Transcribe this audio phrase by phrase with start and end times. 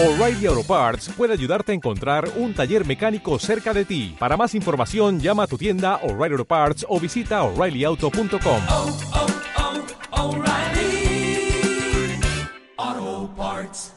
[0.00, 4.14] O'Reilly Auto Parts puede ayudarte a encontrar un taller mecánico cerca de ti.
[4.16, 8.62] Para más información, llama a tu tienda O'Reilly Auto Parts o visita oreillyauto.com.
[8.68, 8.96] oh,
[10.12, 11.50] oh, O'Reilly
[12.76, 13.92] Auto Parts.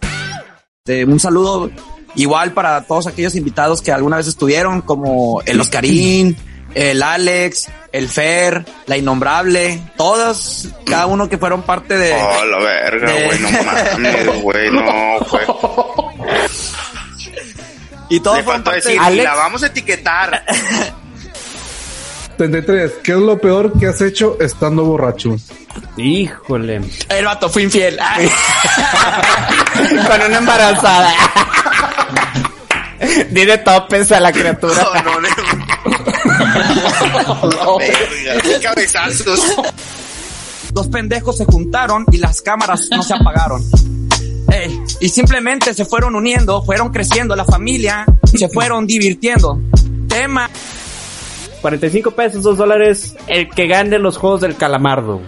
[0.83, 1.69] Este, un saludo
[2.15, 6.36] igual para todos aquellos invitados que alguna vez estuvieron, como el Oscarín,
[6.76, 12.13] el Alex, el Fer, la Innombrable, todos, cada uno que fueron parte de...
[12.13, 15.44] Oh, la verga, de- güey, no mames, güey, no, güey.
[18.09, 19.14] y todos Le fueron faltó parte decir, de...
[19.16, 20.44] y la vamos a etiquetar.
[22.38, 22.92] 33.
[23.03, 25.36] ¿Qué es lo peor que has hecho estando borracho?
[25.98, 26.81] Híjole.
[27.09, 28.00] El vato fue infiel.
[30.08, 31.14] Con una embarazada.
[33.30, 34.86] Dile topes a la criatura.
[36.40, 37.77] No, no, no.
[37.77, 39.39] Verga, qué cabezazos.
[40.73, 43.62] Dos pendejos se juntaron y las cámaras no se apagaron.
[44.52, 49.59] Ey, y simplemente se fueron uniendo, fueron creciendo la familia, se fueron divirtiendo.
[50.08, 50.50] Tema
[51.61, 53.16] 45 pesos, 2 dólares.
[53.28, 55.22] El que gane los juegos del calamardo.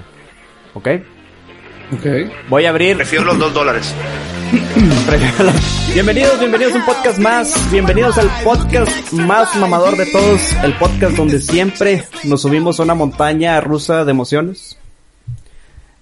[0.73, 0.89] ¿Ok?
[1.91, 2.05] Ok.
[2.49, 2.95] Voy a abrir.
[2.97, 3.93] Prefiero los dos dólares.
[5.93, 7.71] Bienvenidos, bienvenidos a un podcast más.
[7.71, 10.53] Bienvenidos al podcast más mamador de todos.
[10.63, 14.77] El podcast donde siempre nos subimos a una montaña rusa de emociones.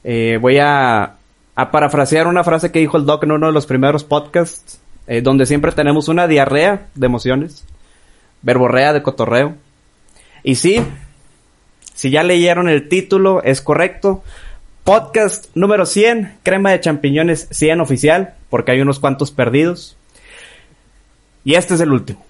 [0.04, 1.16] Eh, voy a,
[1.56, 4.80] a parafrasear una frase que dijo el Doc en uno de los primeros podcasts.
[5.08, 7.66] eh, donde siempre tenemos una diarrea de emociones.
[8.42, 9.56] Verborrea de cotorreo.
[10.44, 10.82] Y sí,
[11.94, 14.24] si ya leyeron el título, es correcto.
[14.84, 19.96] Podcast número 100, crema de champiñones 100 oficial, porque hay unos cuantos perdidos.
[21.44, 22.26] Y este es el último.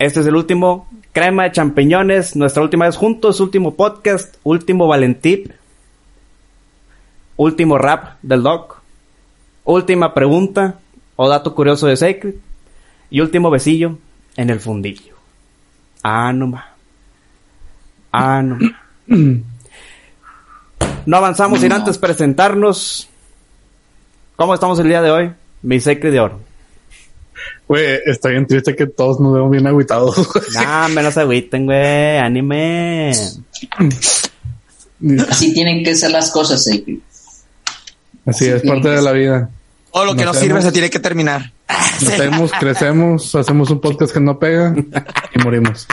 [0.00, 5.52] Este es el último, crema de champiñones, nuestra última vez juntos, último podcast, último Valentip,
[7.36, 8.82] último rap del doc,
[9.62, 10.80] última pregunta
[11.14, 12.34] o dato curioso de Sacred
[13.10, 13.98] y último besillo
[14.36, 15.14] en el fundillo.
[16.02, 16.74] Ah, no ma.
[18.10, 18.58] Ah, no.
[21.06, 23.08] No avanzamos sin antes presentarnos.
[24.36, 25.32] ¿Cómo estamos el día de hoy?
[25.62, 26.40] Mi Sacred de oro.
[27.68, 30.16] Güey, está bien triste que todos nos vemos bien agüitados.
[30.16, 30.44] güey.
[30.54, 32.18] Nah, menos agüiten, güey.
[32.18, 33.10] Anime.
[35.28, 36.98] Así tienen que ser las cosas, Sacred.
[38.26, 39.50] Así es parte de la vida.
[39.92, 41.52] todo lo que no Nos sirve se tiene que terminar.
[41.68, 44.74] Nacemos, crecemos, hacemos un podcast que no pega
[45.34, 45.86] y morimos.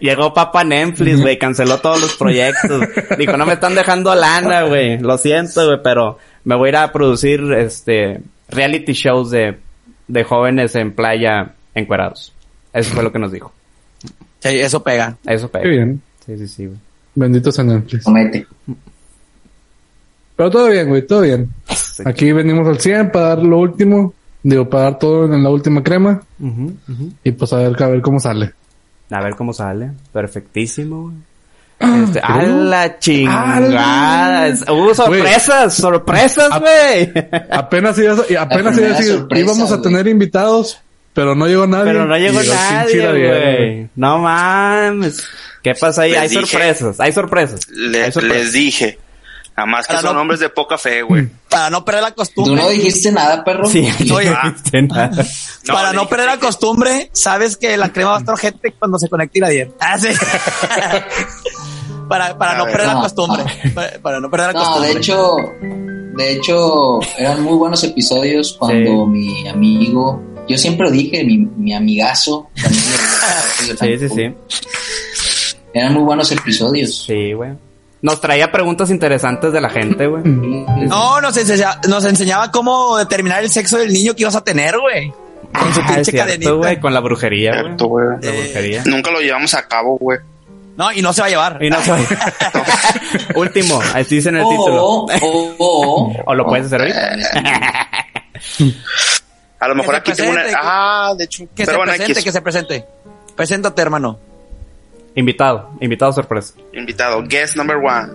[0.00, 1.38] Llegó Papa Netflix, güey.
[1.38, 2.82] Canceló todos los proyectos.
[3.18, 4.98] Dijo, no me están dejando lana, güey.
[4.98, 9.58] Lo siento, güey, pero me voy a ir a producir, este, reality shows de,
[10.08, 12.32] de jóvenes en playa encuerados.
[12.72, 13.52] Eso fue lo que nos dijo.
[14.40, 15.16] Sí, eso pega.
[15.26, 15.70] Eso Qué pega.
[15.70, 16.02] bien.
[16.26, 16.78] Sí, sí, sí, güey.
[17.14, 18.04] Benditos a Netflix.
[18.04, 18.46] Promete.
[20.36, 21.50] Pero todo bien, güey, todo bien.
[22.04, 24.14] Aquí venimos al 100 para dar lo último.
[24.42, 26.20] Digo, para dar todo en la última crema.
[27.22, 28.52] Y pues a ver, a ver cómo sale.
[29.12, 29.90] A ver cómo sale.
[30.12, 31.14] Perfectísimo, güey.
[32.04, 33.56] Este, ¡A la chingada!
[33.56, 34.48] ¡Ala!
[34.48, 35.74] Es- ¡Uh, sorpresas!
[35.74, 37.12] ¡Sorpresas, güey!
[37.50, 40.78] Apenas iba a, y apenas iba a primera decir, sorpresa, íbamos a tener invitados,
[41.12, 41.92] pero no llegó nadie.
[41.92, 43.88] Pero no llegó nadie, güey.
[43.96, 45.26] No mames.
[45.62, 46.12] ¿Qué pasa ahí?
[46.12, 46.40] Les hay dije.
[46.46, 47.68] sorpresas, hay sorpresas.
[47.68, 48.36] Le- hay sorpresas.
[48.44, 48.98] les dije.
[49.56, 51.28] Nada más que Para son no- hombres de poca fe, güey.
[51.50, 52.62] Para no perder la Tú costumbre.
[52.62, 53.66] no dijiste nada, perro.
[53.66, 54.30] Sí, no Oye.
[54.42, 55.10] dijiste nada.
[55.68, 58.98] No, para no perder la costumbre, sabes que la crema va a estar gente cuando
[58.98, 59.70] se conecte Iradier.
[59.78, 60.08] Ah, sí.
[62.08, 62.72] para, para no ver.
[62.72, 63.02] perder la No.
[63.02, 63.44] costumbre.
[63.74, 64.92] Para, para no perder la No, costumbre.
[64.92, 65.36] de hecho,
[66.16, 69.10] de hecho, eran muy buenos episodios cuando Sí.
[69.10, 72.48] mi amigo, yo siempre lo dije, mi, mi amigazo,
[73.78, 74.34] también Sí, sí, sí.
[75.74, 77.04] Eran muy buenos episodios.
[77.06, 77.52] Sí, güey.
[78.02, 80.22] Nos traía preguntas interesantes de la gente, güey.
[80.24, 84.76] No, nos enseñaba, nos enseñaba cómo determinar el sexo del niño que ibas a tener,
[84.78, 85.12] güey.
[85.56, 87.62] Con su Ah, es pinche cierto, con la brujería, güey.
[87.64, 88.06] Cierto, güey.
[88.20, 88.82] La brujería.
[88.86, 90.18] Nunca lo llevamos a cabo, güey.
[90.76, 91.58] No, y no se va a llevar.
[91.62, 92.00] Y no soy.
[93.36, 95.06] Último, así dice en el título.
[95.58, 97.88] O, lo puedes hacer Eh, ahorita.
[99.60, 100.40] A lo mejor se aquí tengo una...
[100.40, 101.44] presente, Ah, de hecho.
[101.54, 102.84] Que pero se bueno, presente, aquí que se presente.
[103.36, 104.18] Preséntate, hermano.
[105.14, 106.54] Invitado, invitado sorpresa.
[106.72, 107.22] invitado.
[107.26, 108.12] Guest number one.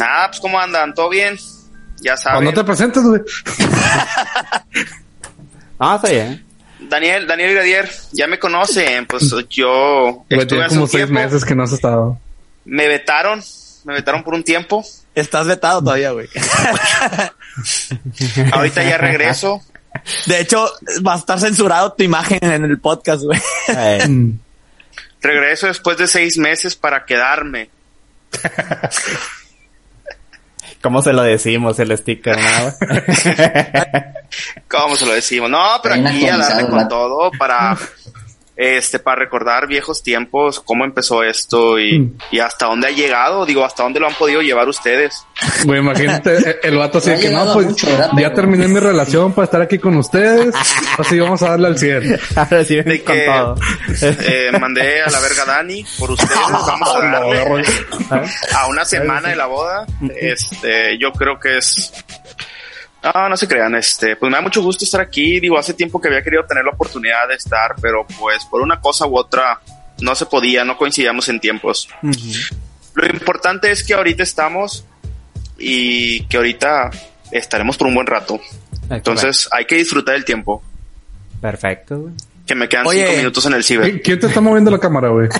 [0.00, 0.94] Ah, pues ¿cómo andan?
[0.94, 1.36] ¿Todo bien?
[2.00, 2.42] Ya saben.
[2.42, 3.20] Cuando te presentes, güey.
[5.78, 6.44] Ah, está bien.
[6.88, 9.04] Daniel, Daniel Gradier, ya me conocen.
[9.06, 11.14] Pues yo Güey, tiene como seis tiempo.
[11.14, 12.18] meses que no has estado.
[12.64, 13.42] Me vetaron.
[13.84, 14.84] Me vetaron por un tiempo.
[15.14, 16.28] Estás vetado todavía, güey.
[18.52, 19.60] Ahorita ya regreso.
[20.26, 20.70] De hecho,
[21.06, 23.40] va a estar censurado tu imagen en el podcast, güey.
[25.22, 27.70] Regreso después de seis meses para quedarme.
[30.82, 32.74] ¿Cómo se lo decimos el sticker, no?
[34.68, 35.48] ¿Cómo se lo decimos?
[35.48, 37.78] No, pero aquí a darle con todo para
[38.56, 42.18] este para recordar viejos tiempos, cómo empezó esto y, Mm.
[42.32, 45.24] y hasta dónde ha llegado, digo, hasta dónde lo han podido llevar ustedes.
[45.64, 49.44] Güey, imagínate eh, el vato así que no, pues ya Pero- terminé mi relación para
[49.46, 50.54] estar aquí con ustedes.
[50.98, 52.20] Así vamos a darle al 100.
[52.36, 53.26] Ahora sí De que
[54.02, 57.64] eh, mandé a la verga a Dani por ustedes, vamos a darle
[58.54, 59.86] a una semana de la boda.
[60.20, 61.92] Este, yo creo que es
[63.02, 65.40] no, no se crean, este, pues me da mucho gusto estar aquí.
[65.40, 68.80] Digo, hace tiempo que había querido tener la oportunidad de estar, pero pues por una
[68.80, 69.60] cosa u otra
[70.00, 71.88] no se podía, no coincidíamos en tiempos.
[72.94, 74.84] Lo importante es que ahorita estamos
[75.58, 76.90] y que ahorita
[77.30, 78.40] estaremos por un buen rato.
[78.90, 80.62] Entonces hay que disfrutar el tiempo.
[81.40, 82.14] Perfecto, güey.
[82.46, 83.04] Que me quedan Oye.
[83.06, 83.94] cinco minutos en el ciber.
[83.94, 85.28] ¿Qui- ¿Quién te está moviendo la cámara, güey?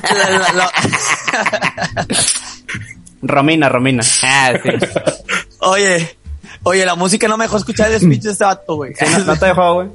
[3.22, 4.02] Romina, Romina.
[4.22, 4.70] Ah, sí.
[5.60, 6.16] oye,
[6.64, 8.94] oye, la música no me dejó escuchar el speech de este vato, güey.
[8.94, 9.88] Sí, no, no te dejó, güey.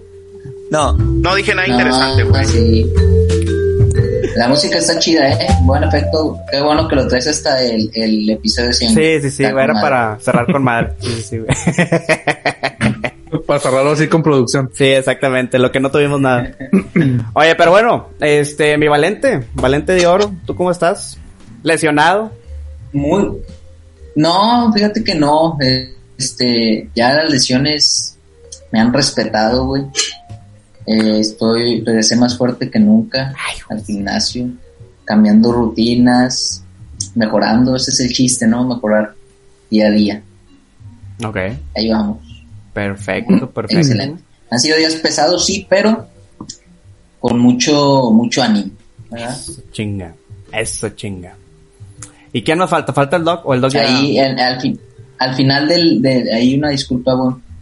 [0.71, 0.93] No.
[0.93, 2.45] No dije nada No, interesante, güey.
[2.45, 2.93] Sí.
[4.35, 5.47] La música está chida, ¿eh?
[5.63, 6.37] Buen efecto.
[6.51, 8.93] Qué bueno que lo traes hasta el, el episodio 100.
[8.93, 10.93] Sí, sí, sí, era para cerrar con madre.
[10.99, 11.49] Sí, sí, sí, güey.
[13.45, 14.69] Para cerrarlo así con producción.
[14.73, 16.49] Sí, exactamente, lo que no tuvimos nada.
[17.33, 21.17] Oye, pero bueno, este, mi Valente, Valente de Oro, ¿tú cómo estás?
[21.61, 22.31] ¿Lesionado?
[22.93, 23.37] Muy.
[24.15, 25.57] No, fíjate que no.
[25.61, 28.17] eh, Este, ya las lesiones
[28.71, 29.83] me han respetado, güey.
[30.85, 33.33] Eh, estoy, regresé más fuerte que nunca
[33.69, 34.47] al gimnasio,
[35.05, 36.63] cambiando rutinas,
[37.15, 37.75] mejorando.
[37.75, 38.65] Ese es el chiste, ¿no?
[38.67, 39.13] Mejorar
[39.69, 40.21] día a día.
[41.25, 41.37] Ok,
[41.75, 42.17] Ahí vamos.
[42.73, 43.79] perfecto, perfecto.
[43.81, 44.23] Excelente.
[44.49, 46.07] Han sido días pesados, sí, pero
[47.19, 48.71] con mucho, mucho ánimo.
[49.09, 49.37] ¿verdad?
[49.71, 50.13] Chinga,
[50.53, 51.35] eso chinga.
[52.31, 52.93] ¿Y quién nos falta?
[52.93, 53.81] ¿Falta el Doc o el Doc ya?
[53.81, 54.79] Ahí, al, al fin-
[55.19, 57.13] al final del, de, hay una disculpa.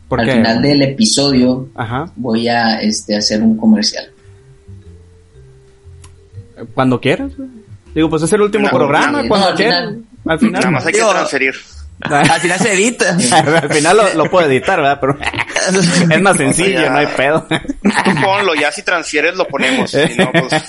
[0.07, 0.33] ¿Por al qué?
[0.33, 4.05] final del episodio Ajá, voy a este, hacer un comercial.
[6.73, 7.49] cuando quieras, güey.
[7.93, 9.79] Digo, pues es el último No, programa, no, cuando al quieras.
[9.89, 10.03] final.
[10.27, 10.53] Al final.
[10.61, 11.55] Nada más hay que Digo- transferir.
[12.01, 13.09] Al final se edita.
[13.61, 14.97] Al final lo, lo puedo editar, ¿verdad?
[14.99, 15.17] Pero
[16.11, 16.89] es más sencillo, ya.
[16.89, 17.47] no hay pedo.
[17.49, 19.91] Tú ponlo, ya si transfieres lo ponemos.
[19.91, 20.61] Si no, pues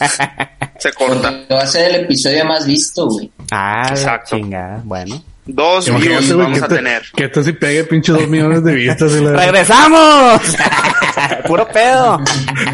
[0.79, 1.31] se corta.
[1.33, 3.29] Porque va a ser el episodio más visto, güey.
[3.51, 4.37] Ah, Exacto.
[4.37, 5.21] chingada, bueno.
[5.47, 7.03] Dos views vamos que a te- tener.
[7.15, 9.13] Que esto sí pegue pinche dos millones de vistas.
[9.13, 10.43] ¡Regresamos!
[11.47, 12.21] Puro pedo.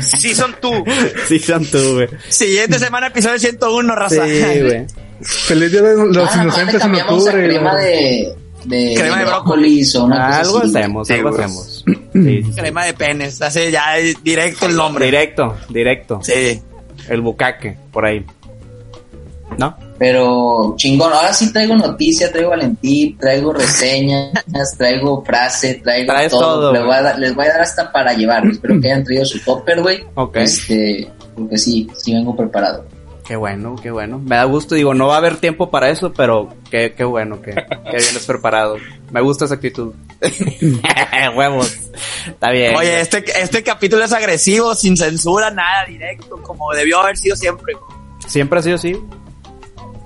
[0.00, 0.72] Sí son tú.
[1.28, 2.08] Sí, son tú, güey.
[2.28, 4.24] Siguiente semana, episodio 101, raza.
[4.26, 4.86] Sí, güey.
[5.20, 7.32] Feliz día de los Ah, inocentes en octubre.
[7.48, 8.34] crema de,
[8.64, 10.68] de, Crema de de brócolis o una cosa Algo así.
[10.78, 11.84] hacemos, Sí, algo hacemos.
[12.12, 12.52] Sí, sí, sí.
[12.60, 13.40] Crema de penes.
[13.42, 15.04] Hace ya directo el nombre.
[15.06, 16.20] Directo, directo.
[16.22, 16.60] Sí.
[17.08, 18.25] El bucaque, por ahí.
[19.58, 19.76] ¿No?
[19.99, 24.32] Pero chingón, ahora sí traigo noticia, traigo Valentín, traigo reseñas,
[24.78, 26.40] traigo frase, traigo Traes todo.
[26.40, 27.04] todo, les, voy a güey.
[27.04, 28.46] dar, les voy a dar hasta para llevar.
[28.46, 30.04] Espero que hayan traído su topper, güey.
[30.14, 30.37] Ok.
[30.37, 32.84] Este, porque sí, sí vengo preparado.
[33.25, 34.19] Qué bueno, qué bueno.
[34.19, 37.40] Me da gusto, digo, no va a haber tiempo para eso, pero qué, qué bueno
[37.40, 38.76] que, que vienes preparado.
[39.12, 39.94] Me gusta esa actitud.
[41.37, 41.72] Huevos.
[42.26, 42.75] Está bien.
[42.76, 47.75] Oye, este, este capítulo es agresivo, sin censura, nada, directo, como debió haber sido siempre.
[48.26, 48.96] Siempre ha sido así.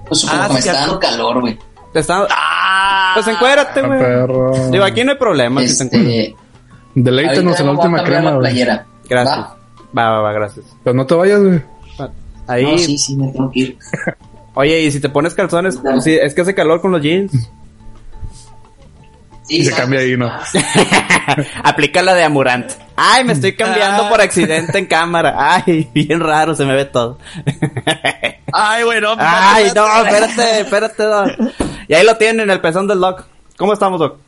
[0.08, 1.58] Pues supongo Ah, que me está dando calor, güey.
[1.92, 3.12] Te está- ¡Ah!
[3.14, 4.70] Pues encuérdate, Ah, güey.
[4.70, 5.96] Digo, aquí no hay problema si te.
[5.96, 6.36] Este,
[6.94, 8.64] Deleítanos en la última crema, güey.
[9.08, 9.38] Gracias.
[9.38, 9.56] ¿Va?
[9.96, 10.66] Va, va, va, gracias.
[10.84, 11.62] Pero no te vayas, güey.
[12.48, 13.78] Ahí, No, sí, sí, me tengo que ir.
[14.54, 17.32] oye, y si te pones calzones, sí, es que hace calor con los jeans.
[19.42, 19.80] Sí, Y se ¿sabes?
[19.80, 20.30] cambia ahí, ¿no?
[21.64, 22.70] Aplica la de Amurant.
[22.96, 24.08] Ay, me estoy cambiando Ah.
[24.08, 25.34] por accidente en cámara.
[25.38, 27.18] Ay, bien raro, se me ve todo.
[28.52, 29.14] Ay, bueno.
[29.18, 31.28] Ay, no, espérate, espérate, Doc.
[31.88, 33.24] Y ahí lo tienen, el pezón del Doc.
[33.56, 34.18] ¿Cómo estamos, Doc?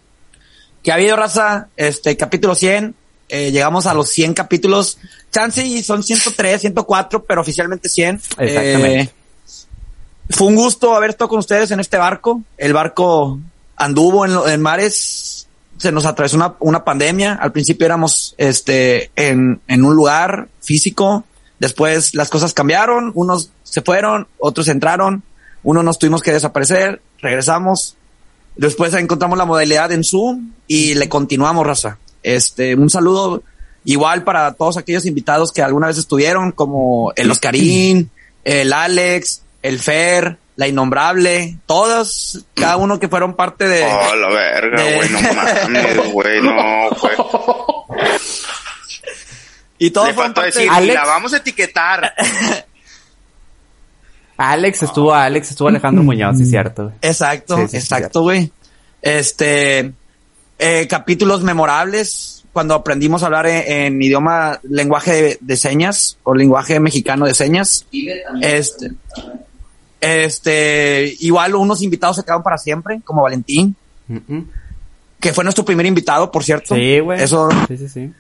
[0.83, 2.95] que ha habido raza, este capítulo 100,
[3.29, 4.99] eh, llegamos a los 100 capítulos.
[5.33, 8.15] Chance y son 103, 104, pero oficialmente 100.
[8.39, 9.01] Exactamente.
[9.01, 9.11] Eh,
[10.31, 12.43] fue un gusto haber estado con ustedes en este barco.
[12.57, 13.39] El barco
[13.77, 15.38] anduvo en, en mares,
[15.79, 17.35] se nos atravesó una, una pandemia.
[17.35, 21.25] Al principio éramos este en, en un lugar físico,
[21.59, 25.23] después las cosas cambiaron, unos se fueron, otros entraron,
[25.63, 27.97] unos nos tuvimos que desaparecer, regresamos,
[28.59, 31.99] Después encontramos la modalidad en Zoom y le continuamos, raza.
[32.25, 33.45] Este, un saludo
[33.85, 38.11] igual para todos aquellos invitados que alguna vez estuvieron, como el Oscarín,
[38.43, 43.85] el Alex, el Fer, la Innombrable, todos, cada uno que fueron parte de...
[43.85, 47.15] Oh, la verga, de- güey, no mames, güey, no, güey.
[49.79, 50.95] y todos Le fueron faltó parte decir, de...
[50.95, 52.13] la vamos a etiquetar.
[54.37, 56.93] Alex estuvo, Alex estuvo Alejandro Muñoz, sí, cierto.
[57.03, 58.51] Exacto, Sí, sí, sí, exacto, güey.
[59.01, 59.93] Este,
[60.59, 66.35] eh, capítulos memorables, cuando aprendimos a hablar en, en idioma, lenguaje de, de señas o
[66.35, 67.87] lenguaje mexicano de señas.
[68.43, 68.91] Este,
[70.01, 73.75] este, igual unos invitados se quedaron para siempre, como Valentín,
[75.21, 76.75] que fue nuestro primer invitado, por cierto.
[76.75, 77.23] Sí, güey.
[77.23, 78.13] Eso Sí, sí, sí.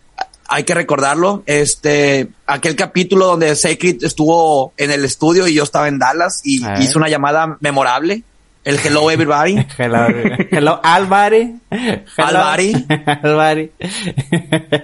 [0.49, 1.42] hay que recordarlo.
[1.47, 6.64] Este, aquel capítulo donde Sacred estuvo en el estudio y yo estaba en Dallas y
[6.64, 6.82] Ay.
[6.85, 8.23] hizo una llamada memorable.
[8.64, 9.64] El Hello Everybody.
[9.78, 10.06] Hello,
[10.50, 11.54] hello, Alvari.
[11.70, 12.02] Hello.
[12.18, 12.73] Alvari.
[13.23, 13.70] Alvari.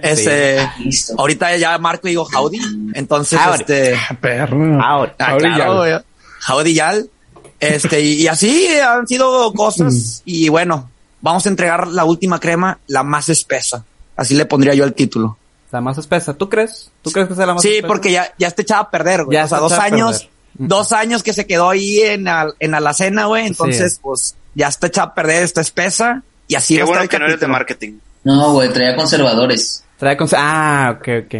[0.01, 1.13] Ese, Listo.
[1.19, 2.59] ahorita ya Marco y digo Howdy.
[2.93, 3.59] Entonces, Howdy.
[3.59, 4.81] este, Perro.
[4.81, 5.15] Ahora.
[5.19, 6.03] ah, Howdy, claro.
[6.47, 7.09] Howdy Yal.
[7.59, 10.21] Este, y, y así han sido cosas.
[10.25, 10.89] Y bueno,
[11.21, 13.83] vamos a entregar la última crema, la más espesa.
[14.15, 15.37] Así le pondría yo el título.
[15.71, 16.33] La más espesa.
[16.33, 16.91] ¿Tú crees?
[17.01, 17.87] ¿Tú crees que sea la más Sí, espesa?
[17.87, 19.35] porque ya, ya está echada a perder, güey.
[19.35, 23.25] Ya o sea, dos años, dos años que se quedó ahí en, al- en alacena,
[23.25, 23.45] güey.
[23.47, 23.99] Entonces, Sí.
[24.01, 26.23] pues, ya está echada a perder, está espesa.
[26.47, 27.93] Y así Qué bueno el que no eres de marketing.
[28.23, 29.83] No, güey, traía conservadores.
[29.97, 30.27] Trae con...
[30.35, 31.35] Ah, ok, ok.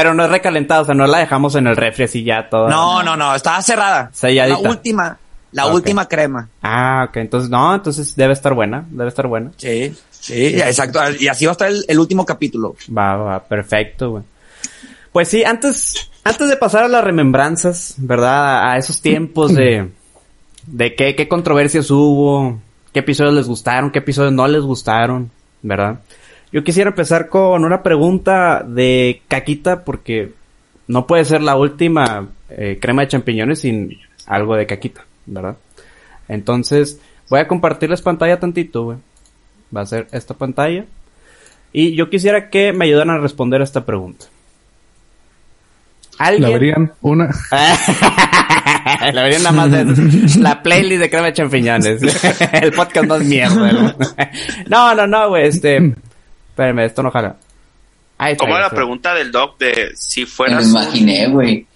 [0.00, 2.70] Pero no es recalentado, o sea, no la dejamos en el refri así ya toda.
[2.70, 4.08] No, no, no, estaba cerrada.
[4.14, 4.62] Selladita.
[4.62, 5.18] La última,
[5.52, 6.48] la última crema.
[6.62, 7.18] Ah, ok.
[7.18, 8.86] Entonces, no, entonces debe estar buena.
[8.88, 9.52] Debe estar buena.
[9.58, 11.00] Sí, sí, exacto.
[11.18, 12.76] Y así va a estar el, el último capítulo.
[12.96, 14.24] Va, va, perfecto, güey.
[15.12, 18.70] Pues sí, antes, antes de pasar a las remembranzas, ¿verdad?
[18.70, 19.90] A esos tiempos de,
[20.64, 22.58] de qué, qué controversias hubo,
[22.94, 25.30] qué episodios les gustaron, qué episodios no les gustaron,
[25.60, 26.00] ¿verdad?
[26.52, 30.32] Yo quisiera empezar con una pregunta de Caquita, porque
[30.88, 35.56] no puede ser la última eh, crema de champiñones sin algo de Caquita, ¿verdad?
[36.28, 38.98] Entonces, voy a compartirles pantalla tantito, güey.
[39.74, 40.84] Va a ser esta pantalla.
[41.72, 44.26] Y yo quisiera que me ayudaran a responder a esta pregunta.
[46.18, 46.52] La ¿Alguien?
[46.52, 47.30] verían una.
[49.12, 52.02] la verían nada más de la playlist de crema de champiñones.
[52.52, 53.72] El podcast no es mierda.
[53.72, 53.94] ¿no?
[54.68, 55.94] No, no, no, güey, este...
[56.60, 57.36] Espérame, esto no jala.
[58.18, 61.66] Ahí está, ¿Cómo era la pregunta del doc de si Me lo fueras imaginé, güey.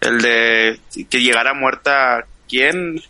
[0.00, 3.00] el de que llegara muerta quién?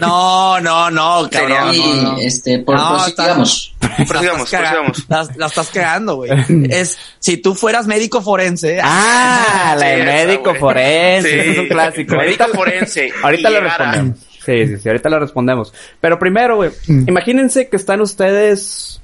[0.00, 1.74] No, no, no, cabrón.
[1.74, 2.18] y, no, no.
[2.18, 3.74] este, por No, prosigamos.
[4.06, 4.70] Prosigamos, La estás caga-
[5.08, 5.36] prosigamos.
[5.38, 6.30] La, estás cagando, güey.
[6.70, 8.78] Es, si tú fueras médico forense.
[8.84, 11.38] Ah, la de Sí, esa, médico forense, Sí.
[11.38, 12.16] ese es un clásico.
[12.16, 13.12] Médico Ahorita- forense.
[13.22, 14.18] Ahorita lo llegara- respondemos.
[14.44, 15.74] Sí, sí, sí, ahorita lo respondemos.
[16.00, 17.08] Pero primero, güey, Mm.
[17.08, 19.00] imagínense que están ustedes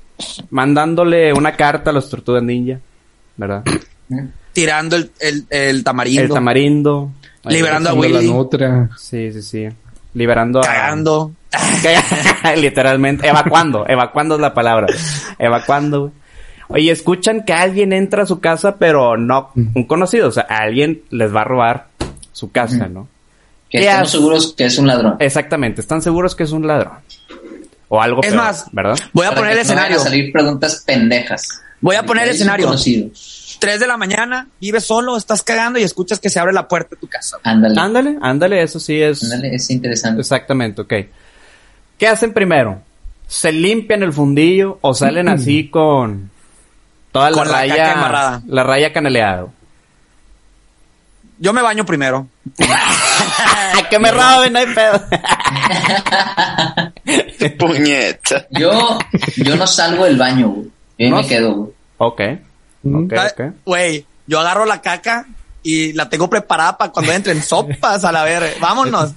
[0.50, 2.78] mandándole una carta a los tortugas ninja,
[3.36, 3.64] ¿verdad?
[4.52, 6.22] Tirando el, el, el tamarindo.
[6.22, 7.10] El tamarindo.
[7.44, 8.32] Liberando a la Willy.
[8.98, 9.68] Sí, sí, sí.
[10.14, 10.62] Liberando a...
[10.62, 11.32] Cagando.
[12.56, 14.86] Literalmente, evacuando, evacuando es la palabra.
[15.38, 16.12] Evacuando, güey.
[16.68, 21.02] Oye, escuchan que alguien entra a su casa, pero no un conocido, o sea, alguien
[21.10, 21.88] les va a robar
[22.32, 23.08] su casa, ¿no?
[23.68, 24.18] Que ¿Qué estamos hace?
[24.18, 25.16] seguros que es un ladrón.
[25.18, 26.94] Exactamente, están seguros que es un ladrón.
[27.94, 28.96] O algo Es peor, más, ¿verdad?
[29.12, 29.96] Voy a Para poner el que no escenario.
[30.00, 31.46] a salir preguntas pendejas.
[31.82, 32.64] Voy a poner el escenario.
[32.66, 33.10] conocido.
[33.58, 36.94] 3 de la mañana, vives solo, estás cagando y escuchas que se abre la puerta
[36.94, 37.36] de tu casa.
[37.44, 37.78] Ándale.
[37.78, 39.22] Ándale, ándale, eso sí es...
[39.24, 40.22] Ándale, es interesante.
[40.22, 40.92] Exactamente, ok.
[41.98, 42.80] ¿Qué hacen primero?
[43.28, 46.30] ¿Se limpian el fundillo o salen así con
[47.12, 47.92] toda la Con la caca raya...
[47.92, 48.42] embarrada.
[48.46, 49.46] la raya canaleada?
[51.38, 52.26] Yo me baño primero.
[53.90, 55.02] que me roben, no hay pedo.
[57.58, 58.46] Puñeta.
[58.50, 58.98] Yo,
[59.36, 60.66] yo no salgo del baño, güey.
[60.98, 61.16] Yo ahí ¿No?
[61.22, 61.72] me quedo, güey.
[61.98, 62.20] ok.
[62.84, 63.40] Ok, ok.
[63.64, 65.26] Güey, yo agarro la caca
[65.62, 68.50] y la tengo preparada para cuando entren sopas a la verga.
[68.60, 69.12] Vámonos.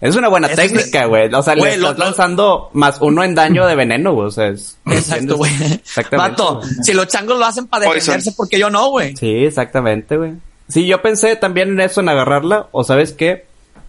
[0.00, 1.32] Es una buena Eso técnica, güey.
[1.32, 4.26] O sea, Güey, le lo- estás lo- lanzando más uno en daño de veneno, güey.
[4.26, 4.76] O sea, es...
[4.86, 5.52] Exacto, güey.
[5.62, 6.30] Exactamente.
[6.42, 9.16] Vato, si los changos lo hacen para defenderse, porque yo no, güey?
[9.16, 10.32] Sí, exactamente, güey.
[10.68, 12.66] Sí, yo pensé también en eso, en agarrarla.
[12.72, 13.44] O sabes qué?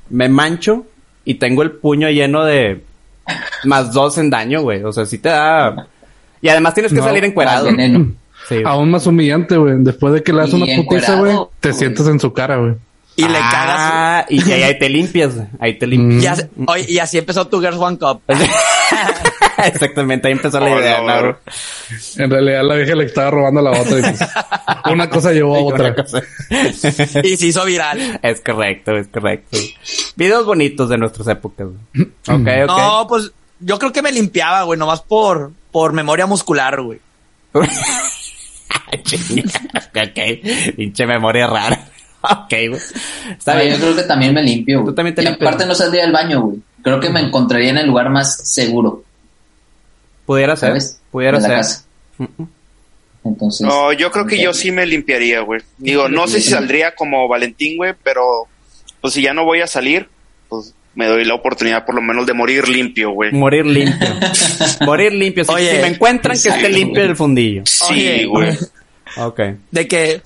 [0.10, 0.86] Me mancho
[1.26, 2.84] y tengo el puño lleno de
[3.66, 4.84] más dos en daño, güey.
[4.84, 5.88] O sea, sí te da...
[6.42, 7.70] Y además tienes que No, salir encuerado.
[8.50, 8.66] Sí, güey.
[8.66, 9.76] Aún más humillante, güey.
[9.78, 11.80] Después de que le das una putiza, güey, te güey.
[11.80, 12.74] sientas en su cara, güey.
[13.16, 13.78] Y le cagas.
[13.80, 15.48] Ah, y, y ahí te limpias, güey.
[15.62, 16.22] ahí te limpias.
[16.24, 18.22] Y, así, oye, y así empezó tu Girls One Cup.
[19.66, 21.38] Exactamente, ahí empezó la Oh, idea, no.
[22.18, 24.00] En realidad la vieja le estaba robando la otra.
[24.00, 24.20] Y pues,
[24.92, 25.96] una cosa llevó a otra.
[27.24, 28.20] Y se hizo viral.
[28.22, 29.58] Es correcto, es correcto.
[30.16, 31.68] Videos bonitos de nuestras épocas.
[31.68, 32.08] güey.
[32.28, 32.78] Ok, ok.
[32.78, 37.00] No, pues yo creo que me limpiaba, güey, nomás por, por memoria muscular, güey.
[37.54, 37.68] ok,
[40.76, 41.80] pinche memoria rara.
[42.22, 42.82] ok, güey.
[43.38, 43.74] Está No, bien.
[43.76, 44.92] yo creo que también me limpio, güey.
[44.92, 45.48] Tú también te y limpias.
[45.48, 46.58] aparte no saldría del baño, güey.
[46.84, 49.04] Creo que me encontraría en el lugar más seguro,
[50.26, 51.00] Pudiera ser, ¿sabes?
[51.12, 51.52] pudiera la ser.
[51.58, 51.86] casa.
[53.26, 53.66] Entonces.
[53.66, 55.62] No, yo creo que yo sí me limpiaría, güey.
[55.78, 58.48] Digo, no sé si saldría como Valentín, güey, pero
[59.02, 60.10] pues si ya no voy a salir,
[60.50, 63.32] pues me doy la oportunidad por lo menos de morir limpio, güey.
[63.32, 64.08] Morir limpio.
[64.82, 65.44] Morir limpio.
[65.46, 67.64] Si, Oye, si me encuentran, que esté limpio el fundillo.
[67.66, 68.58] Sí, güey.
[69.18, 69.40] Ok.
[69.72, 70.22] De que,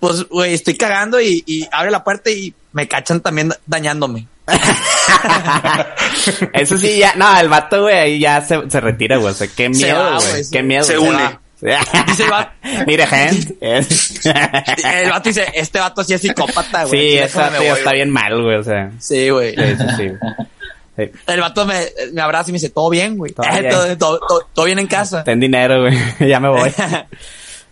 [0.00, 4.26] pues, güey, estoy cagando y, y abre la puerta y me cachan también dañándome.
[6.52, 9.32] Eso sí, ya, no, el vato, güey, ahí ya se, se retira, güey.
[9.32, 10.42] O sea, qué Se miedo, güey.
[10.50, 10.84] Qué miedo.
[10.84, 11.10] se güey.
[11.10, 11.22] une.
[11.22, 11.40] va.
[12.06, 12.50] Dice el vato.
[12.86, 13.56] Mire, gente.
[13.60, 17.00] El vato dice, este vato sí es psicópata, güey.
[17.12, 18.56] sí, ese vato ya está bien mal, güey.
[18.56, 19.54] O sea, Sí, güey.
[19.54, 20.08] sí, sí, sí.
[20.96, 21.10] Sí.
[21.26, 23.34] El vato me, me abraza y me dice, todo bien, güey.
[23.54, 24.20] Eh, todo-
[24.52, 25.24] todo bien en casa.
[25.24, 26.28] Ten dinero, güey.
[26.28, 26.72] ya me voy.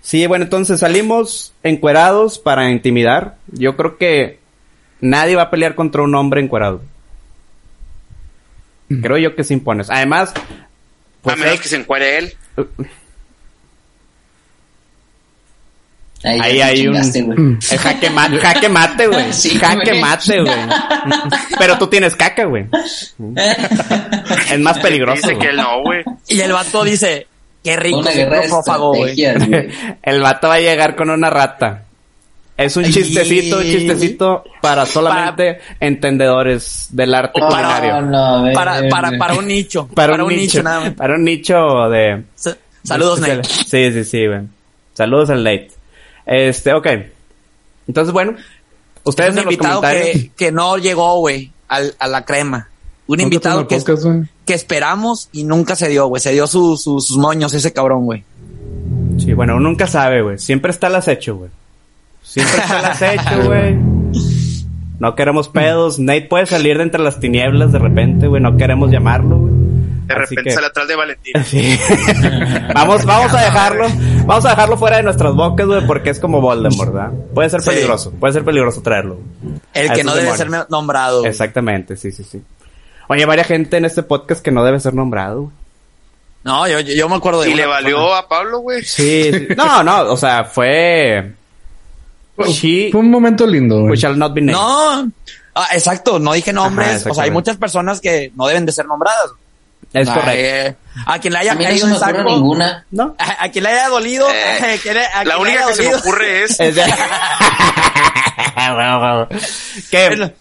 [0.01, 3.37] Sí, bueno, entonces salimos encuerados para intimidar.
[3.49, 4.39] Yo creo que
[5.01, 6.83] nadie va a pelear contra un hombre encuerado.
[9.03, 9.91] Creo yo que se impones.
[9.91, 10.41] Además, a
[11.23, 12.35] pues menos es- que se encuere él.
[16.25, 19.33] Ahí, hay un- es jaque, ma- jaque mate, güey.
[19.33, 20.57] Sí, jaque mate, güey.
[21.59, 22.67] Pero tú tienes caca, güey.
[24.51, 25.29] Es más peligroso.
[25.29, 26.03] Dice que él no, güey.
[26.27, 27.29] Y el vato dice,
[27.63, 29.17] qué rico es güey.
[30.03, 31.85] El vato va a llegar con una rata.
[32.59, 37.49] Es un chistecito, un chistecito para solamente entendedores del arte Para-
[37.79, 38.01] culinario.
[38.03, 39.19] No, no, Para, ven, para, ven.
[39.19, 39.89] para un nicho.
[39.95, 40.91] para, un, nicho, nada más.
[40.95, 41.55] para un nicho
[41.89, 43.49] de Sa- Saludos, de- Nate.
[43.49, 44.41] Sí, sí, sí, güey.
[44.95, 45.71] Saludos al Nate.
[46.27, 46.87] Este, ok.
[47.87, 48.35] Entonces, bueno,
[49.05, 50.17] ustedes Es un en los invitado comentarios.
[50.25, 52.69] que, que no llegó, güey, al- a la crema.
[53.07, 54.05] Un Nunca invitado que, podcast,
[54.45, 56.21] que esperamos y nunca se dio, güey.
[56.21, 58.25] Se dio su- su- sus moños ese cabrón, güey.
[59.19, 60.39] Sí, bueno, uno nunca sabe, güey.
[60.39, 61.51] Siempre está al acecho, güey.
[62.29, 63.77] Siempre está al acecho, güey.
[65.01, 66.01] No queremos pedos.
[66.01, 68.43] Nate puede salir de entre las tinieblas de repente, güey.
[68.43, 69.53] No queremos llamarlo, güey.
[70.07, 71.35] De Así repente que- sale atrás de Valentín.
[71.45, 71.79] Sí.
[72.75, 73.87] vamos, vamos a dejarlo,
[74.27, 77.13] vamos a dejarlo fuera de nuestras bocas, güey, porque es como Voldemort, ¿verdad?
[77.33, 77.71] Puede ser Sí.
[77.71, 79.21] peligroso, puede ser peligroso traerlo.
[79.73, 80.37] El que no debe demonios.
[80.61, 81.25] ser nombrado.
[81.27, 82.43] Exactamente, sí, sí, sí.
[83.07, 85.43] Oye, hay varias gente en este podcast que no debe ser nombrado.
[85.43, 85.53] güey.
[86.43, 88.19] No, yo, yo, me acuerdo de Y le valió persona.
[88.19, 88.83] a Pablo, güey.
[88.83, 89.49] Sí, sí.
[89.57, 91.35] No, no, o sea, fue...
[92.47, 93.91] She Fue un momento lindo, güey.
[93.93, 94.53] we shall not be named.
[94.53, 95.11] No,
[95.55, 97.03] ah, exacto, no dije nombres.
[97.03, 99.31] Ajá, o sea, hay muchas personas que no deben de ser nombradas.
[99.93, 100.33] es Ah, correcto.
[100.35, 102.23] eh, a quien le haya no caído me en saco.
[102.25, 102.85] ninguna.
[102.91, 103.15] ¿No?
[103.19, 104.29] A, a quien le haya dolido.
[104.31, 106.59] Eh, le- a La única que se me ocurre es.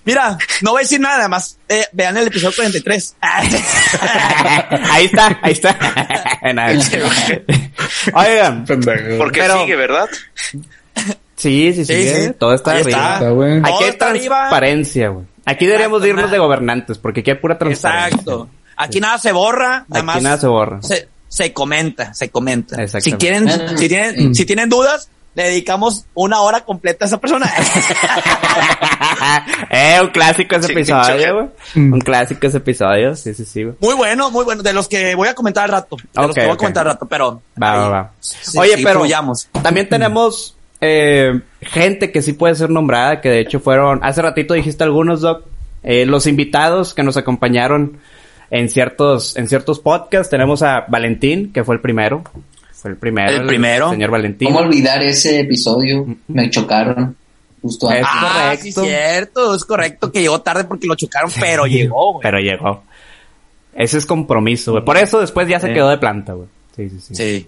[0.05, 1.57] Mira, no voy a decir nada más.
[1.69, 3.15] Eh, vean el episodio 43.
[3.21, 5.77] ahí está, ahí está.
[8.13, 10.07] Oigan, porque Pero- sigue, ¿verdad?
[11.37, 12.31] Sí, sí, sí, Sí, sí.
[12.37, 13.13] todo está Ahí arriba.
[13.13, 13.67] está.
[13.69, 14.35] Aquí hay está arriba.
[14.37, 15.25] transparencia, güey.
[15.45, 18.07] Aquí deberíamos de irnos Exacto, de gobernantes, porque aquí hay pura transparencia.
[18.09, 18.49] Exacto.
[18.75, 20.21] Aquí nada se borra, nada Aquí más.
[20.21, 20.81] nada se borra.
[20.81, 22.81] se, se comenta, se comenta.
[22.83, 23.11] Exactamente.
[23.11, 27.47] Si quieren, si tienen, si tienen dudas, le dedicamos una hora completa a esa persona.
[29.69, 31.47] eh, un clásico ese episodio, güey.
[31.75, 31.93] Mm.
[31.93, 33.75] Un clásico ese episodio, sí, sí, sí, güey.
[33.79, 34.63] muy bueno, muy bueno.
[34.63, 35.97] De los que voy a comentar al rato.
[35.97, 37.41] De los que voy a comentar al rato, pero.
[37.61, 38.11] Va, ahí, va, va.
[38.19, 39.47] sí, Oye, sí, pero fluyamos.
[39.61, 44.53] también tenemos eh, gente que sí puede ser nombrada, que de hecho fueron, hace ratito
[44.53, 45.45] dijiste algunos, Doc,
[45.83, 47.99] eh, los invitados que nos acompañaron
[48.49, 50.29] en ciertos, en ciertos podcasts.
[50.29, 52.23] Tenemos a Valentín, que fue el primero.
[52.73, 53.31] Fue el primero.
[53.31, 53.89] El primero.
[53.89, 54.47] Señor Valentín.
[54.49, 56.05] ¿Cómo olvidar ese episodio?
[56.27, 57.15] Me chocaron
[57.61, 58.09] justo Es antes.
[58.11, 58.63] Ah, correcto.
[58.63, 59.55] sí, cierto.
[59.55, 62.23] Es correcto que llegó tarde porque lo chocaron, pero llegó, güey.
[62.23, 62.83] Pero llegó.
[63.73, 64.83] Ese es compromiso, güey.
[64.83, 66.47] Por eso después ya se quedó de planta, güey.
[66.75, 67.15] Sí, sí, sí.
[67.15, 67.47] Sí.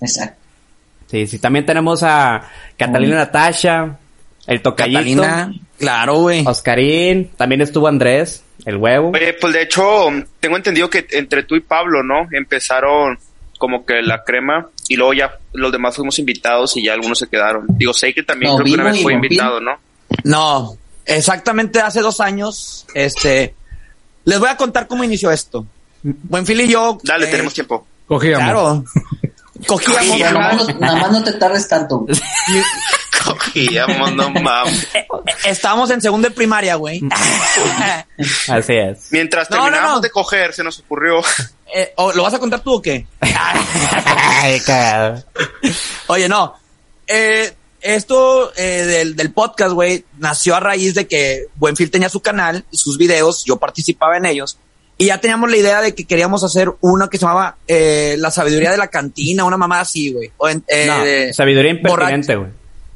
[0.00, 0.41] Exacto.
[1.12, 1.38] Sí, sí.
[1.38, 3.98] También tenemos a Catalina Natasha,
[4.46, 6.42] el tocallito, Catalina, claro, güey.
[6.46, 7.32] Oscarín.
[7.36, 9.10] También estuvo Andrés, el huevo.
[9.10, 10.06] Oye, pues de hecho,
[10.40, 12.28] tengo entendido que entre tú y Pablo, ¿no?
[12.32, 13.18] Empezaron
[13.58, 17.26] como que la crema y luego ya los demás fuimos invitados y ya algunos se
[17.26, 17.66] quedaron.
[17.68, 19.78] Digo, sé que también No, creo que una vez fue invitado, ¿no?
[20.24, 23.54] No, exactamente hace dos años, este,
[24.24, 25.66] les voy a contar cómo inició esto.
[26.02, 26.96] Buenfil y yo.
[27.02, 27.86] Dale, eh, tenemos tiempo.
[28.06, 28.44] Cogíamos.
[28.44, 28.84] Claro.
[29.66, 30.06] Cogíamos.
[30.08, 30.32] Cogíamos.
[30.32, 32.06] Nada más, no, nada más no te tardes tanto.
[33.24, 34.88] Cogíamos, no mames.
[35.44, 37.00] Estábamos en segundo de primaria, güey.
[38.48, 39.08] Así es.
[39.10, 40.00] Mientras No, no, terminábamos no.
[40.00, 41.20] de coger, se nos ocurrió.
[41.74, 43.06] Eh, ¿o ¿Lo vas a contar tú o qué?
[43.22, 45.24] Ay, cagado.
[46.08, 46.54] Oye, no.
[47.06, 52.20] Eh, esto eh, del, del podcast, güey, nació a raíz de que Buenfil tenía su
[52.20, 54.58] canal, sus videos, yo participaba en ellos.
[55.02, 58.30] Y ya teníamos la idea de que queríamos hacer uno que se llamaba eh, La
[58.30, 60.30] sabiduría de la cantina, una mamá así, güey.
[60.36, 62.50] O en- eh, No, sabiduría impertinente, güey.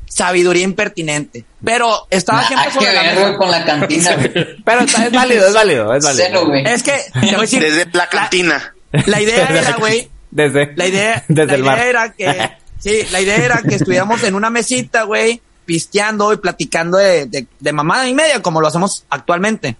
[0.08, 1.44] sabiduría impertinente.
[1.64, 3.36] Pero estaba Nada siempre que la mesa.
[3.36, 4.14] con la cantina.
[4.16, 4.32] güey.
[4.64, 6.24] Pero está- es válido, es válido, es válido.
[6.26, 6.64] Cero, güey.
[6.66, 8.74] Es que, te voy a decir, Desde la cantina.
[9.06, 11.86] la idea era, güey, Desde, la idea, desde la el idea bar.
[11.86, 16.98] era que, sí, la idea era que estuviéramos en una mesita, güey, pisteando y platicando
[16.98, 19.76] de, de, de mamada y media, como lo hacemos actualmente.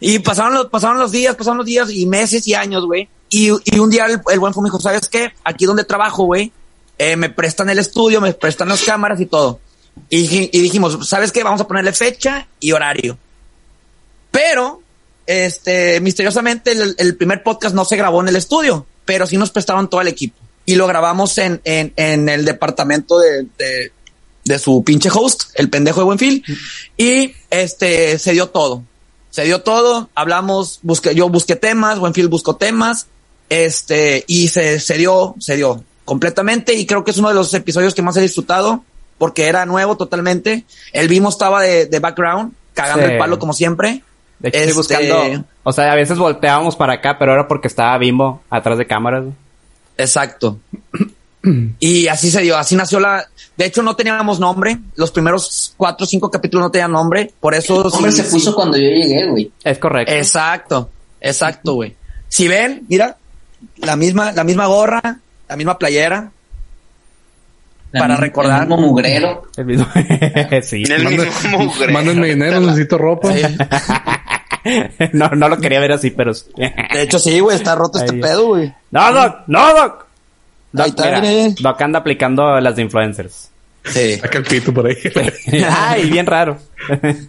[0.00, 3.08] Y pasaron los, los días, pasaron los días y meses y años, güey.
[3.30, 5.32] Y, y un día el, el buen fue me dijo, ¿sabes qué?
[5.44, 6.52] Aquí donde trabajo, güey,
[6.98, 9.60] eh, me prestan el estudio, me prestan las cámaras y todo.
[10.10, 11.42] Y, dij- y dijimos, ¿sabes qué?
[11.42, 13.18] Vamos a ponerle fecha y horario.
[14.30, 14.82] Pero,
[15.26, 19.88] este, misteriosamente, el, primer podcast no se grabó en el estudio, pero sí nos prestaron
[19.88, 20.36] todo el equipo.
[20.66, 23.92] Y lo grabamos en, en, el departamento de, de,
[24.44, 26.44] de su pinche host, el pendejo de Buenfil.
[26.96, 28.82] Y este, se dio todo.
[29.36, 33.06] Se dio todo, hablamos, busqué, yo busqué temas, Buenfield buscó temas,
[33.50, 37.52] este, y se, se dio, se dio completamente, y creo que es uno de los
[37.52, 38.82] episodios que más he disfrutado,
[39.18, 40.64] porque era nuevo totalmente.
[40.94, 43.12] El Vimo estaba de, de background, cagando Sí.
[43.12, 44.02] el palo como siempre.
[44.38, 45.44] De hecho, Este- buscando.
[45.64, 49.26] O sea, a veces volteábamos para acá, pero era porque estaba Bimbo atrás de cámaras.
[49.98, 50.58] Exacto.
[51.78, 53.26] Y así se dio, así nació la...
[53.56, 54.78] De hecho, no teníamos nombre.
[54.96, 57.30] Los primeros cuatro o cinco capítulos no tenían nombre.
[57.40, 57.84] Por eso...
[57.86, 59.50] El nombre sí- se sí- puso cuando yo llegué, güey.
[59.64, 60.12] Es correcto.
[60.12, 61.94] Exacto, exacto, güey.
[62.28, 63.16] Si ven, mira,
[63.78, 66.30] la misma, la misma gorra, la misma playera.
[67.92, 68.62] La Para misma- recordar.
[68.62, 69.42] El mismo mugrero.
[69.56, 69.86] El mismo.
[70.62, 70.82] sí.
[70.84, 71.92] En el mismo mugre.
[71.92, 73.32] Mándenme dinero, necesito ropa.
[73.32, 73.42] Sí.
[75.12, 76.32] no, no lo quería ver así, pero.
[76.56, 78.74] De hecho, sí, güey, está roto este pedo, güey.
[78.90, 80.05] no, Doc, no, Doc.
[80.84, 81.22] Doc, mira.
[81.58, 83.50] Doc anda aplicando las de influencers.
[83.84, 84.16] Sí.
[84.16, 84.96] Saca el pito por ahí.
[85.70, 86.58] Ay, bien raro.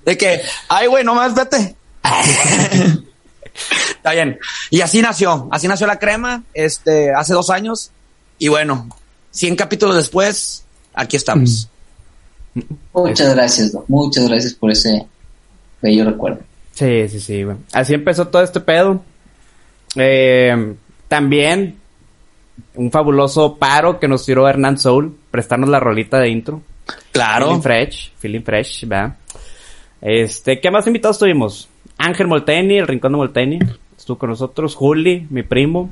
[0.05, 1.75] De que, ay, güey, nomás vete.
[3.89, 4.39] Está bien.
[4.69, 7.91] Y así nació, así nació la crema, este, hace dos años.
[8.37, 8.87] Y bueno,
[9.31, 11.69] 100 capítulos después, aquí estamos.
[12.93, 13.85] Muchas gracias, Doc.
[13.87, 15.07] Muchas gracias por ese
[15.81, 16.39] bello recuerdo.
[16.73, 17.57] Sí, sí, sí, güey.
[17.71, 19.03] Así empezó todo este pedo.
[19.95, 20.75] Eh,
[21.07, 21.77] también
[22.75, 26.61] un fabuloso paro que nos tiró Hernán Soul, prestarnos la rolita de intro.
[27.11, 27.47] Claro.
[27.47, 29.17] Feeling fresh, feeling fresh, ¿verdad?
[30.01, 31.67] Este, ¿qué más invitados tuvimos?
[31.97, 33.59] Ángel Molteni, el Rincón de Molteni,
[33.97, 34.75] estuvo con nosotros.
[34.75, 35.89] Juli, mi primo.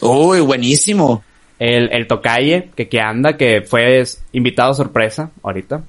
[0.00, 1.22] Uy, buenísimo.
[1.58, 5.82] El, el Tocaye, que, que anda, que fue invitado sorpresa ahorita.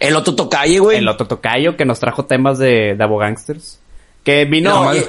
[0.00, 0.98] El otro tocalle, güey.
[0.98, 3.80] El otro Tocayo, que nos trajo temas de, de Abogangsters.
[4.24, 4.92] Que vino...
[4.92, 5.00] No,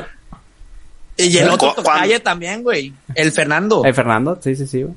[1.17, 2.93] y, el ¿Cu- otro tocalle también, güey.
[3.15, 3.84] El Fernando.
[3.86, 4.95] Eh, Fernando, sí, sí, sí, güey.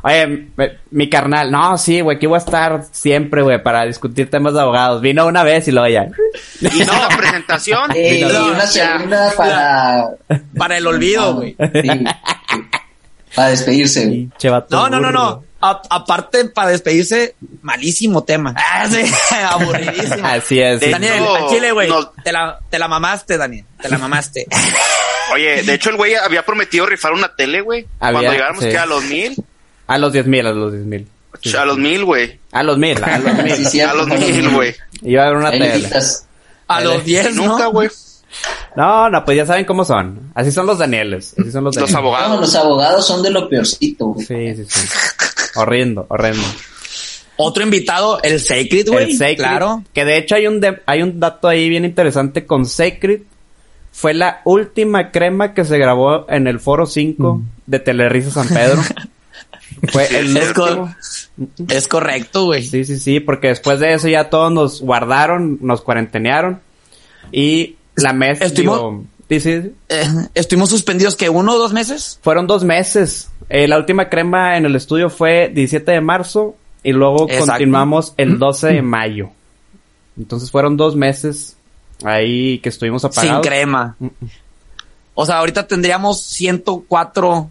[0.00, 0.46] Oye,
[0.92, 4.60] mi carnal, no, sí, güey, aquí voy a estar siempre, güey, para discutir temas de
[4.60, 5.02] abogados.
[5.02, 6.06] Vino una vez y luego ya.
[6.60, 7.90] Y no la presentación.
[7.96, 8.66] Eh, y no, una ya.
[8.96, 10.08] segunda para...
[10.56, 11.56] Para el olvido, güey.
[11.58, 12.04] Sí, sí.
[13.34, 14.28] Para despedirse, güey.
[14.70, 15.44] No, no, no, no.
[15.60, 18.54] A- aparte, para despedirse, malísimo tema.
[18.56, 19.00] Ah, sí,
[19.50, 20.24] aburridísimo.
[20.26, 20.80] Así es.
[20.80, 21.88] De- Daniel, No, al chile, güey.
[21.88, 22.08] no.
[22.10, 23.64] Te, la, te la mamaste, Daniel.
[23.80, 24.46] Te la mamaste.
[25.32, 27.86] Oye, de hecho el güey había prometido rifar una tele, güey.
[27.98, 28.70] Cuando llegáramos sí.
[28.70, 29.36] que a los mil.
[29.86, 31.08] A los diez mil, a los diez mil.
[31.58, 32.40] A los mil, güey.
[32.52, 33.66] A los mil, a los Sí, mil.
[33.66, 34.74] cierto, A los mil, güey.
[35.02, 35.90] Iba a haber una tele.
[36.66, 37.46] A los 10, ¿no?
[37.46, 37.88] Nunca, güey.
[38.76, 40.32] No, no, pues ya saben cómo son.
[40.34, 41.34] Así son los Danieles.
[41.38, 41.92] Así son los Los Danieles.
[41.92, 42.40] No, abogados.
[42.40, 44.26] los abogados son de lo peorcito, güey.
[44.26, 44.88] Sí, sí, sí.
[45.54, 46.42] Horrendo, horrendo.
[47.36, 49.10] Otro invitado, el Sacred, güey.
[49.12, 49.36] El Sacred.
[49.36, 49.84] Claro.
[49.94, 53.20] Que de hecho hay un, de- hay un dato ahí bien interesante con Sacred.
[53.92, 58.82] Fue la última crema que se grabó en el Foro 5 de Telerisa San Pedro.
[59.92, 60.88] Fue el Es, co-
[61.68, 62.62] es correcto, güey.
[62.64, 66.60] Sí, sí, sí, porque después de eso ya todos nos guardaron, nos cuarentenearon.
[67.30, 68.46] Y la mesa...
[68.46, 69.72] Estuvimos- digo, sí.
[69.88, 72.18] Eh, estuvimos suspendidos que uno o dos meses.
[72.22, 73.28] Fueron dos meses.
[73.48, 77.52] Eh, la última crema en el estudio fue 17 de marzo y luego Exacto.
[77.52, 79.30] continuamos el 12 de mayo.
[80.18, 81.56] Entonces fueron dos meses
[82.04, 83.44] ahí que estuvimos apagados.
[83.44, 83.96] Sin crema.
[85.14, 87.50] O sea, ahorita tendríamos 104,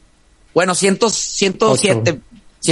[0.53, 2.19] bueno, 100, 107,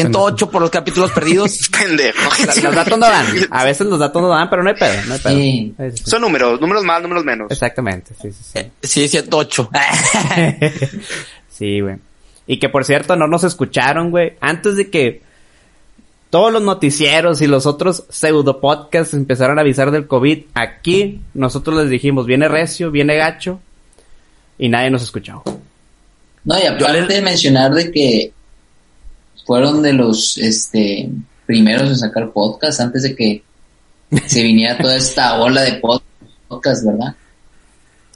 [0.02, 1.58] 108 por los capítulos perdidos.
[1.72, 2.18] Pendejo.
[2.46, 3.26] La- Los datos no dan.
[3.52, 5.34] A veces los datos no dan, pero no hay pedo, no hay pedo.
[5.36, 5.74] Sí.
[5.78, 6.10] Sí, sí, sí.
[6.10, 7.52] Son números, números más, números menos.
[7.52, 8.72] Exactamente, sí, sí, sí.
[8.84, 9.70] Sí, 108.
[11.50, 11.96] Sí, güey.
[12.48, 14.34] Y que por cierto, no nos escucharon, güey.
[14.42, 15.22] Antes de que
[16.30, 21.78] todos los noticieros y los otros pseudo podcasts empezaron a avisar del COVID, aquí nosotros
[21.82, 23.60] les dijimos, viene recio, viene gacho,
[24.58, 25.44] y nadie nos escuchó.
[26.44, 28.34] No, y aparte de mencionar de que
[29.46, 31.10] fueron de los este
[31.46, 33.44] primeros en sacar podcast antes de que
[34.28, 36.02] se viniera toda esta ola de pod-
[36.48, 37.16] podcast, ¿verdad?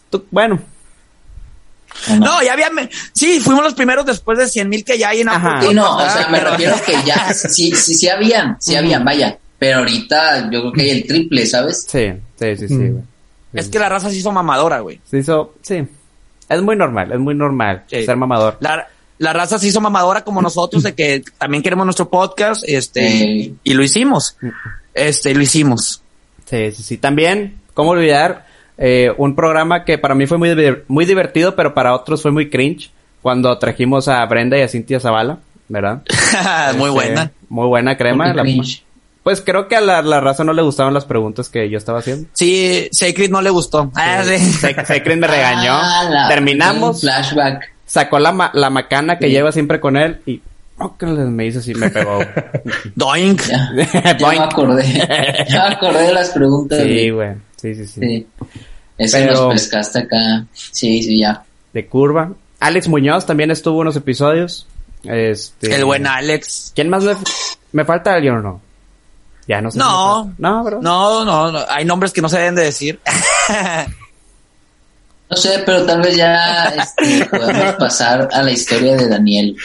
[0.09, 0.59] Tú- bueno,
[2.11, 5.09] ¿O No, ya había, me- sí, fuimos los primeros después de 100 mil que ya
[5.09, 5.61] hay en Ajá.
[5.61, 9.03] Sí, no, o sea, me pero- refiero que ya, sí, sí, sí habían, sí habían,
[9.03, 9.37] vaya.
[9.57, 11.85] Pero ahorita yo creo que hay el triple, ¿sabes?
[11.89, 12.91] sí, sí, sí, sí, Mm.
[12.93, 13.03] güey.
[13.53, 15.01] Es que la raza se hizo mamadora, güey.
[15.09, 15.83] Se hizo, sí.
[16.47, 18.05] Es muy normal, es muy normal Sí.
[18.05, 18.57] ser mamador.
[18.61, 18.87] La,
[19.19, 23.55] la raza se hizo mamadora como nosotros de que también queremos nuestro podcast, este, Sí.
[23.63, 24.35] y lo hicimos.
[24.93, 26.01] Este, lo hicimos.
[26.49, 26.97] Sí, sí, sí.
[26.97, 28.47] También, ¿cómo olvidar
[28.81, 30.55] Eh, un programa que para mí fue muy,
[30.87, 32.89] muy divertido, pero para otros fue muy cringe.
[33.21, 36.01] Cuando trajimos a Brenda y a Cintia Zavala, ¿verdad?
[36.77, 37.31] Muy Este, buena.
[37.49, 38.33] Muy buena crema.
[38.33, 38.83] La- cringe.
[39.21, 41.99] pues creo que a la, la raza no le gustaban las preguntas que yo estaba
[41.99, 42.29] haciendo.
[42.31, 43.91] Sí, Sacred no le gustó.
[43.95, 44.37] Ah, sí.
[44.39, 45.73] Se- Secret me regañó.
[45.77, 47.01] Ah, la- Terminamos.
[47.01, 47.73] Flashback.
[47.89, 49.31] Sacó la, ma- la macana que Sí.
[49.31, 50.39] lleva siempre con él y...
[50.77, 52.19] oh, me hizo así, me pegó.
[52.95, 53.41] Doink.
[53.47, 54.83] Ya, ya me acordé.
[55.49, 56.79] Ya me acordé de las preguntas.
[56.83, 57.31] Sí, güey.
[57.57, 57.99] Sí, sí, sí.
[57.99, 58.27] Sí.
[58.97, 60.45] Ese Pero- nos pescaste acá.
[60.53, 61.43] Sí, sí, ya.
[61.73, 62.31] De curva.
[62.59, 64.67] Alex Muñoz también estuvo unos episodios.
[65.03, 65.73] Este...
[65.73, 66.73] El buen Alex.
[66.75, 67.15] ¿Quién más me,
[67.71, 68.61] me falta alguien o no?
[69.47, 69.79] Ya no sé.
[69.79, 70.31] No.
[70.37, 70.79] No, bro.
[70.81, 72.99] No, no, no, hay nombres que no se deben de decir.
[75.29, 79.55] No sé, pero tal vez ya este, podemos pasar a la historia de Daniel.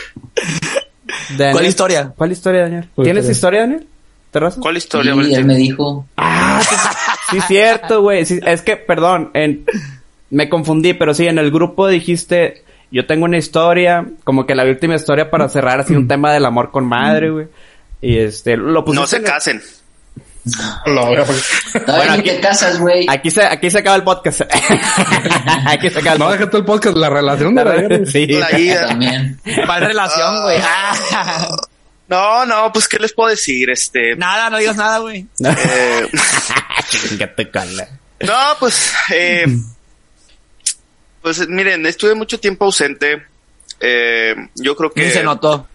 [1.37, 2.13] Daniel- ¿Cuál historia?
[2.17, 2.89] ¿Cuál historia, Daniel?
[2.95, 3.33] ¿Cuál ¿Tienes historia?
[3.35, 3.87] historia, Daniel?
[4.31, 4.61] ¿Terraza?
[4.61, 5.47] ¿Cuál historia, él Valentín?
[5.47, 6.07] me dijo,
[7.31, 8.27] Sí, cierto, güey.
[8.27, 9.65] Sí, es que, perdón, en...
[10.31, 14.65] me confundí, pero sí, en el grupo dijiste, yo tengo una historia, como que la
[14.65, 17.47] última historia para cerrar así un tema del amor con madre, güey.
[18.03, 19.63] Y este, lo pusiste No se en el-
[20.85, 21.25] todavía
[21.87, 23.07] Bueno, aquí- te casas, güey.
[23.09, 24.43] Aquí se, aquí se acaba el podcast.
[25.67, 28.07] aquí se acaba el No, deja todo el podcast, la relación de la.
[28.07, 28.27] Sí.
[28.27, 28.89] La ida.
[28.89, 29.41] También.
[29.67, 30.59] ¿Cuál relación, güey?
[30.63, 31.57] Ah.
[32.09, 33.71] No, no, pues, ¿qué les puedo decir?
[33.71, 35.27] Este, Nada, no digas nada, güey.
[35.45, 36.07] eh,
[36.91, 37.89] Chingate, cala.
[38.21, 39.47] no, pues, eh,
[41.23, 43.25] pues, miren, estuve mucho tiempo ausente.
[43.81, 45.11] Eh, yo creo que...
[45.11, 45.67] Se notó.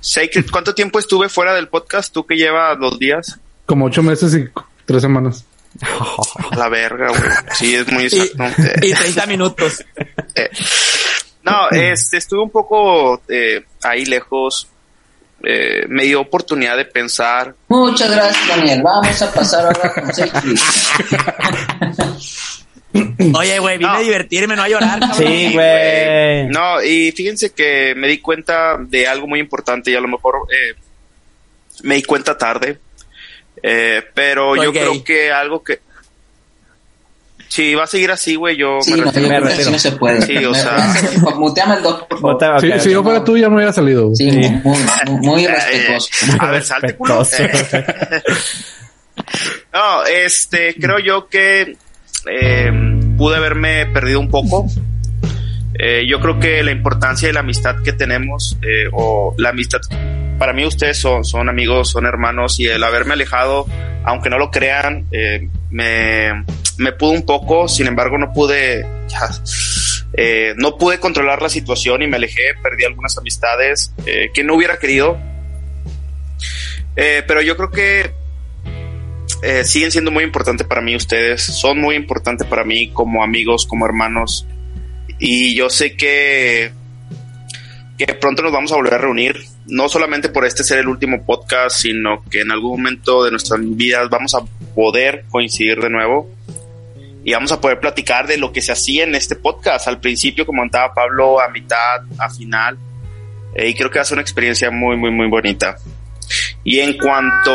[0.00, 2.12] Sacred, ¿cuánto tiempo estuve fuera del podcast?
[2.12, 3.40] ¿Tú que llevas dos días?
[3.66, 4.44] Como ocho meses y
[4.84, 5.44] tres semanas.
[5.82, 7.20] A la verga, güey.
[7.54, 8.62] Sí, es muy exacto.
[8.82, 9.82] Y 30 minutos.
[10.36, 10.50] Eh,
[11.44, 14.66] no, este, estuve un poco eh, ahí lejos.
[15.44, 17.54] Eh, me dio oportunidad de pensar.
[17.68, 18.82] Muchas gracias, Daniel.
[18.82, 20.10] Vamos a pasar ahora con.
[23.36, 23.96] Oye, güey, vine No.
[23.96, 25.00] a divertirme, no a llorar.
[25.00, 25.18] cabrón.
[25.18, 26.46] Sí, güey.
[26.48, 30.46] No, y fíjense que me di cuenta de algo muy importante y a lo mejor
[30.50, 30.74] eh,
[31.82, 32.78] me di cuenta tarde.
[33.62, 34.82] Eh, pero Soy yo gay.
[34.82, 35.80] creo que algo que...
[37.48, 39.28] Si va a seguir así, güey, yo Sí, me no, yo retiro.
[39.28, 39.66] Me creo que retiro.
[39.66, 40.22] sí no se puede.
[40.22, 42.80] Sí, o Me- sea- me- Muteame el doc, por favor.
[42.80, 44.06] Si, yo fuera tú, ya me hubiera salido.
[44.08, 44.16] güey.
[44.16, 46.08] Sí, muy, muy, muy respetuoso.
[46.26, 47.22] Eh, a ver, salte, culo.
[49.72, 51.76] No, este, creo yo que
[52.30, 52.72] eh,
[53.16, 54.66] pude haberme perdido un poco.
[55.78, 59.80] Eh, yo creo que la importancia de la amistad que tenemos, eh, o la amistad,
[60.38, 63.66] para mí ustedes son, son amigos, son hermanos, y el haberme alejado,
[64.04, 66.44] aunque no lo crean, eh, me,
[66.78, 69.28] me pudo un poco, sin embargo no pude, ya,
[70.16, 74.54] eh, no pude controlar la situación y me alejé, perdí algunas amistades eh, que no
[74.54, 75.18] hubiera querido.
[76.96, 78.12] Eh, pero yo creo que
[79.42, 83.66] eh, siguen siendo muy importantes para mí ustedes, son muy importantes para mí como amigos,
[83.66, 84.46] como hermanos.
[85.18, 86.72] Y yo sé que,
[87.98, 91.24] que pronto nos vamos a volver a reunir, no solamente por este ser el último
[91.24, 94.40] podcast, sino que en algún momento de nuestras vidas vamos a
[94.74, 96.30] poder coincidir de nuevo
[97.24, 99.88] y vamos a poder platicar de lo que se hacía en este podcast.
[99.88, 102.76] Al principio, como contaba Pablo, a mitad, a final.
[103.54, 105.76] Eh, y creo que va a ser una experiencia muy, muy, muy bonita.
[106.64, 107.50] Y en cuanto...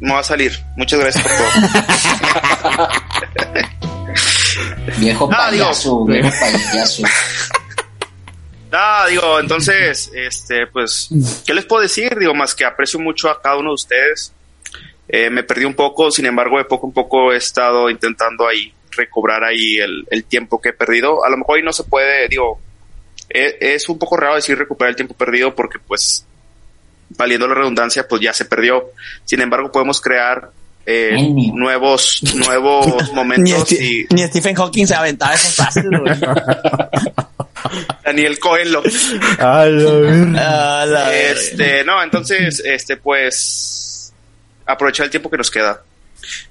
[0.04, 0.52] No va a salir.
[0.76, 2.88] Muchas gracias por todo.
[4.98, 7.02] Viejo Ah, payaso, viejo payaso.
[8.70, 11.08] No, digo, entonces, este, pues,
[11.46, 12.16] ¿qué les puedo decir?
[12.18, 14.32] Digo, más que aprecio mucho a cada uno de ustedes.
[15.08, 18.72] Eh, me perdí un poco, sin embargo, de poco en poco he estado intentando ahí
[18.96, 21.24] recobrar ahí el, el tiempo que he perdido.
[21.24, 22.60] A lo mejor ahí no se puede, digo,
[23.28, 26.26] e- es un poco raro decir recuperar el tiempo perdido porque, pues,
[27.16, 28.90] valiendo la redundancia, pues ya se perdió.
[29.24, 30.50] Sin embargo, podemos crear
[30.86, 31.16] eh,
[31.54, 36.14] nuevos, nuevos Ni, momentos Sti- y ni Stephen Hawking se aventaba esas frases, güey.
[38.04, 38.82] Daniel Coelho.
[39.38, 40.80] A la verga.
[40.82, 41.30] A la verga.
[41.32, 44.12] Este, no, entonces, este, pues,
[44.66, 45.80] aprovechar el tiempo que nos queda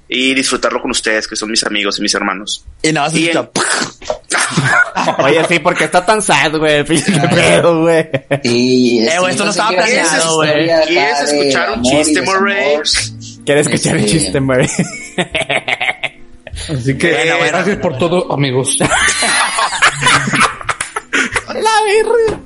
[0.08, 2.64] y disfrutarlo con ustedes, que son mis amigos y mis hermanos.
[2.82, 3.50] Y nada más y escucha,
[5.24, 6.84] Oye, sí, porque está tan sad, güey.
[6.86, 8.10] Pedo, güey.
[8.44, 10.68] Y, Eh, esto no estaba planeado, güey.
[10.88, 12.78] ¿Quieres escuchar un chiste, Murray?
[13.46, 14.70] ¿Quieres escuchar el Este- chiste, Murray?
[16.70, 17.52] Así que Bueno, bueno.
[17.58, 18.78] gracias por todo, amigos.
[21.48, 22.40] la verga.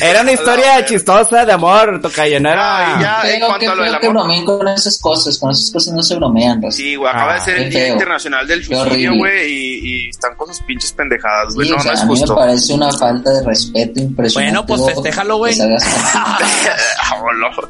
[0.00, 2.62] Era una historia chistosa de amor, tocayo, no era...
[2.62, 4.22] Ah, y ya, en cuanto que, a lo del que amor.
[4.22, 6.72] bromeen con esas cosas, con esas cosas no se bromean.
[6.72, 7.92] Sí, güey, acaba Ah, de ser qué el Día feo.
[7.94, 11.66] Internacional del Suicidio, güey, y, y están con sus pinches pendejadas, güey.
[11.68, 14.58] Sí, no, o sea, no es a mí me parece una falta de respeto impresionante.
[14.72, 15.54] Bueno, pues, festéjalo, güey.
[15.56, 15.62] que.
[16.14, 16.38] Ah.
[17.20, 17.60] Una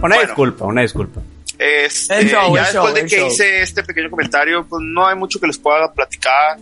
[0.00, 0.20] Bueno.
[0.22, 1.20] disculpa, una disculpa.
[1.58, 3.26] Este, show, ya el después show, de que show.
[3.26, 6.56] hice este pequeño comentario, pues no hay mucho que les pueda platicar,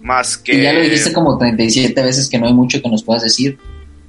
[0.00, 0.54] más que...
[0.54, 3.58] Y ya lo dijiste como 37 veces que no hay mucho que nos puedas decir.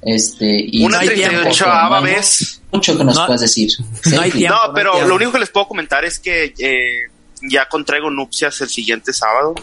[0.02, 2.62] Este, y Una No hay tiempo, 38 no hay vez.
[2.72, 3.70] Mucho que nos No- puedas decir.
[4.12, 4.56] no hay Sí, tiempo.
[4.66, 7.10] No, pero lo único que les puedo comentar es que eh,
[7.42, 9.54] ya contraigo nupcias el siguiente sábado.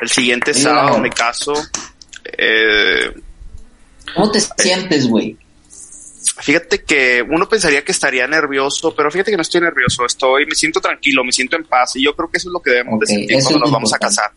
[0.00, 1.52] El siguiente sábado me caso.
[2.36, 3.12] Eh,
[4.14, 5.36] ¿Cómo te sientes, güey?
[6.40, 10.04] fíjate que uno pensaría que estaría nervioso, pero fíjate que no estoy nervioso.
[10.06, 12.60] Estoy, me siento tranquilo, me siento en paz y yo creo que eso es lo
[12.60, 14.30] que debemos Ok, de sentir cuando nos vamos a casar.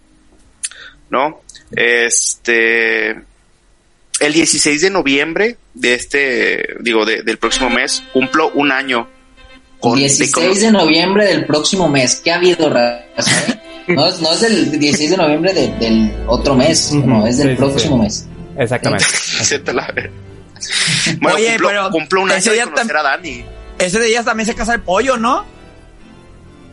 [1.10, 1.42] ¿No?
[1.76, 9.08] Este, el 16 de noviembre de este, digo, de- del próximo mes, cumplo un año.
[9.80, 12.22] con- de 16 de noviembre del próximo mes.
[12.24, 13.60] ¿Qué ha habido, raza?
[13.88, 17.52] No es, no es del 16 de noviembre de- del otro mes, no, es del
[17.52, 18.02] sí, próximo sí.
[18.02, 18.26] mes.
[18.58, 19.06] Exactamente.
[19.64, 19.94] Te la.
[21.22, 23.46] Bueno, Oye, cumplo, pero cumplo un año ese de día conocer a Dani.
[23.78, 25.46] Ese día también se casa el pollo, ¿no?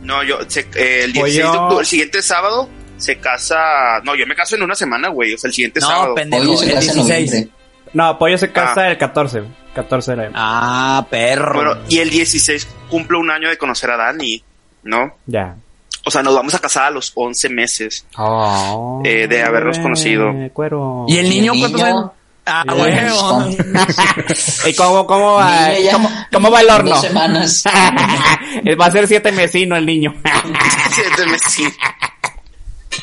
[0.01, 2.69] No, yo, se- eh, el 16 de octubre, el siguiente sábado,
[3.03, 4.01] se casa.
[4.05, 5.35] No, yo me caso en una semana, güey.
[5.35, 6.15] O sea, el siguiente No, sábado.
[6.15, 6.45] pendejo.
[6.45, 7.31] Pollo se el casa en 16.
[7.31, 7.57] noviembre.
[7.95, 8.91] No, Pollo se casa Ah.
[8.91, 9.53] el 14, güey.
[9.75, 11.55] 14 de la Ah, perro.
[11.55, 14.43] Bueno, y el 16 cumplo un año de conocer a Dani,
[14.85, 15.17] ¿no?
[15.27, 15.57] Ya.
[16.05, 18.05] O sea, nos vamos a casar a los 11 meses.
[18.19, 20.31] Oh, Eh, de habernos güey, conocido.
[20.53, 21.05] Cuero.
[21.09, 22.11] ¿Y el niño cuántos años?
[22.45, 23.51] Ah, huevo.
[24.67, 25.69] ¿Y cómo, cómo va?
[25.93, 26.91] ¿Cómo, cómo va el horno?
[26.91, 27.65] Dos semanas.
[28.81, 30.13] va a ser siete mesino el niño.
[30.91, 31.73] Siete meses.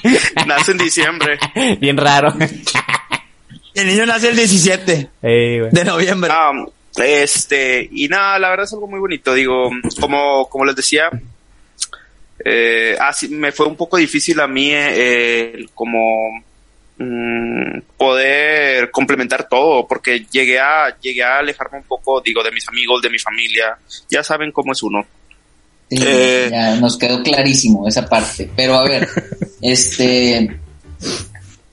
[0.47, 1.37] Nace en diciembre.
[1.79, 2.33] Bien raro.
[3.73, 5.71] El niño nace el 17 Ey, güey.
[5.71, 6.29] de noviembre.
[6.33, 6.51] Ah,
[6.97, 9.33] este, y nada, la verdad es algo muy bonito.
[9.33, 11.09] Digo, como, como les decía,
[12.43, 16.43] eh, así me fue un poco difícil a mí eh, el como
[16.97, 22.67] mm, poder complementar todo, porque llegué a, llegué a alejarme un poco, digo, de mis
[22.67, 23.77] amigos, de mi familia.
[24.09, 25.05] Ya saben cómo es uno.
[25.89, 26.47] Sí, Eh.
[26.51, 28.49] ya nos quedó clarísimo esa parte.
[28.55, 29.07] Pero a ver,
[29.61, 30.59] este.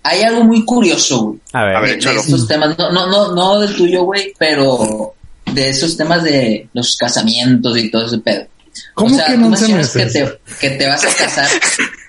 [0.02, 1.40] Hay algo muy curioso, güey.
[1.52, 1.98] A ver.
[2.00, 5.14] De, de estos temas, no, no, no, no del tuyo, güey, pero
[5.52, 8.46] de esos temas de los casamientos y todo ese pedo.
[8.94, 11.48] ¿Cómo o sea, que en tú 11 mencionas que te, que te vas a casar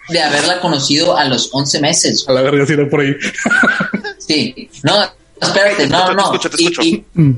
[0.09, 2.25] de haberla conocido a los 11 meses.
[2.27, 3.15] A la verga, si era por ahí.
[4.19, 4.69] Sí.
[4.83, 4.93] No,
[5.41, 6.31] espérate, no, no, no.
[6.31, 6.81] Te escucho, te Y- escucho.
[6.83, 7.37] y Mm.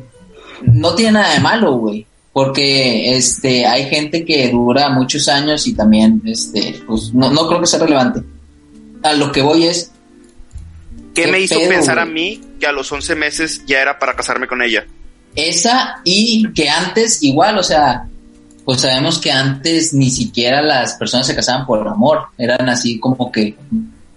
[0.73, 2.05] no tiene nada de malo, güey.
[2.45, 7.59] Porque este hay gente que dura muchos años y también este pues no, no creo
[7.59, 8.21] que sea relevante.
[9.03, 9.91] A lo que voy es
[11.13, 13.99] ¿Qué, ¿Qué me hizo pedo, pensar a mí que a los 11 meses ya era
[13.99, 14.85] para casarme con ella?
[15.35, 18.07] esa y que antes igual, o sea,
[18.65, 23.31] pues sabemos que antes ni siquiera las personas se casaban por amor, eran así como
[23.31, 23.55] que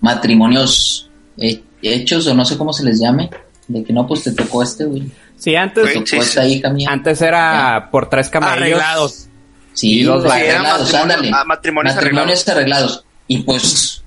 [0.01, 1.09] matrimonios
[1.83, 3.31] hechos o no sé cómo se les llame,
[3.69, 5.11] de que no pues te tocó este, güey.
[5.43, 8.57] Sí, antes, sí, antes era por tres camellos.
[8.57, 9.29] Arreglados.
[9.73, 10.05] Sí, Y.
[10.05, 11.31] Sí, eran arreglados, ándale.
[11.35, 13.05] ah, matrimonios Matrimonios arreglados.
[13.27, 14.05] Y pues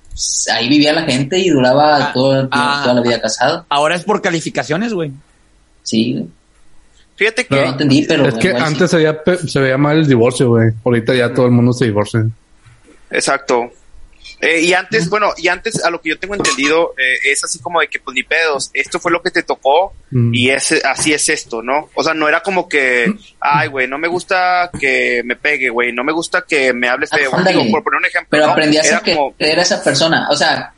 [0.54, 2.80] ahí vivía la gente y duraba Ah, todo ah.
[2.84, 3.66] toda la vida casado.
[3.68, 5.12] Ahora es por calificaciones, güey.
[5.84, 6.28] Sí, güey.
[7.18, 8.58] Fíjate que no entendí, pero es que sí.
[8.58, 10.70] antes se veía, se veía mal el divorcio, güey.
[10.86, 12.26] Ahorita ya todo el mundo se divorcia.
[13.10, 13.72] Exacto.
[14.42, 17.60] Eh, y antes, bueno, y antes a lo que yo tengo entendido eh, es así
[17.60, 20.34] como de que pues ni pedos, esto fue lo que te tocó Mm.
[20.34, 21.90] y es así es esto, ¿no?
[21.96, 25.92] O sea, no era como que, ay, güey, no me gusta que me pegue, güey,
[25.92, 27.58] no me gusta que me hables Ándale.
[27.58, 28.52] digo, por poner un ejemplo, Pero ¿no?
[28.52, 30.28] aprendías Era a como, a esa persona.
[30.30, 30.74] O sea,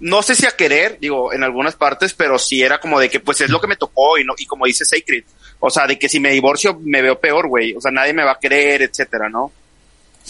[0.00, 3.18] no sé si a querer, digo, en algunas partes, pero sí era como de que
[3.20, 5.24] pues es lo que me tocó y no y como dice Sacred,
[5.58, 8.22] o sea, de que si me divorcio me veo peor, güey, o sea, nadie me
[8.22, 9.50] va a querer, etcétera, ¿no?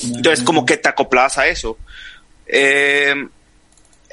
[0.02, 1.76] Entonces, como que te acoplas a eso.
[2.48, 3.14] Eh,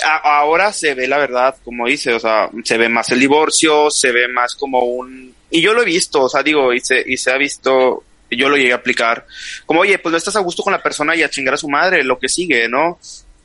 [0.04, 3.89] a- ahora se ve la verdad, como dice, o sea, se ve más el divorcio,
[3.89, 5.34] se ve más como un...
[5.50, 8.50] Y yo lo he visto, o sea, digo, y se, y se ha visto, yo
[8.50, 9.26] lo llegué a aplicar,
[9.65, 11.69] como, oye, pues no estás a gusto con la persona y a chingar a su
[11.69, 13.00] madre, lo que sigue, ¿no?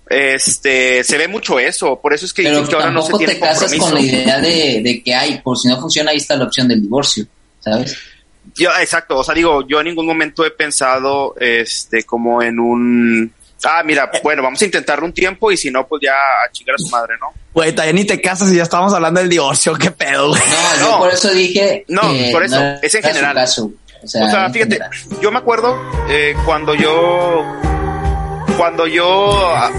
[0.08, 3.34] Este, se ve mucho eso, por eso es que pero que ahora no se tiene
[3.34, 3.84] te casas compromiso.
[3.84, 6.66] con la idea de, de que hay, por si no funciona, ahí está la opción
[6.66, 7.26] del divorcio,
[7.60, 7.96] ¿sabes?
[8.56, 13.32] Yo, exacto, o sea, digo, yo en ningún momento he pensado, este, como en un,
[13.64, 16.74] ah, mira, bueno, vamos a intentarlo un tiempo y si no, pues ya a chingar
[16.74, 17.28] a su madre, ¿no?
[17.52, 19.74] Güey, todavía ni te casas y ya estábamos hablando del divorcio.
[19.74, 20.40] ¿Qué pedo, güey?
[20.40, 20.90] No, No.
[20.92, 21.84] yo por eso dije.
[21.88, 23.34] No, que por eso, no es en general.
[23.34, 23.70] caso.
[24.02, 24.90] O sea, O sea, en fíjate, general.
[25.20, 27.44] yo me acuerdo eh, cuando yo,
[28.56, 29.70] cuando yo, ah,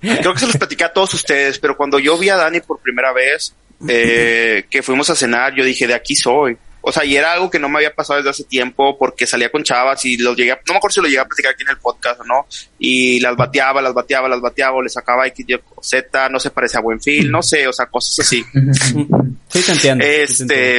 [0.00, 2.80] creo que se los platicé a todos ustedes, pero cuando yo vi a Dani por
[2.80, 3.54] primera vez,
[3.88, 6.56] eh, que fuimos a cenar, yo dije, de aquí soy.
[6.82, 9.50] O sea, y era algo que no me había pasado desde hace tiempo porque salía
[9.50, 11.62] con chavas y los llegué, a- no me acuerdo si lo llegué a platicar aquí
[11.62, 12.46] en el podcast o no,
[12.78, 16.50] y las bateaba, las bateaba, las bateaba, o le sacaba X, Y, Z, no se
[16.50, 18.44] parecía a Buenfil, no sé, o sea, cosas así.
[18.54, 18.70] Sí te
[19.02, 19.26] entiendo.
[19.48, 20.04] sí te entiendo.
[20.04, 20.78] Este,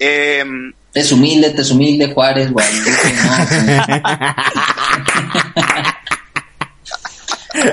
[0.00, 2.56] em, Te es humilde, te es humilde, Juárez, ¿no?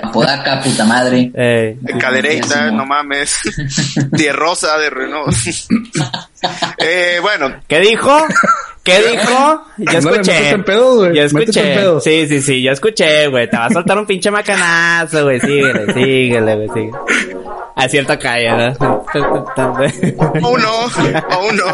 [0.02, 1.30] Apodaca, puta madre.
[1.36, 2.78] Eh, Cadereita, Simón.
[2.78, 3.38] no mames.
[4.16, 5.36] Tierrosa de Renault.
[6.84, 8.26] Eh, bueno, ¿Qué dijo?
[8.84, 9.66] ¿Qué dijo?
[9.78, 10.50] Ya Ándale, escuché.
[10.50, 10.64] en
[10.98, 11.16] güey.
[11.16, 11.76] Ya Métete en escuché.
[11.76, 12.04] pedos.
[12.04, 13.50] Sí, sí, sí, ya escuché, güey.
[13.50, 15.40] Te va a soltar un pinche macanazo, güey.
[15.40, 16.98] Síguele, síguele, güey, síguele.
[17.76, 19.06] Acierto calla, ¿no?
[20.42, 20.92] uno,
[21.50, 21.66] uno.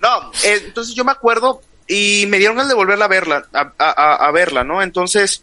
[0.00, 3.72] No, eh, entonces yo me acuerdo y me dieron ganas de volverla a verla, a,
[3.78, 4.80] a- a- a verla, ¿no?
[4.82, 5.42] Entonces,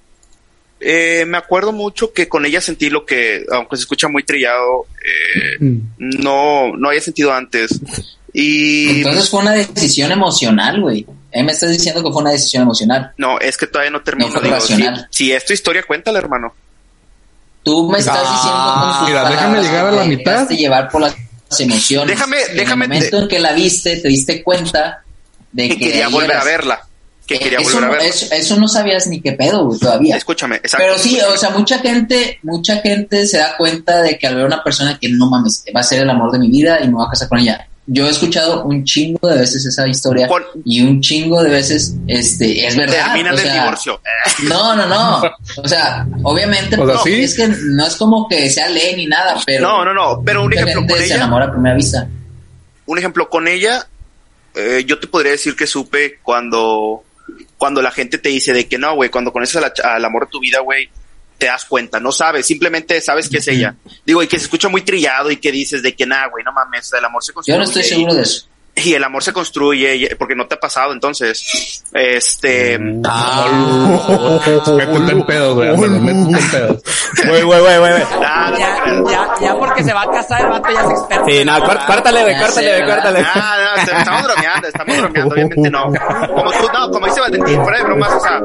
[0.80, 4.86] eh, me acuerdo mucho que con ella sentí lo que, aunque se escucha muy trillado,
[5.04, 5.80] eh, Mm.
[5.98, 7.80] no, no había sentido antes.
[8.34, 11.06] Y Entonces fue una decisión emocional, güey.
[11.32, 13.12] Eh, me estás diciendo que fue una decisión emocional.
[13.18, 14.30] no, es que todavía no termino.
[14.30, 15.08] No digo, si, racional.
[15.10, 16.54] si es tu historia, cuéntala, hermano.
[17.64, 20.32] Tú me estás diciendo con tus mira, déjame llegar a que la te mitad.
[20.34, 21.16] dejaste llevar por las
[21.60, 22.16] emociones.
[22.18, 25.04] Déjame- En déjame el momento te- en que la viste, te diste cuenta
[25.52, 26.85] de Que que quería ahí volver eras- a verla.
[27.28, 28.08] Que Eh, quería eso, volver a no- verla.
[28.08, 30.16] eso, eso no sabías ni qué pedo, güey, todavía.
[30.16, 30.86] Escúchame, exacto.
[30.86, 34.44] Pero sí, o sea, mucha gente, mucha gente se da cuenta de que al ver
[34.44, 36.88] a una persona que no mames, va a ser el amor de mi vida y
[36.88, 37.68] me voy a casar con ella.
[37.88, 41.94] Yo he escuchado un chingo de veces esa historia Con- y un chingo de veces,
[42.08, 43.06] este, es verdad.
[43.14, 44.02] Terminan o sea, divorcio.
[44.50, 45.22] No, no, no.
[45.64, 47.24] O sea, obviamente, O sea, sí.
[47.24, 50.22] es que no es como que sea ley ni nada, pero No, no, no.
[50.26, 51.16] Pero un mucha ejemplo gente con se ella.
[51.18, 52.08] enamora a primera vista.
[52.88, 53.86] un ejemplo con ella,
[54.56, 57.04] eh, yo te podría decir que supe cuando,
[57.58, 60.26] cuando la gente te dice de que no, güey, cuando conoces a la al amor
[60.26, 60.90] de tu vida, güey,
[61.38, 63.76] te das cuenta, no sabes, simplemente sabes que es ella.
[64.06, 66.52] Digo, y que se escucha muy trillado y que dices de que nada, güey, no
[66.52, 67.56] mames, el amor se construye.
[67.56, 68.48] Yo no estoy seguro de eso.
[68.78, 72.78] Y el amor se construye, porque no te ha pasado, entonces, este,
[74.76, 75.70] Métete en pedos, güey.
[75.70, 76.84] ándale, Métete en pedos.
[77.26, 77.94] Güey, güey, güey, güey.
[78.26, 78.76] ah, no Ya,
[79.12, 81.26] ya, ya porque se va a casar el vato ya es experto.
[81.28, 83.26] Sí, no, córt- córtale, güey, córtale.
[83.34, 85.84] Ah, no, te- estamos bromeando, estamos bromeando, obviamente no.
[86.36, 88.42] Como tú, no, como dice Valentín, fuera de bromas, o sea,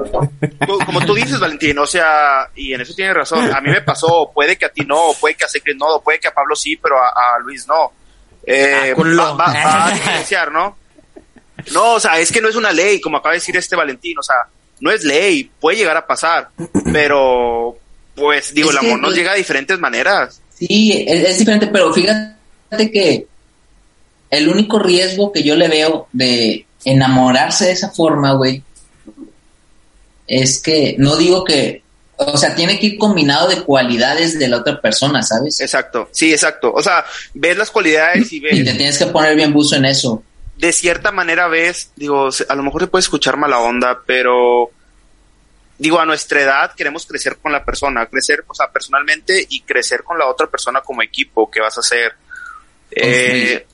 [0.66, 3.80] tú- como tú dices, Valentín, o sea, y en eso tienes razón, a mí me
[3.82, 6.54] pasó, puede que a ti no, puede que a Secret no, puede que a Pablo
[6.54, 7.92] sí, pero a, a Luis no.
[8.46, 9.22] Eh, Ah, culo.
[9.22, 10.76] va, va- va a diferenciar, ¿no?
[11.72, 14.18] No, o sea, es que no es una ley, como acaba de decir este Valentín,
[14.18, 14.36] o sea,
[14.80, 16.48] no es ley, puede llegar a pasar,
[16.92, 17.76] pero,
[18.14, 20.40] pues, digo, Es el que, amor nos pues, llega de diferentes maneras.
[20.58, 23.26] Sí, es, es diferente, pero fíjate que
[24.30, 28.62] el único riesgo que yo le veo de enamorarse de esa forma, güey,
[30.26, 31.82] es que no digo que,
[32.26, 35.60] o sea, tiene que ir combinado de cualidades de la otra persona, ¿sabes?
[35.60, 36.72] Exacto, sí, exacto.
[36.72, 37.04] O sea,
[37.34, 38.58] ves las cualidades y ves...
[38.58, 40.22] Y te tienes que poner bien buzo en eso.
[40.58, 44.70] de cierta manera ves, digo, a lo mejor se puede escuchar mala onda, pero
[45.78, 50.04] digo, a nuestra edad queremos crecer con la persona, crecer, o sea, personalmente y crecer
[50.04, 52.12] con la otra persona como equipo que vas a hacer.
[52.90, 53.66] Eh,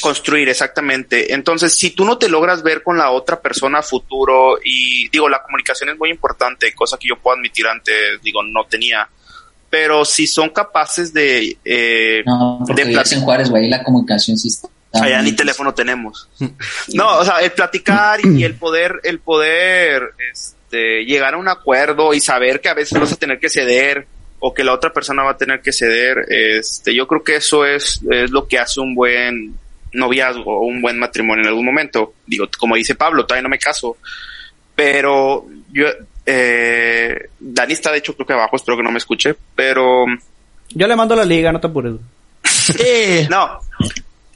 [0.00, 1.32] construir, exactamente.
[1.34, 5.28] Entonces, si tú no te logras ver con la otra persona a futuro y digo,
[5.28, 9.08] la comunicación es muy importante, cosa que yo puedo admitir antes, digo, no tenía.
[9.68, 11.56] Pero si son capaces de...
[11.64, 14.68] Eh, No, porque de en Juárez, güey, la comunicación sí está.
[14.92, 16.28] Allá ni teléfono tenemos.
[16.94, 22.12] No, o sea, el platicar y el poder, el poder, este, llegar a un acuerdo
[22.14, 24.06] y saber que a veces vas a tener que ceder
[24.40, 27.64] o que la otra persona va a tener que ceder, este, yo creo que eso
[27.64, 29.54] es, es lo que hace un buen
[29.92, 32.14] noviazgo o un buen matrimonio en algún momento.
[32.26, 33.96] Digo, como dice Pablo, todavía no me caso,
[34.74, 35.86] pero yo,
[36.26, 40.04] eh, Dani está de hecho creo que abajo, espero que no me escuche, pero
[40.70, 41.94] Yo le mando la liga, no te apures.
[41.94, 43.28] güey.
[43.28, 43.60] no.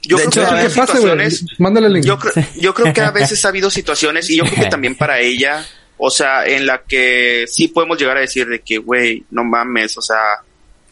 [0.07, 0.87] Yo De creo hecho,
[1.17, 2.05] que Mándale el link.
[2.05, 4.95] yo creo, yo creo que a veces ha habido situaciones y yo creo que también
[4.95, 5.65] para ella,
[5.97, 9.97] o sea, en la que sí podemos llegar a decir de que, güey, no mames,
[9.97, 10.19] o sea,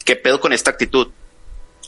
[0.04, 1.08] ¿qué pedo con esta actitud?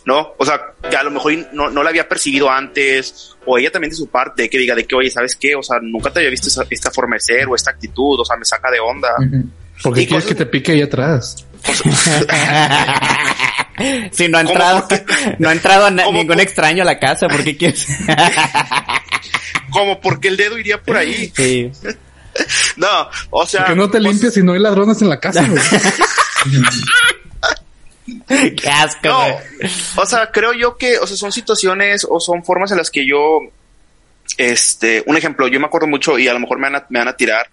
[0.07, 0.35] ¿No?
[0.39, 3.91] O sea, que a lo mejor no, no la había percibido antes, o ella también
[3.91, 5.55] de su parte, que diga de que, oye, ¿sabes qué?
[5.57, 8.25] O sea, nunca te había visto esa- esta forma de ser o esta actitud, o
[8.25, 9.09] sea, me saca de onda.
[9.19, 9.45] Ujú.
[9.83, 11.45] ¿Por qué y quieres cosas- que te pique ahí atrás?
[14.11, 14.89] Sí, no ha ¿Cómo entrado,
[15.39, 17.87] no ha entrado na- ¿Cómo ningún por- extraño a la casa, ¿por qué quieres?
[19.71, 21.31] Como porque el dedo iría por ahí.
[21.37, 21.71] sí.
[22.77, 22.89] No,
[23.31, 23.65] o sea.
[23.67, 25.61] Que no te pues, limpias si no hay ladrones en la casa, güey.
[28.29, 29.27] Qué asco, No,
[29.97, 33.07] o sea, creo yo que, o sea, son situaciones o son formas en las que
[33.07, 33.41] yo,
[34.39, 36.99] este, un ejemplo, yo me acuerdo mucho y a lo mejor me van a, me
[37.01, 37.49] van a tirar,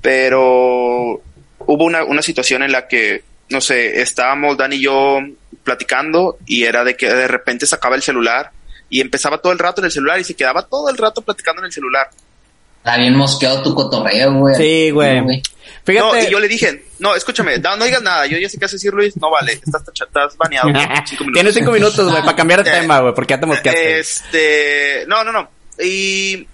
[0.00, 1.20] pero
[1.66, 5.18] hubo una, una situación en la que, no sé, estábamos Dan y yo
[5.62, 8.50] platicando y era de que de repente sacaba el celular
[8.88, 11.62] y empezaba todo el rato en el celular y se quedaba todo el rato platicando
[11.62, 12.08] en el celular.
[12.78, 14.54] Está bien mosqueado tu cotorreo, güey.
[14.56, 15.42] Sí, güey.
[15.86, 18.64] No, y yo le dije, no, escúchame, no, no digas nada, yo ya sé qué
[18.64, 20.68] hace decir Luis, no vale, estás, estás baneado.
[21.06, 21.34] cinco minutos.
[21.34, 23.98] Tienes cinco minutos, güey, para cambiar de Eh, tema, güey, porque ya te mosqueaste.
[23.98, 25.50] Este, no, no, no.
[25.78, 26.46] Y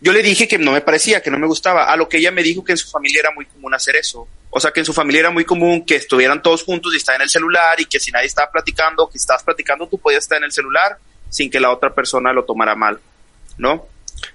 [0.00, 2.30] yo le dije que no me parecía, que no me gustaba, a lo que ella
[2.30, 4.26] me dijo que en su familia era muy común hacer eso.
[4.50, 7.14] O sea, que en su familia era muy común que estuvieran todos juntos y estar
[7.14, 10.38] en el celular y que si nadie estaba platicando, que estabas platicando, tú podías estar
[10.38, 10.98] en el celular
[11.28, 13.00] sin que la otra persona lo tomara mal,
[13.58, 13.86] ¿no?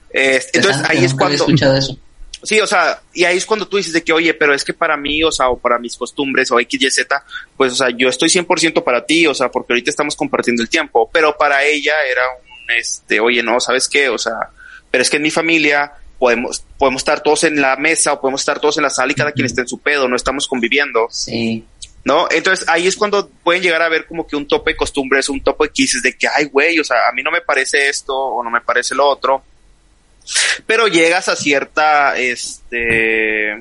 [0.10, 1.36] Este, entonces ahí es cuando...
[1.36, 1.98] escuchado eso.
[2.44, 4.74] Sí, o sea, y ahí es cuando tú dices de que, oye, pero es que
[4.74, 7.24] para mí, o sea, o para mis costumbres, o X, Y, Z,
[7.58, 10.70] pues, o sea, yo estoy 100% para ti, o sea, porque ahorita estamos compartiendo el
[10.70, 14.10] tiempo, pero para ella era un, este, oye, no, ¿sabes qué?
[14.10, 14.50] O sea,
[14.90, 18.42] pero es que en mi familia podemos, podemos estar todos en la mesa o podemos
[18.42, 21.08] estar todos en la sala y cada quien está en su pedo, no estamos conviviendo,
[21.10, 21.66] Sí.
[22.06, 22.28] ¿no?
[22.32, 25.42] Entonces ahí es cuando pueden llegar a ver como que un tope de costumbres, un
[25.42, 28.16] tope de quises de que, ay, güey, o sea, a mí no me parece esto
[28.16, 29.44] o no me parece lo otro.
[30.66, 33.52] Pero llegas a cierta, este,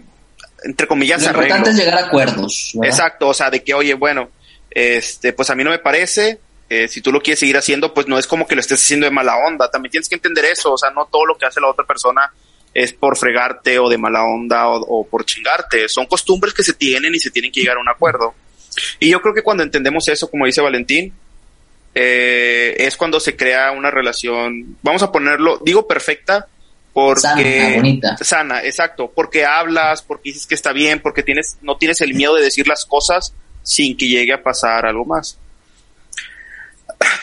[0.65, 1.57] entre comillas, Lo arreglo.
[1.57, 2.73] importante es llegar a acuerdos.
[2.75, 2.91] ¿verdad?
[2.91, 4.31] Exacto, o sea, de que, oye, bueno,
[4.71, 6.39] este, pues a mí no me parece,
[6.69, 9.07] eh, si tú lo quieres seguir haciendo, pues no es como que lo estés haciendo
[9.07, 11.61] de mala onda, también tienes que entender eso, o sea, no todo lo que hace
[11.61, 12.31] la otra persona
[12.75, 16.75] es por fregarte o de mala onda o, o por chingarte, son costumbres que se
[16.75, 18.35] tienen y se tienen que llegar a un acuerdo.
[19.01, 21.13] Y yo creo que cuando entendemos eso, como dice Valentín,
[21.95, 26.47] eh, es cuando se crea una relación, vamos a ponerlo, digo perfecta,
[26.93, 28.17] porque Sana, bonita.
[28.23, 32.35] sana, exacto, porque hablas, porque dices que está bien, porque tienes, no tienes el miedo
[32.35, 33.33] de decir las cosas
[33.63, 35.39] sin que llegue a pasar algo más.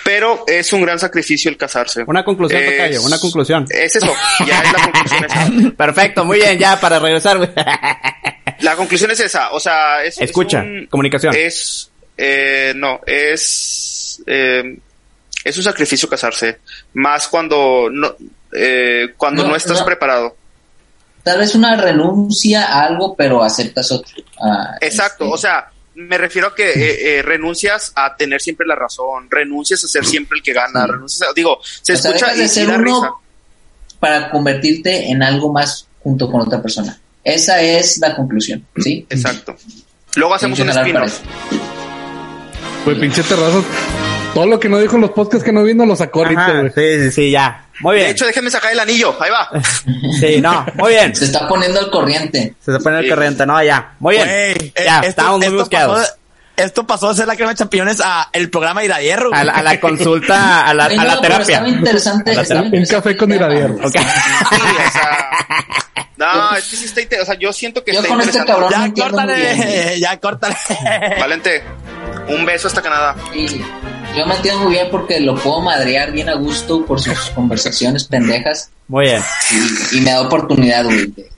[0.06, 2.04] Pero es un gran sacrificio el casarse.
[2.08, 3.66] Una conclusión, Es- Tocayo, una conclusión.
[3.70, 4.14] Es eso,
[4.48, 5.72] ya es la conclusión esa.
[5.78, 7.50] Perfecto, muy bien, ya, para regresar, güey.
[8.60, 11.36] La conclusión es esa, o sea, es, es Escucha, un- comunicación.
[11.36, 14.78] Es, eh, no, es, eh,
[15.44, 16.60] es un sacrificio casarse,
[16.94, 18.16] más cuando no,
[18.56, 19.86] eh, cuando no, No, estás no.
[19.86, 20.36] preparado.
[21.24, 24.14] Tal vez una renuncia a algo, pero aceptas otro.
[24.42, 28.68] Ah, Exacto, este, o sea, me refiero a que eh, eh, renuncias a tener siempre
[28.68, 32.12] la razón, renuncias a ser siempre el que gana, renuncias a, digo, se o sea,
[32.12, 33.12] escucha de y, y ser da uno risa.
[34.00, 37.00] para convertirte en algo más junto con otra persona.
[37.24, 39.08] Esa es la conclusión, ¿sí?
[39.10, 39.56] Exacto.
[40.16, 41.20] Luego hacemos un spin-off.
[42.86, 43.66] Güey, pinche terrazo.
[44.36, 46.60] Todo lo que no dijo en los podcasts que no vino lo sacó ahorita, Ajá,
[46.60, 46.72] güey.
[46.76, 47.65] sí, sí, sí, ya.
[47.82, 48.08] Muy bien.
[48.08, 49.50] De hecho, déjenme sacar el anillo, ahí va.
[50.20, 51.16] sí, no, muy bien.
[51.16, 52.54] Se está poniendo al corriente.
[52.64, 53.10] Se pone el Sí.
[53.10, 53.94] corriente, no, ya.
[54.00, 54.28] Muy bien.
[54.30, 56.00] Eh, ya, esto- estamos muy esto buscados.
[56.02, 56.14] pasó-
[56.58, 59.24] esto pasó de ser la crema de champiñones a el programa Iradier.
[59.34, 61.54] A la, a la consulta, a la, Ay, a la no, pero terapia.
[61.58, 62.32] estaba interesante.
[62.32, 62.80] A la estaba terapia.
[62.80, 63.76] Un café con interesante Iradier.
[63.76, 63.88] tema.
[63.88, 63.94] Ok.
[64.50, 65.30] Sí, o sea,
[66.18, 68.38] no, es que sí está inter- o sea, yo siento que Yo está con este
[68.38, 68.52] interesante.
[68.54, 69.10] cabrón no Ya bien, güey.
[69.12, 70.56] córtale, ya córtale.
[71.20, 71.64] Valente,
[72.30, 73.16] un beso hasta Canadá.
[73.34, 73.62] Y
[74.18, 78.06] yo me entiendo muy bien porque lo puedo madrear bien a gusto por sus conversaciones
[78.06, 79.22] pendejas Muy bien.
[79.92, 81.08] y, y me da oportunidad, güey.
[81.08, 81.30] de-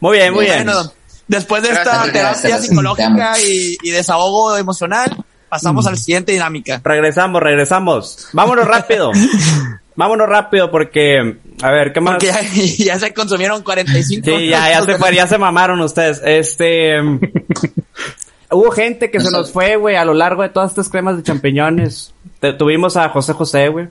[0.00, 0.64] Muy bien, muy bien.
[0.64, 0.92] Bueno,
[1.28, 6.32] después de esta Gracias, terapia gracias, psicológica y, y desahogo emocional, pasamos a la siguiente
[6.32, 6.80] dinámica.
[6.84, 8.28] Regresamos, regresamos.
[8.32, 9.10] Vámonos rápido.
[9.96, 12.14] Vámonos rápido porque, a ver, ¿qué más?
[12.14, 12.40] Porque ya,
[12.94, 16.22] ya se consumieron 45 Sí, ya, ya se fue, ya se mamaron ustedes.
[16.24, 16.94] Este,
[18.50, 21.22] hubo gente que se nos fue, güey, a lo largo de todas estas cremas de
[21.22, 22.12] champiñones.
[22.40, 23.88] Te- tuvimos a José José, güey,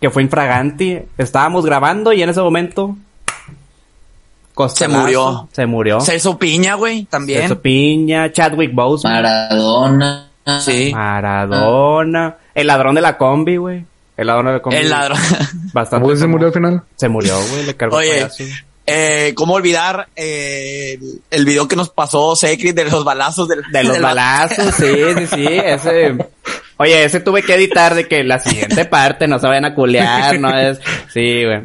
[0.00, 1.00] que fue infraganti.
[1.16, 2.96] Estábamos grabando y en ese momento
[4.54, 5.48] costalazo, murió.
[5.52, 6.00] Se murió.
[6.00, 7.40] Celso Piña, güey, también.
[7.42, 10.24] Celso Piña, Chadwick Boseman, Maradona.
[10.60, 10.90] Sí.
[10.94, 13.84] Maradona, el ladrón de la combi, güey.
[14.16, 14.76] El ladrón de la combi.
[14.78, 15.18] El ladrón.
[15.72, 16.02] Bastante.
[16.04, 16.82] ¿Cómo se murió al final?
[16.96, 18.44] Se murió, güey, le cargó el Oye, payaso.
[18.88, 23.62] Eh, ¿cómo olvidar eh, el, el video que nos pasó Secret de los balazos del,
[23.70, 26.16] De los del- balazos, sí, sí, sí, ese...
[26.80, 30.38] Oye, ese tuve que editar de que la siguiente parte no se vayan a culear,
[30.38, 30.78] no es...
[31.12, 31.62] Sí, güey.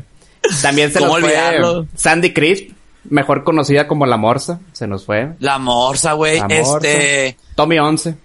[0.61, 1.85] También se ¿Cómo nos fue olvidarlo?
[1.95, 2.71] Sandy Crisp,
[3.09, 5.29] mejor conocida como La Morsa, se nos fue.
[5.39, 6.41] La morsa, güey.
[6.49, 8.15] Este, Tommy 11,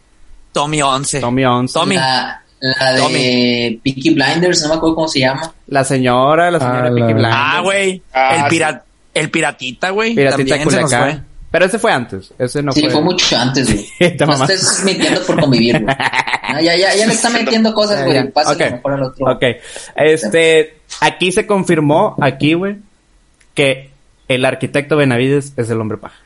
[0.53, 1.21] Tommy 11.
[1.21, 1.73] Tommy 11.
[1.75, 1.95] Tommy.
[1.97, 3.81] La, la de Tommy.
[3.85, 5.53] Peaky Blinders, no me acuerdo cómo se llama.
[5.69, 7.35] La señora, la señora Ah, Peaky Blinders.
[7.37, 8.03] Ah, güey.
[8.15, 8.81] Ah, el, sí.
[9.21, 10.15] El piratita, güey.
[10.15, 11.27] Piratita También se nos Culiacán.
[11.51, 12.91] Pero ese fue antes, ese no sí, fue...
[12.91, 14.17] fue mucho antes, güey.
[14.21, 15.97] No estés mintiendo por convivir, güey.
[16.51, 18.15] Ah, ya, ya, ya le está metiendo cosas, güey.
[18.15, 18.31] ya.
[18.31, 18.73] Pásale Ok.
[18.73, 19.27] mejor al otro.
[19.33, 19.43] Ok.
[19.97, 22.77] Este, aquí se confirmó, aquí, güey,
[23.53, 23.91] que
[24.29, 26.17] el arquitecto Benavides es el hombre paja.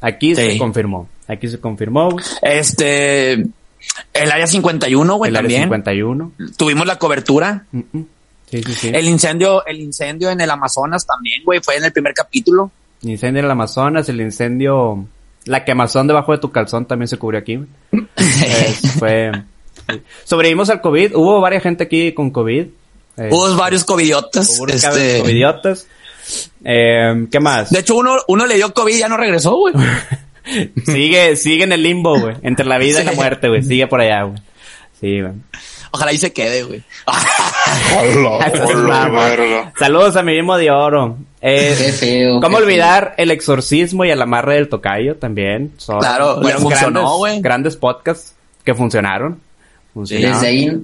[0.00, 0.58] Aquí se Sí.
[0.58, 1.08] confirmó.
[1.28, 2.24] Aquí se confirmó, güey.
[2.40, 5.62] Este, el área 51, güey, El área también.
[5.64, 6.32] 51.
[6.56, 7.64] Tuvimos la cobertura.
[7.72, 8.06] Mm, mm.
[8.54, 8.90] Sí, sí, sí.
[8.94, 12.70] El incendio, el incendio en el Amazonas también, güey, fue en el primer capítulo.
[13.02, 15.06] El incendio en el Amazonas, el incendio
[15.46, 17.58] La quemazón debajo de tu calzón también se cubrió aquí.
[18.16, 19.32] Eh, fue...
[20.22, 21.16] Sobrevivimos al COVID.
[21.16, 22.66] Hubo varias gente aquí con COVID.
[23.16, 24.58] Eh, Hubo varios covidiotas.
[24.58, 25.88] hubo este, covidiotas.
[26.64, 27.70] Eh, ¿Qué más?
[27.70, 29.74] De hecho, uno, uno le dio COVID y ya no regresó, güey.
[30.86, 32.36] sigue, sigue en el limbo, güey.
[32.42, 33.62] Entre la vida y la muerte, güey.
[33.64, 34.40] Sigue por allá, güey.
[35.00, 35.32] Sí, güey.
[35.90, 36.82] Ojalá y se quede, güey.
[39.78, 41.16] Saludos a mi mismo de oro.
[41.40, 42.40] Eh, Qué feo.
[42.40, 45.72] ¿Cómo qué olvidar el exorcismo y el amarre del tocayo también?
[45.76, 47.40] Son Claro, fueron funcionó, grandes, güey.
[47.40, 48.34] grandes podcasts
[48.64, 49.40] que funcionaron.
[49.92, 50.32] Funcionaron.
[50.40, 50.82] Desde ahí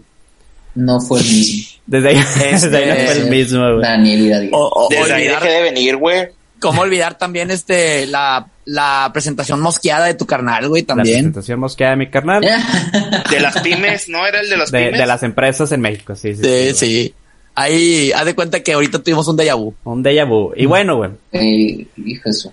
[0.74, 1.68] no fue el mismo.
[1.86, 3.80] Desde ahí, Este, desde ahí no fue el mismo, güey.
[3.82, 4.48] Daniel y David.
[4.52, 6.28] O- o- Desde ahí olvidar, dejé de venir, güey.
[6.61, 10.82] ¿Cómo olvidar también este la, la presentación mosqueada de tu carnal, güey?
[10.82, 11.16] La También.
[11.18, 12.42] presentación mosqueada de mi carnal.
[13.30, 14.26] De las pymes, ¿no?
[14.26, 15.00] Era el de las De, pymes.
[15.00, 16.42] de las empresas en México, sí, sí.
[16.44, 17.14] Sí, sí.
[17.54, 19.74] Ahí, haz de cuenta que ahorita tuvimos un déjà vu.
[19.84, 20.52] Un déjà vu.
[20.54, 21.11] Y bueno, güey.
[21.32, 22.52] Eh, hijo su-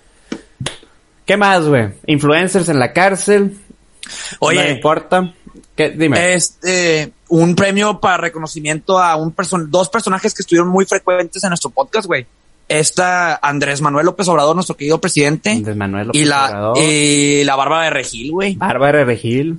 [1.25, 1.89] ¿Qué más, güey?
[2.07, 3.51] Influencers en la cárcel.
[3.51, 5.33] No Oye, importa.
[5.75, 5.89] ¿Qué?
[5.91, 6.33] Dime.
[6.33, 11.49] este, un premio para reconocimiento a un person dos personajes que estuvieron muy frecuentes en
[11.49, 12.25] nuestro podcast, güey.
[12.69, 16.77] Esta Andrés Manuel López Obrador, nuestro querido presidente, Andrés Manuel López y la Obrador.
[16.79, 18.55] y la Bárbara de Regil, güey.
[18.55, 19.57] Bárbara Regil.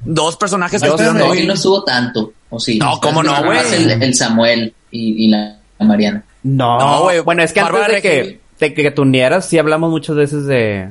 [0.00, 2.78] Dos personajes que estuvieron no estuvo tanto, ¿o sí?
[2.78, 3.58] No, ¿cómo no, güey?
[3.72, 6.24] El, el Samuel y, y la, la Mariana.
[6.42, 7.20] No, No, güey.
[7.20, 10.46] Bueno, es que Bárbara antes de que, de que te unieras, sí hablamos muchas veces
[10.46, 10.88] de,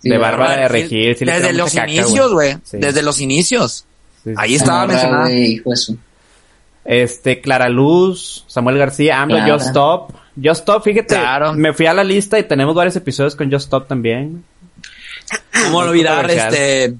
[0.00, 1.16] Sí, de Bárbara de Regil.
[1.16, 2.56] sí le Desde los mucha caca, inicios, güey.
[2.64, 2.78] Sí.
[2.78, 3.84] Desde los inicios.
[4.36, 5.26] Ahí estaba mencionada.
[5.26, 5.62] de
[6.84, 9.52] Este, Clara Luz, Samuel García, AMLO.
[9.52, 10.12] Just Stop.
[10.42, 11.52] Just Stop, fíjate, Claro.
[11.54, 14.44] me fui a la lista y tenemos varios episodios con Just Stop también.
[15.64, 16.94] ¿Cómo olvidar este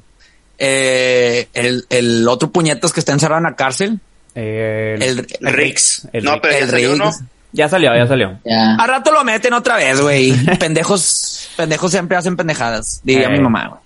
[0.58, 4.00] eh, el, el otro puñetas que está encerrado en la cárcel?
[4.34, 6.08] Eh, El, El Rix.
[6.12, 6.42] El no, Rix.
[6.42, 7.04] pero ya el salió, ¿no?
[7.06, 7.22] Riggs.
[7.52, 8.38] Ya salió, ya salió.
[8.44, 8.74] Ya.
[8.74, 10.34] A rato lo meten otra vez, güey.
[10.58, 13.30] pendejos, pendejos siempre hacen pendejadas, diría Eh.
[13.30, 13.80] mi mamá, güey.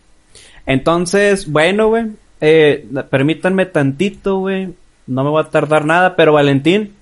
[0.66, 2.06] Entonces, bueno, güey,
[2.40, 4.74] eh, permítanme tantito, güey,
[5.06, 6.94] no me voy a tardar nada, pero Valentín,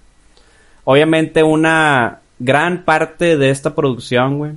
[0.85, 4.53] obviamente una gran parte de esta producción, güey,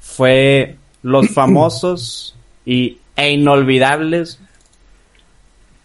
[0.00, 2.34] fue los famosos
[2.66, 4.40] y, e inolvidables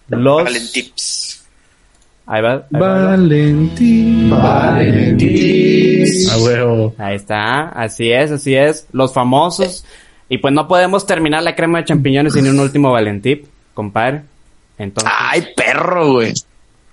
[0.08, 0.44] los...
[0.44, 1.46] Valentips.
[2.28, 3.06] Ahí va, ahí va, ahí va.
[3.10, 4.30] Valentín.
[4.32, 6.08] Valentín.
[6.32, 6.96] A huevo.
[6.98, 9.86] Ahí está, así es, así es, los famosos.
[10.28, 13.44] Y pues no podemos terminar la crema de champiñones sin un último Valentín,
[13.76, 14.24] compadre.
[14.78, 16.34] Entonces, Ay, perro, güey.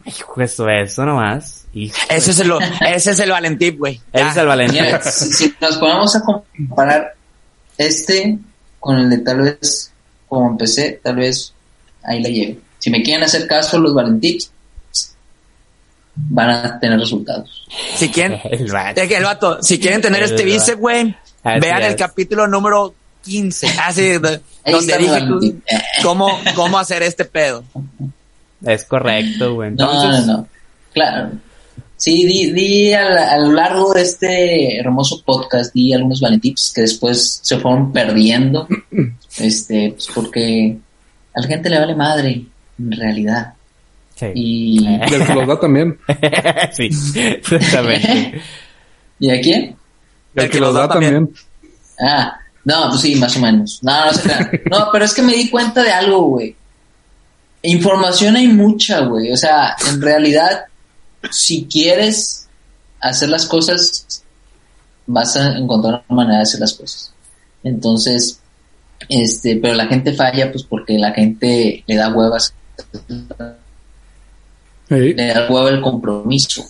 [0.04, 1.61] hijo, eso, eso nomás.
[1.74, 2.52] Hijo, Ese es el,
[2.94, 4.00] ese es el Valentín, güey.
[4.12, 4.82] ese es el Valentín.
[4.82, 7.14] Mira, si, si nos ponemos a comparar
[7.78, 8.38] este
[8.78, 9.90] con el de tal vez
[10.28, 11.52] como empecé, tal vez
[12.02, 12.58] ahí la lleve.
[12.78, 14.50] Si me quieren hacer caso los Valentins,
[16.14, 17.66] van a tener resultados.
[17.96, 19.00] Si quieren, El vato.
[19.00, 21.14] es que el vato, si quieren tener El este bíceps, güey,
[21.60, 22.94] vean el capítulo número
[23.24, 23.68] 15.
[23.80, 25.64] Así, de- Ahí donde dije Valentín.
[26.02, 27.64] cómo, cómo hacer este pedo.
[28.64, 29.70] Es correcto, güey.
[29.72, 30.48] No, Entonces, no, no.
[30.92, 31.30] Claro.
[32.02, 36.72] Sí, di, di a, la- a lo largo de este hermoso podcast, di algunos Valentips
[36.74, 38.66] que después se fueron perdiendo.
[39.38, 40.76] este, pues porque
[41.32, 42.44] a la gente le vale madre,
[42.76, 43.52] en realidad.
[44.16, 44.26] sí.
[44.34, 45.96] Y, Y el que los da también.
[46.72, 48.40] sí, exactamente.
[49.20, 49.76] ¿Y a quién?
[50.34, 51.30] El que los da también.
[52.00, 53.78] Ah, no, pues sí, más o menos.
[53.82, 54.50] No, no se crean.
[54.68, 56.56] No, pero es que me di cuenta de algo, güey.
[57.62, 59.30] Información hay mucha, güey.
[59.30, 60.64] O sea, en realidad,
[61.30, 62.48] si quieres
[63.00, 64.22] hacer las cosas,
[65.06, 67.12] vas a encontrar una manera de hacer las cosas.
[67.64, 68.40] Entonces,
[69.08, 72.54] este, pero la gente falla, pues porque la gente le da huevas,
[74.88, 75.14] Sí.
[75.14, 76.64] le da hueva el compromiso.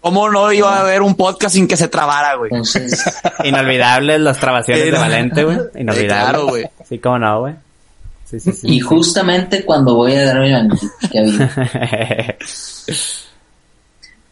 [0.00, 2.50] ¿Cómo no iba a haber un podcast sin que se trabara, güey?
[2.52, 3.02] Entonces,
[3.44, 4.92] Inolvidables las trabaciones de.
[4.92, 5.58] Valente, güey.
[6.06, 6.68] Claro, güey.
[6.88, 7.54] Sí, cómo no, güey.
[8.24, 8.66] Sí, sí, sí.
[8.76, 12.36] y justamente cuando voy a dar mi había.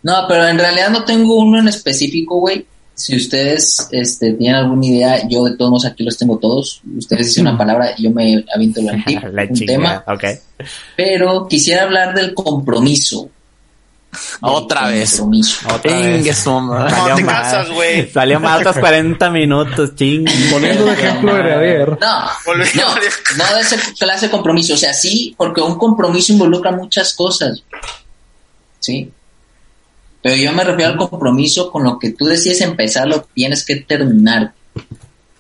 [0.05, 2.65] No, pero en realidad no tengo uno en específico, güey.
[2.95, 6.81] Si ustedes este, tienen alguna idea, yo de todos modos aquí los tengo todos.
[6.97, 9.55] Ustedes dicen una palabra y yo me aviento el antiguo, La un tema.
[9.57, 10.05] chingada.
[10.07, 10.25] Ok.
[10.97, 13.29] Pero quisiera hablar del compromiso.
[14.43, 15.11] Otra Del vez.
[15.19, 15.67] Compromiso.
[15.75, 16.47] Otra vez.
[16.47, 18.09] No te casas, güey.
[18.11, 20.25] Salió mal otros 40 minutos, ching.
[20.53, 21.89] Poniendo de ejemplo de ayer.
[21.89, 24.75] No, no, no de ese clase de compromiso.
[24.75, 27.65] O sea, sí, porque un compromiso involucra muchas cosas.
[28.79, 29.11] Sí.
[30.25, 33.77] Pero yo me refiero al compromiso con lo que tú decides empezar, lo tienes que
[33.77, 34.55] terminar.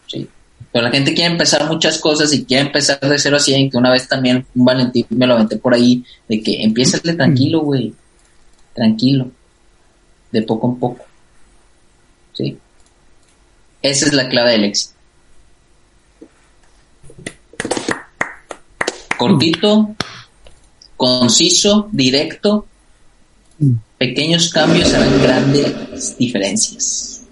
[0.07, 0.28] Sí.
[0.70, 3.78] Pero la gente quiere empezar muchas cosas y quiere empezar de cero a 100, que
[3.78, 7.95] una vez también un Valentín me lo aventé por ahí, de que empiézale tranquilo, güey.
[8.74, 9.30] Tranquilo.
[10.30, 11.07] De poco en poco.
[12.35, 12.59] Sí.
[13.80, 14.95] Esa es la clave del éxito.
[19.16, 19.95] cortito,
[20.99, 22.66] conciso, directo.
[23.99, 27.22] Pequeños cambios harán grandes diferencias.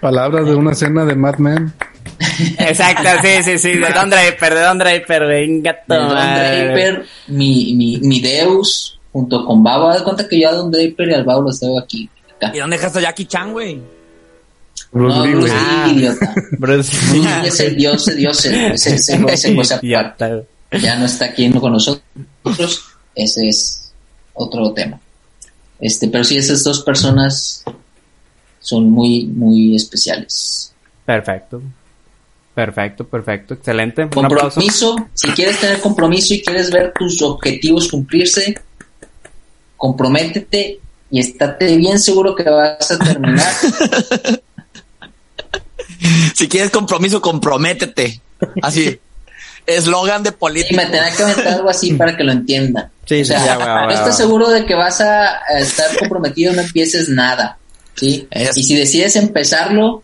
[0.00, 1.72] Palabras de una escena de Mad Men.
[2.58, 3.72] Exacto, sí, sí, sí.
[3.78, 9.44] De Don Draper, de Don Draper, venga, De Don Draper, mi, mi, mi Deus, junto
[9.44, 9.88] con Babo.
[9.88, 12.08] Haz de cuenta que yo a Don Draper y al Babo los tengo aquí.
[12.36, 12.52] acá.
[12.54, 13.80] ¿Y dónde dejaste a Jackie Chan, güey?
[14.90, 15.54] Bruce No, Lee, Bruce.
[15.54, 16.34] Lee, idiota.
[16.58, 20.44] Bruce Lee es el dios, el dios, ese, ese, ese cosa aparte.
[20.80, 22.82] ya no está aquí con nosotros.
[23.14, 23.92] Ese es
[24.34, 25.00] otro tema.
[25.80, 27.64] Este, pero sí, esas dos personas
[28.60, 30.72] son muy, muy especiales.
[31.04, 31.60] Perfecto.
[32.54, 33.54] Perfecto, perfecto.
[33.54, 34.08] Excelente.
[34.08, 38.54] Compromiso, si quieres tener compromiso y quieres ver tus objetivos cumplirse,
[39.76, 40.78] comprométete
[41.10, 43.52] y estate bien seguro que vas a terminar.
[46.34, 48.20] Si quieres compromiso, comprométete.
[48.60, 48.98] Así.
[49.66, 50.76] Eslogan de Y política.
[50.76, 52.90] me tendrá que aventar algo así para que lo entiendan.
[53.06, 53.94] Sí, o sea, sí, ya, va, va, no va.
[53.94, 57.58] estás seguro de que vas a estar comprometido, no empieces nada.
[57.96, 58.26] ¿sí?
[58.30, 60.02] Es- Y si decides empezarlo,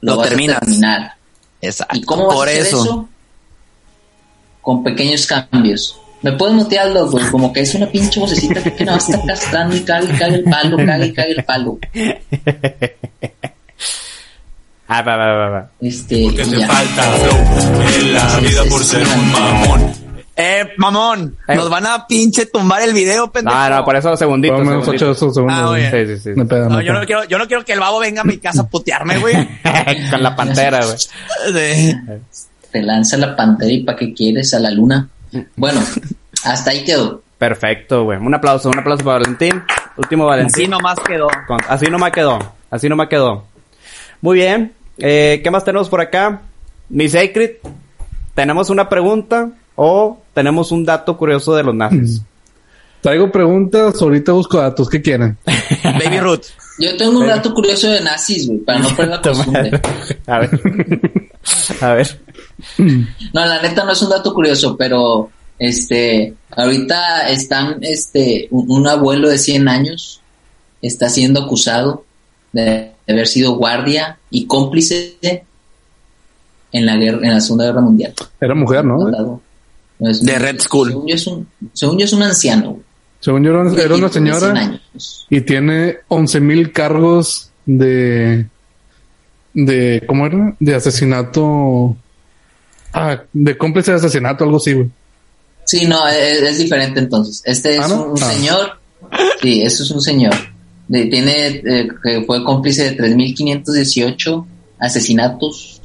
[0.00, 0.56] lo, Lo vas terminas.
[0.56, 1.14] a terminar.
[1.60, 1.96] Exacto.
[1.96, 2.82] ¿Y cómo vas Por a hacer eso.
[2.82, 3.08] eso?
[4.60, 5.96] Con pequeños cambios.
[6.22, 9.80] Me puedes mutearlo, güey, como que es una pinche vocecita que no está castrando y
[9.80, 11.78] caga y caga el palo, caga y caga el palo.
[14.88, 15.70] Ah, va, va, va, va.
[15.80, 16.42] Este, y ya.
[16.44, 16.58] en
[18.14, 19.92] la vida por ser un mamón.
[20.34, 21.54] Eh, mamón, Eh.
[21.54, 23.54] nos van a pinche tumbar el video, pendejo.
[23.56, 24.56] No, no, por eso segunditos.
[24.56, 25.22] Por lo menos segunditos.
[25.22, 25.58] ocho segundos.
[25.58, 25.86] Ah, güey.
[25.86, 26.06] oye.
[26.06, 26.40] Sí, sí, sí.
[26.40, 28.66] No yo no quiero, yo no quiero que el babo venga a mi casa a
[28.66, 29.34] putearme, güey.
[30.10, 30.96] Con la pantera, güey.
[30.98, 31.96] Sí.
[32.70, 35.08] Te lanza la pantera y para qué quieres a la luna.
[35.56, 35.80] Bueno,
[36.44, 37.22] hasta ahí quedó.
[37.36, 38.18] Perfecto, güey.
[38.18, 39.62] Un aplauso, un aplauso para Valentín.
[39.96, 40.70] Último Así Valentín.
[40.70, 41.28] nomás quedó.
[41.46, 42.38] Con- así no me quedó.
[42.70, 43.44] Así no me quedó.
[44.22, 44.72] Muy bien.
[44.98, 46.40] Eh, ¿Qué más tenemos por acá?
[46.88, 47.56] Mi Sacred.
[48.34, 52.22] ¿Tenemos una pregunta o tenemos un dato curioso de los nazis?
[53.00, 54.88] Traigo preguntas, ahorita busco datos.
[54.88, 55.36] ¿Qué quieren?
[55.84, 56.44] Baby Ruth.
[56.78, 59.80] Yo tengo un dato curioso de nazis, güey, para no perder la costumbre.
[60.26, 60.60] A ver.
[61.80, 62.20] A ver.
[62.78, 68.88] No, la neta no es un dato curioso, pero este, ahorita están, este, un, un
[68.88, 70.20] abuelo de 100 años
[70.80, 72.04] está siendo acusado
[72.52, 75.16] de, de haber sido guardia y cómplice
[76.72, 78.14] en la guerra, en la Segunda Guerra Mundial.
[78.40, 79.40] Era mujer, ¿no?
[79.98, 80.88] No es- De Red Skull.
[80.90, 82.80] Según yo es un, según yo es un anciano.
[83.20, 84.80] Según yo era, Un era una tipo de 100 señora
[85.30, 88.46] y tiene 11.000 cargos de...
[89.54, 90.56] de ¿Cómo era?
[90.58, 91.96] De asesinato...
[92.92, 94.90] Ah, de cómplice de asesinato, algo así, güey.
[95.64, 97.40] Sí, no, es, es diferente entonces.
[97.44, 98.02] Este es ¿Ah, no?
[98.06, 98.32] un, un Ah.
[98.32, 98.78] señor.
[99.40, 100.34] Sí, eso es un señor.
[100.88, 104.44] De- tiene, eh, que fue cómplice de 3.518
[104.80, 105.80] asesinatos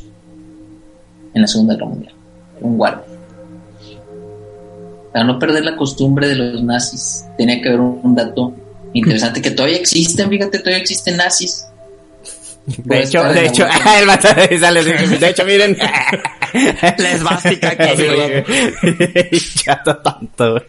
[1.34, 2.14] en la Segunda Guerra Mundial.
[2.62, 3.04] Un guardia.
[5.18, 8.54] Para no perder la costumbre de los nazis, tenía que haber un, un dato
[8.94, 11.66] interesante que todavía existen, fíjate, todavía existen nazis.
[12.68, 13.66] De Puedes hecho, de en hecho,
[14.00, 14.06] el
[14.48, 15.76] de sale, de hecho, miren.
[17.00, 18.44] La esvástica güey.
[19.56, 20.00] Chato
[20.38, 20.62] güey.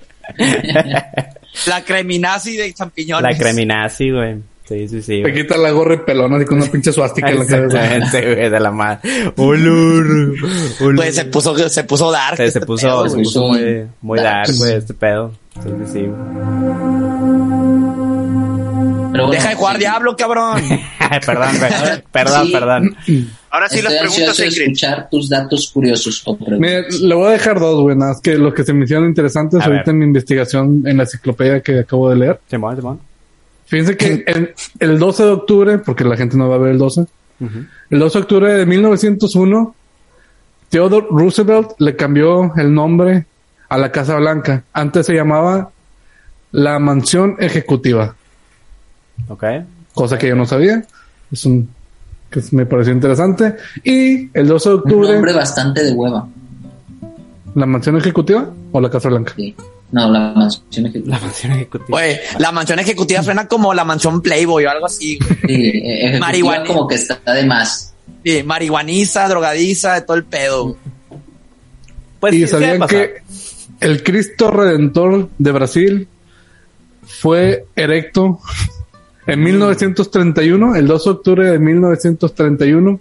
[1.67, 3.31] La creminazi de champiñones.
[3.31, 4.37] La creminazi, güey.
[4.69, 5.23] Sí, sí, sí.
[5.23, 5.35] Te güey.
[5.35, 7.85] quita la gorra y pelona así con una pinche suástica en la cabeza.
[7.97, 9.01] Exactamente, güey, de la madre.
[9.37, 10.07] Olor.
[10.81, 10.97] olor.
[10.97, 12.37] Pues se puso, se puso dark.
[12.37, 13.25] Se, se este puso, pedo, se güey.
[13.25, 15.33] puso muy, muy dark, güey, este pedo.
[15.63, 16.09] Sí, sí, sí.
[19.11, 20.61] Bueno, Deja de jugar sí, diablo, cabrón.
[21.27, 21.73] perdón, güey.
[21.73, 22.53] Ahora, Perdón, sí.
[22.53, 22.97] perdón.
[23.51, 24.59] Ahora sí Estoy las preguntas, Secret.
[24.61, 26.61] escuchar tus datos curiosos o preguntas.
[26.61, 29.07] Mira, le voy a dejar dos, güey, nada más que los que se me hicieron
[29.07, 29.91] interesantes A ahorita ver.
[29.95, 32.41] en mi investigación en la enciclopedia que acabo de leer.
[32.51, 33.01] Simón, Simón.
[33.69, 36.79] Fíjense que el, el 12 de octubre, porque la gente no va a ver el
[36.79, 37.03] 12,
[37.41, 37.59] Ujú.
[37.91, 39.75] el 12 de octubre de 1901,
[40.71, 43.27] Theodore Roosevelt le cambió el nombre
[43.69, 44.65] a la Casa Blanca.
[44.73, 45.71] Antes se llamaba
[46.53, 48.15] la Mansión Ejecutiva,
[49.29, 49.45] Ok.
[49.95, 50.83] cosa que yo no sabía.
[51.31, 51.69] Es un
[52.31, 53.55] que me pareció interesante.
[53.85, 56.27] Y el 12 de Un octubre, nombre bastante de hueva.
[57.55, 59.33] la Mansión Ejecutiva o la Casa Blanca.
[59.37, 59.55] Sí.
[59.91, 61.17] No, la mansión ejecutiva.
[61.17, 61.99] La mansión ejecutiva.
[61.99, 65.19] Güey, la mansión ejecutiva suena como la mansión Playboy o algo así.
[65.47, 66.65] Sí, eh, Marihuana.
[66.65, 67.95] como que está de más.
[68.25, 70.77] Sí, marihuaniza, drogadiza, de todo el pedo.
[72.21, 73.23] Pues y sabían que
[73.81, 76.09] el Cristo Redentor de Brasil
[77.07, 78.41] fue erecto
[79.27, 83.01] en 1931, el 2 de octubre de 1931,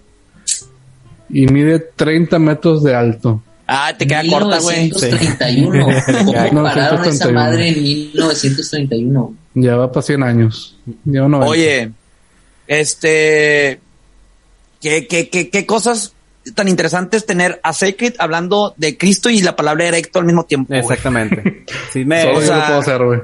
[1.29, 3.41] y mide 30 metros de alto.
[3.67, 4.83] Ah, te queda corta, güey.
[4.91, 5.85] 1931.
[6.05, 7.33] ¿Cómo No, pararon esa 1931.
[7.33, 9.33] madre en 1931?
[9.55, 10.77] Ya va para 100 años.
[11.03, 11.45] Ya 90.
[11.47, 11.91] Oye,
[12.67, 13.79] este.
[14.81, 16.13] ¿qué, qué, qué, qué cosas
[16.55, 20.45] tan interesante es tener a Sacred hablando de Cristo y la palabra erecto al mismo
[20.45, 20.69] tiempo.
[20.69, 20.79] güey.
[20.79, 21.65] Exactamente.
[21.91, 22.21] Sí, me...
[22.21, 23.19] Solo o yo lo puedo hacer, güey.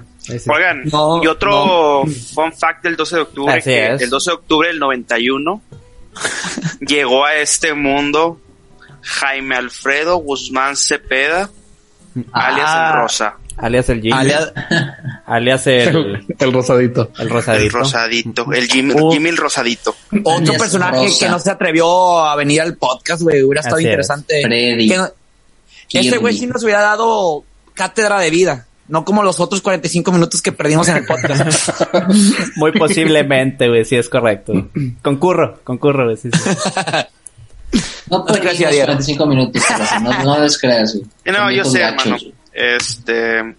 [0.53, 4.01] Oigan, No, y otro fun fact del 12 de octubre, Así que es.
[4.01, 5.61] el 12 de octubre del 91
[6.81, 8.39] llegó a este mundo
[9.03, 11.49] Jaime Alfredo Guzmán Cepeda,
[12.31, 12.91] alias Ah.
[12.95, 14.13] el Rosa, Alias el Jimmy.
[14.17, 14.51] Alias-
[15.27, 17.11] Alias el, El rosadito.
[17.17, 17.77] el el rosadito.
[17.77, 19.11] Rosadito, el Jimmy, Uh.
[19.11, 19.95] Jimmy el Rosadito.
[20.23, 21.25] Otro personaje Rosa.
[21.25, 23.43] que no se atrevió a venir al podcast, güey.
[23.43, 23.89] Hubiera estado Así es.
[23.91, 24.41] interesante.
[24.43, 24.89] Freddy.
[24.89, 25.09] Que no-
[25.93, 27.43] Ese güey sí nos hubiera dado
[27.75, 28.65] cátedra de vida.
[28.87, 31.69] No como los otros 45 minutos que perdimos en el podcast.
[32.57, 34.53] Muy posiblemente, güey, sí es correcto.
[35.01, 36.49] Concurro, concurro, güey, sí, sí.
[38.09, 38.75] No perdimos Dios.
[38.75, 39.63] 45 minutos,
[40.01, 40.97] no, no descreas.
[41.25, 42.23] No, yo sé, gachos, hermano.
[42.53, 43.55] Este,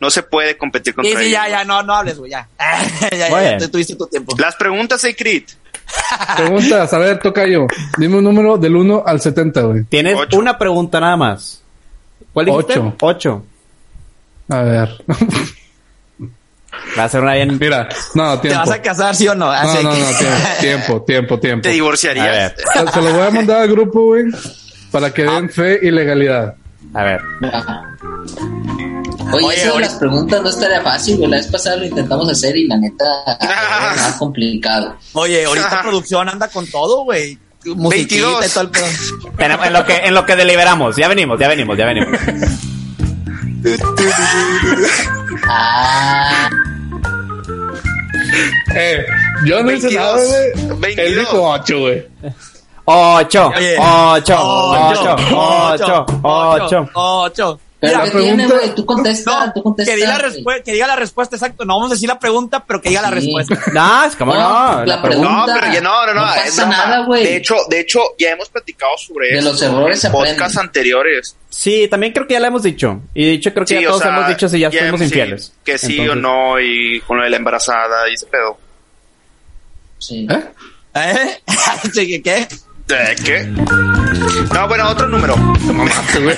[0.00, 1.58] no se puede competir Sí, contra sí, ya, ellos.
[1.58, 2.48] ya, no, no hables, güey, ya.
[3.10, 3.58] ya, ya, Bueno.
[3.58, 4.34] te tuviste tu tiempo.
[4.38, 5.56] Las preguntas, Secret.
[6.36, 7.66] Preguntas, a ver, toca yo.
[7.96, 9.84] Dime un número del 1 al 70, güey.
[9.84, 10.38] Tienes Ocho.
[10.38, 11.62] una pregunta nada más.
[12.32, 12.72] ¿Cuál dijiste?
[12.78, 12.94] Ocho.
[13.00, 13.44] Ocho.
[14.50, 15.04] A ver.
[16.98, 17.58] Va a ser una bien...
[17.60, 18.66] Mira, no, ¿Te tiempo.
[18.66, 19.46] vas a casar, sí o no?
[19.46, 21.62] No, Así no, que- no, tiempo, tiempo, tiempo, tiempo.
[21.62, 22.26] Te A divorciarías.
[22.26, 22.54] ver,
[22.92, 24.24] Se lo voy a mandar al grupo, güey,
[24.90, 26.54] para que den fe y legalidad.
[26.94, 27.20] a ver.
[27.52, 27.82] Ajá.
[29.32, 31.28] Oye, Oye, eso de las preguntas no estaría fácil, güey.
[31.28, 33.04] La vez pasada lo intentamos hacer y la neta
[33.40, 34.96] era más complicado.
[35.12, 37.38] Oye, ahorita producción anda con todo, güey.
[37.66, 38.46] Musiquita 22.
[38.46, 40.96] y todo el en lo que, en lo que deliberamos.
[40.96, 42.08] Ya venimos, ya venimos, ya venimos.
[45.48, 46.48] Ah,
[48.76, 49.06] eh,
[49.44, 50.94] yo no hice nada, güey.
[50.98, 52.06] Él dijo 8, güey.
[52.84, 58.74] 8, 8, 8, 8, 8, 8 pero Mira, ¿qué pregunta- tiene, güey?
[58.74, 59.92] Tú contesta, No, tú contesta.
[59.92, 61.64] que diga, la respuesta, que diga la respuesta, exacto.
[61.64, 63.14] No vamos a decir la pregunta, pero que diga la Sí.
[63.14, 63.54] respuesta.
[63.72, 64.40] No, es como no.
[64.40, 65.60] No, la la pregunta- No, Pregunta.
[65.60, 66.26] pero ya no, no, no.
[66.26, 66.76] No es pasa broma.
[66.76, 67.24] nada, güey.
[67.24, 69.48] De hecho, de hecho, ya hemos platicado sobre De eso.
[69.50, 71.36] los errores en podcasts anteriores.
[71.50, 73.00] Sí, también creo que ya la hemos dicho.
[73.14, 74.98] Y de hecho creo que Sí, ya todos sea, hemos dicho si ya, ya fuimos
[75.00, 75.52] sí, infieles.
[75.64, 78.58] que sí o no, y con lo de la embarazada y ese pedo.
[79.98, 80.26] Sí.
[80.30, 80.44] ¿Eh?
[80.94, 81.40] ¿Eh?
[81.92, 82.48] Sí, ¿Qué?
[82.88, 83.44] ¿Qué?
[84.54, 85.34] No, bueno, otro número.
[85.66, 86.36] Te mamaste, güey.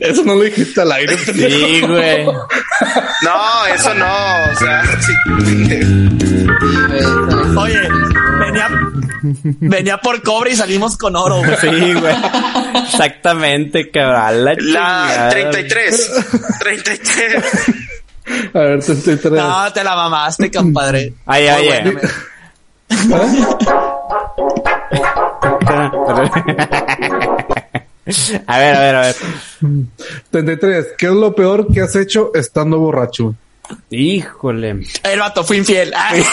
[0.00, 1.16] Eso no lo dijiste al aire.
[1.16, 2.26] Sí, güey.
[2.26, 4.06] No, eso no.
[4.52, 5.12] O sea, sí.
[7.56, 7.80] Oye,
[8.40, 8.68] venía,
[9.60, 11.56] venía por cobre y salimos con oro, güey.
[11.60, 12.14] Sí, güey.
[12.84, 14.44] Exactamente, cabrón.
[14.44, 15.28] La, La chingada.
[15.30, 16.10] 33.
[16.60, 17.44] 33.
[18.54, 19.32] A ver, 33.
[19.32, 21.14] No, te la mamaste, compadre.
[21.24, 21.96] Ay, ay, ay.
[28.46, 29.16] A ver, a ver, a ver.
[30.30, 30.86] 33.
[30.98, 33.34] ¿Qué es lo peor que has hecho estando borracho?
[33.90, 34.80] Híjole.
[35.04, 35.92] El vato fue infiel.
[35.96, 36.24] Ay.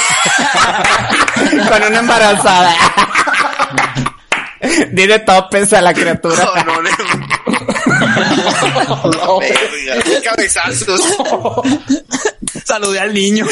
[1.69, 2.75] Con una embarazada.
[4.91, 6.43] Dile topes a la criatura.
[6.43, 6.89] No, no, no.
[9.09, 11.01] No, verga, Cabezazos.
[12.65, 13.45] Saludé al niño.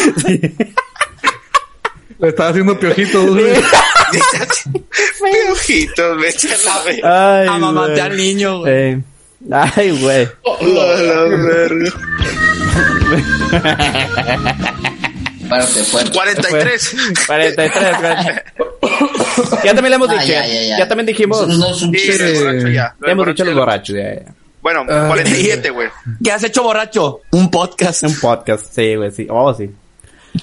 [2.19, 3.53] Le estaba haciendo piojitos, güey.
[5.45, 7.39] Piojitos, me echan la verga.
[7.41, 8.01] Ay, Amamante güey.
[8.01, 8.73] al niño, güey.
[8.73, 9.01] Eh,
[9.51, 10.27] Ay, güey.
[10.61, 11.91] La verga.
[15.49, 16.11] Párate, fuerte.
[16.11, 16.95] 43.
[17.27, 18.43] 43, 43.
[19.63, 20.25] Ya también le hemos Ah, dicho.
[20.27, 20.87] ya, ya, ya, ya.
[20.87, 21.47] también dijimos.
[21.47, 22.11] No es un Sí,
[22.43, 22.95] borracho ya.
[22.99, 23.95] Del hemos dicho los borrachos.
[23.95, 24.33] Ya, ya.
[24.61, 25.05] Bueno, Ah.
[25.07, 25.89] 47, güey.
[26.23, 27.21] ¿Qué has hecho borracho?
[27.31, 28.03] Un podcast.
[28.03, 28.73] Un podcast.
[28.73, 29.27] Sí, güey, sí.
[29.29, 29.69] Oh, sí.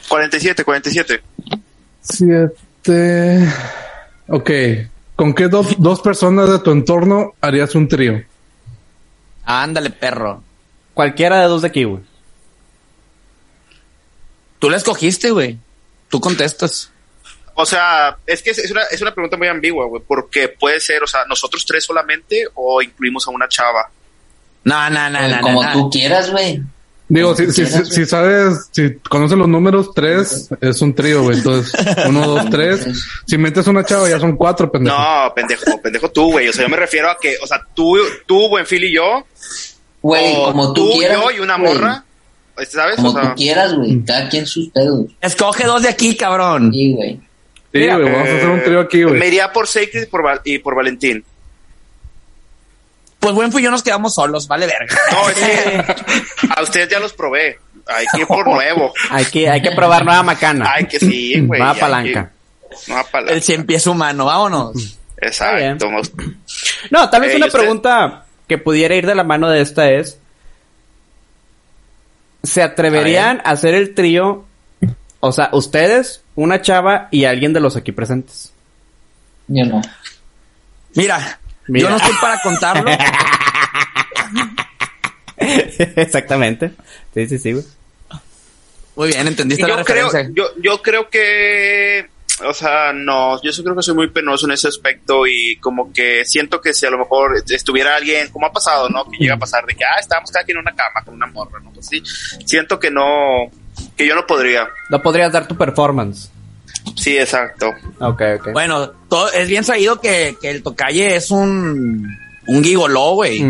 [0.09, 1.23] 47, 47.
[2.05, 3.49] Siete.
[4.29, 4.51] Ok.
[5.17, 8.23] ¿Con qué do- dos personas de tu entorno harías un trío?
[9.45, 10.43] Ándale, perro.
[10.93, 12.03] Cualquiera de dos de aquí, güey.
[14.59, 15.59] Tú la escogiste, güey.
[16.09, 16.91] Tú contestas.
[17.55, 21.03] O sea, es que es- una, es una pregunta muy ambigua, güey, porque puede ser,
[21.03, 23.91] o sea, nosotros tres solamente o incluimos a una chava.
[24.65, 25.41] No, no, no, Eh, no.
[25.41, 26.63] Como no, tú quieras, güey.
[27.07, 31.23] Digo, si, si, quieras, si, si sabes, si conoces los números, tres es un trío,
[31.23, 31.37] güey.
[31.37, 31.73] Entonces,
[32.09, 32.87] uno, dos, tres.
[33.27, 34.97] Si metes una chava, ya son cuatro, pendejo.
[34.97, 36.49] No, pendejo, pendejo tú, güey.
[36.49, 39.27] O sea, yo me refiero a que, o sea, tú, tú, Buenfil y yo,
[40.01, 41.19] Güey, como tú, tú, quieras.
[41.23, 42.05] yo y una morra,
[42.69, 42.97] ¿sabes?
[42.97, 44.03] Como o sea, tú quieras, güey.
[44.05, 45.07] Cada quien sus pedos.
[45.21, 46.73] Escoge dos de aquí, cabrón.
[46.73, 47.15] Sí, güey.
[47.73, 49.27] Sí, Mira, güey, vamos a hacer un trío aquí, me güey.
[49.29, 51.25] iría por Sacred y por, Val- y por Valentín.
[53.25, 54.97] Pues buen fui yo nos quedamos solos, vale verga.
[55.13, 55.85] No, es que
[56.57, 57.59] a ustedes ya los probé.
[57.87, 58.93] Hay que ir por nuevo.
[59.11, 60.71] Hay que, hay que probar nueva macana.
[60.73, 61.61] Hay que sí, güey.
[61.61, 62.31] Nueva palanca.
[62.71, 63.33] que- Nueva palanca.
[63.35, 64.99] El cien pies humano, vámonos.
[65.17, 65.87] Exacto.
[66.91, 70.19] No, tal vez una usted- pregunta que pudiera ir de la mano de esta es...
[72.43, 74.45] ¿Se atreverían a, hacer el trío?
[75.21, 78.53] O sea, ustedes, una chava y alguien de los aquí presentes.
[79.49, 79.81] Yo no.
[80.95, 81.85] Mira, Mira.
[81.85, 82.91] yo no estoy para contarlo.
[85.37, 86.73] Exactamente.
[87.13, 87.65] Sí, sí, sí, güey.
[88.97, 90.33] Muy bien, entendiste la yo creo, referencia.
[90.35, 92.09] yo, yo creo que,
[92.47, 95.93] o sea, no, yo sí creo que soy muy penoso en ese aspecto y como
[95.93, 99.05] que siento que si a lo mejor estuviera alguien, como ha pasado, ¿no?
[99.11, 101.27] Que llega a pasar de que, ah, estábamos cada quien en una cama con una
[101.27, 101.73] morra, ¿no?
[101.73, 102.03] Pues sí,
[102.47, 103.51] siento que no,
[103.97, 104.69] que yo no podría.
[104.91, 106.31] No podrías dar tu performance.
[106.97, 107.71] Sí, exacto.
[107.99, 108.53] Ok, ok.
[108.53, 112.07] Bueno, todo, es bien sabido que, que el tocalle es un,
[112.47, 113.45] un gigoló, güey.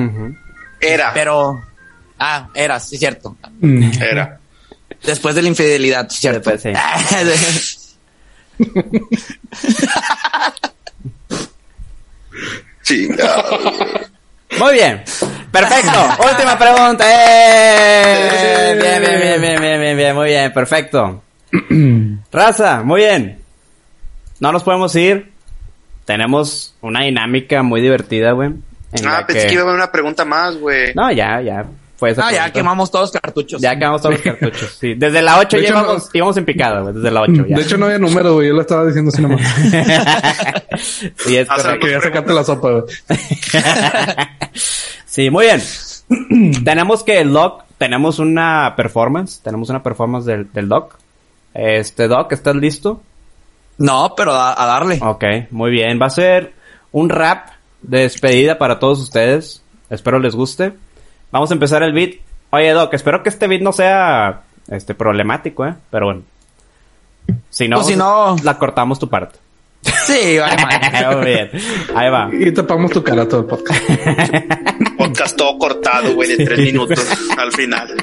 [0.80, 1.62] Era, Pero,
[2.18, 3.36] ah, era, sí, cierto.
[3.60, 3.90] Mm.
[4.02, 4.38] era.
[5.02, 6.50] Después de la infidelidad, sí, cierto.
[6.50, 6.72] Después, sí.
[12.82, 13.08] Sí.
[14.58, 15.02] Muy bien.
[15.50, 16.06] Perfecto.
[16.30, 17.04] Última pregunta.
[17.08, 18.76] ¡Eh!
[18.80, 20.14] Bien, bien, bien, bien, bien, bien, bien.
[20.14, 20.52] Muy bien.
[20.52, 21.22] Perfecto.
[22.32, 23.38] Raza, muy bien.
[24.40, 25.32] No nos podemos ir.
[26.04, 28.50] Tenemos una dinámica muy divertida, güey.
[29.06, 30.94] Ah, pensé que iba a haber una pregunta más, güey.
[30.94, 31.64] No, ya, ya.
[31.96, 33.62] Fue esa Ah, ya quemamos todos los cartuchos.
[33.62, 34.76] Ya quemamos todos los cartuchos.
[34.80, 34.94] Sí.
[34.94, 36.94] Desde la 8 De ya íbamos, no- íbamos en picada, güey.
[36.94, 37.56] Desde la 8 ya.
[37.56, 38.48] De hecho, no había número, güey.
[38.48, 39.40] Yo lo estaba diciendo así nomás.
[41.16, 42.84] sí, es Ah, sacarte la sopa, güey.
[45.06, 45.62] sí, muy bien.
[46.64, 50.98] tenemos que el Doc, tenemos una performance, tenemos una performance del, del Doc.
[51.54, 53.00] Este, Doc, ¿estás listo?
[53.78, 54.98] No, pero a, a darle.
[55.02, 56.00] Ok, muy bien.
[56.00, 56.52] Va a ser
[56.92, 57.48] un rap
[57.82, 59.62] de despedida para todos ustedes.
[59.90, 60.72] Espero les guste.
[61.30, 62.14] Vamos a empezar el beat.
[62.50, 65.74] Oye, Doc, espero que este beat no sea este problemático, ¿eh?
[65.90, 66.22] Pero bueno.
[67.50, 69.38] Si no, Pues si no- la cortamos tu parte.
[70.06, 70.56] Sí, vale,
[71.16, 71.50] muy bien.
[71.94, 72.30] Ahí va.
[72.32, 73.82] Y tapamos tu cara todo el podcast.
[74.98, 76.98] Podcast todo cortado, güey, de tres minutos
[77.36, 77.94] al final.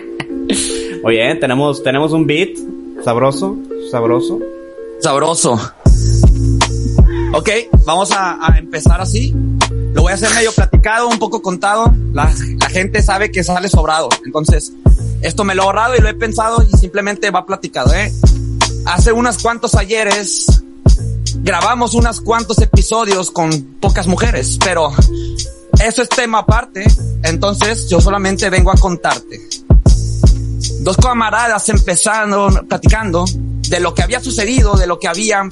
[1.03, 2.49] Muy bien, tenemos, tenemos un beat
[3.03, 3.57] sabroso,
[3.89, 4.39] sabroso.
[4.99, 5.59] Sabroso.
[7.33, 7.49] Ok,
[7.85, 9.33] vamos a, empezar así.
[9.93, 11.91] Lo voy a hacer medio platicado, un poco contado.
[12.13, 14.09] La, la gente sabe que sale sobrado.
[14.25, 14.71] Entonces,
[15.21, 18.11] esto me lo he ahorrado y lo he pensado y simplemente va platicado, ¿eh?
[18.85, 20.63] Hace unos cuantos ayeres
[21.43, 24.91] grabamos unos cuantos episodios con pocas mujeres, pero
[25.83, 26.85] eso es tema aparte.
[27.23, 29.39] Entonces, yo solamente vengo a contarte.
[30.81, 33.25] Dos camaradas empezando, platicando
[33.69, 35.49] de lo que había sucedido, de lo que habían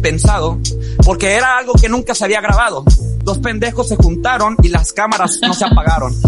[0.00, 0.58] pensado,
[1.04, 2.84] porque era algo que nunca se había grabado.
[3.24, 6.14] Dos pendejos se juntaron y las cámaras no se apagaron.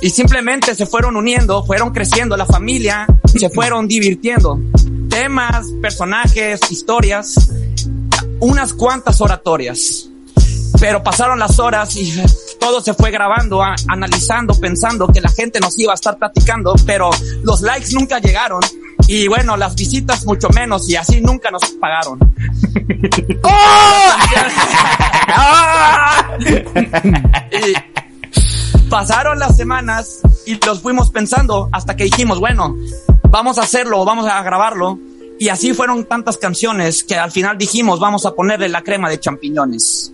[0.00, 3.06] Y simplemente se fueron uniendo, fueron creciendo la familia,
[3.38, 4.58] se fueron divirtiendo.
[5.10, 7.50] Temas, personajes, historias,
[8.40, 10.08] unas cuantas oratorias.
[10.82, 12.12] Pero pasaron las horas y
[12.58, 16.74] todo se fue grabando, a- analizando, pensando que la gente nos iba a estar platicando,
[16.84, 17.08] pero
[17.44, 18.60] los likes nunca llegaron.
[19.06, 22.18] Y bueno, las visitas mucho menos y así nunca nos pagaron.
[27.52, 32.74] Y pasaron las semanas y los fuimos pensando hasta que dijimos, bueno,
[33.30, 34.98] vamos a hacerlo, vamos a grabarlo.
[35.38, 39.18] Y así fueron tantas canciones que al final dijimos, vamos a ponerle la crema de
[39.20, 40.11] champiñones.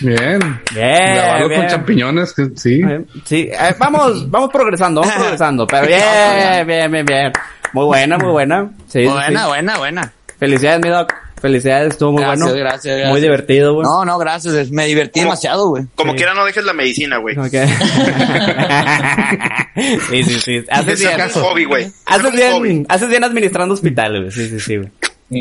[0.00, 0.60] Bien.
[0.74, 2.80] Bien, con champiñones, que sí.
[3.24, 5.66] Sí, eh, vamos, vamos progresando, vamos progresando.
[5.66, 7.32] Pero bien, bien, bien, bien.
[7.72, 8.70] Muy buena, muy buena.
[8.86, 9.48] Sí, buena, sí.
[9.48, 10.12] buena, buena.
[10.38, 11.12] Felicidades, mi doc.
[11.40, 12.58] Felicidades, estuvo muy Gracias, bueno.
[12.60, 13.10] gracias, gracias.
[13.12, 13.84] Muy divertido, güey.
[13.86, 14.70] No, no, gracias.
[14.72, 15.84] Me divertí demasiado, güey.
[15.94, 16.16] Como Sí.
[16.18, 17.38] quiera no dejes la medicina, güey.
[17.38, 17.52] Ok.
[20.10, 20.64] sí, sí, sí.
[20.68, 21.20] Haces bien.
[21.20, 21.84] es un hobby, güey.
[21.84, 22.68] Ese Haces es un hobby.
[22.68, 24.32] bien, haces bien administrando hospital, güey.
[24.32, 24.90] Sí, sí, sí, güey.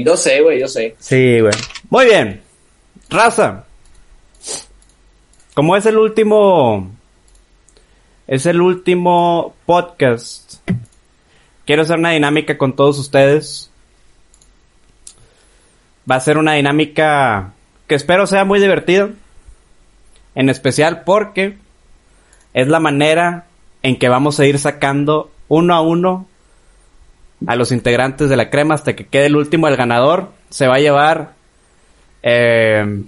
[0.04, 0.96] Yo sé, güey, yo sé.
[1.00, 1.54] Sí, güey.
[1.90, 2.42] Muy bien.
[3.10, 3.64] Raza.
[5.58, 6.92] Como es el último.
[8.28, 10.62] Es el último podcast.
[11.66, 13.72] Quiero hacer una dinámica con todos ustedes.
[16.10, 17.54] Va a ser una dinámica
[17.88, 19.10] que espero sea muy divertida.
[20.36, 21.58] En especial porque
[22.54, 23.48] es la manera
[23.82, 26.28] en que vamos a ir sacando uno a uno
[27.48, 30.34] a los integrantes de la crema hasta que quede el último, el ganador.
[30.52, 31.34] Se va a llevar...
[32.22, 33.06] Eh,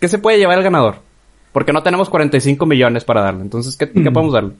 [0.00, 1.05] ¿Qué se puede llevar el ganador?
[1.56, 3.40] Porque no tenemos 45 millones para darle.
[3.40, 4.52] Entonces, ¿qué, ¿qué podemos darle?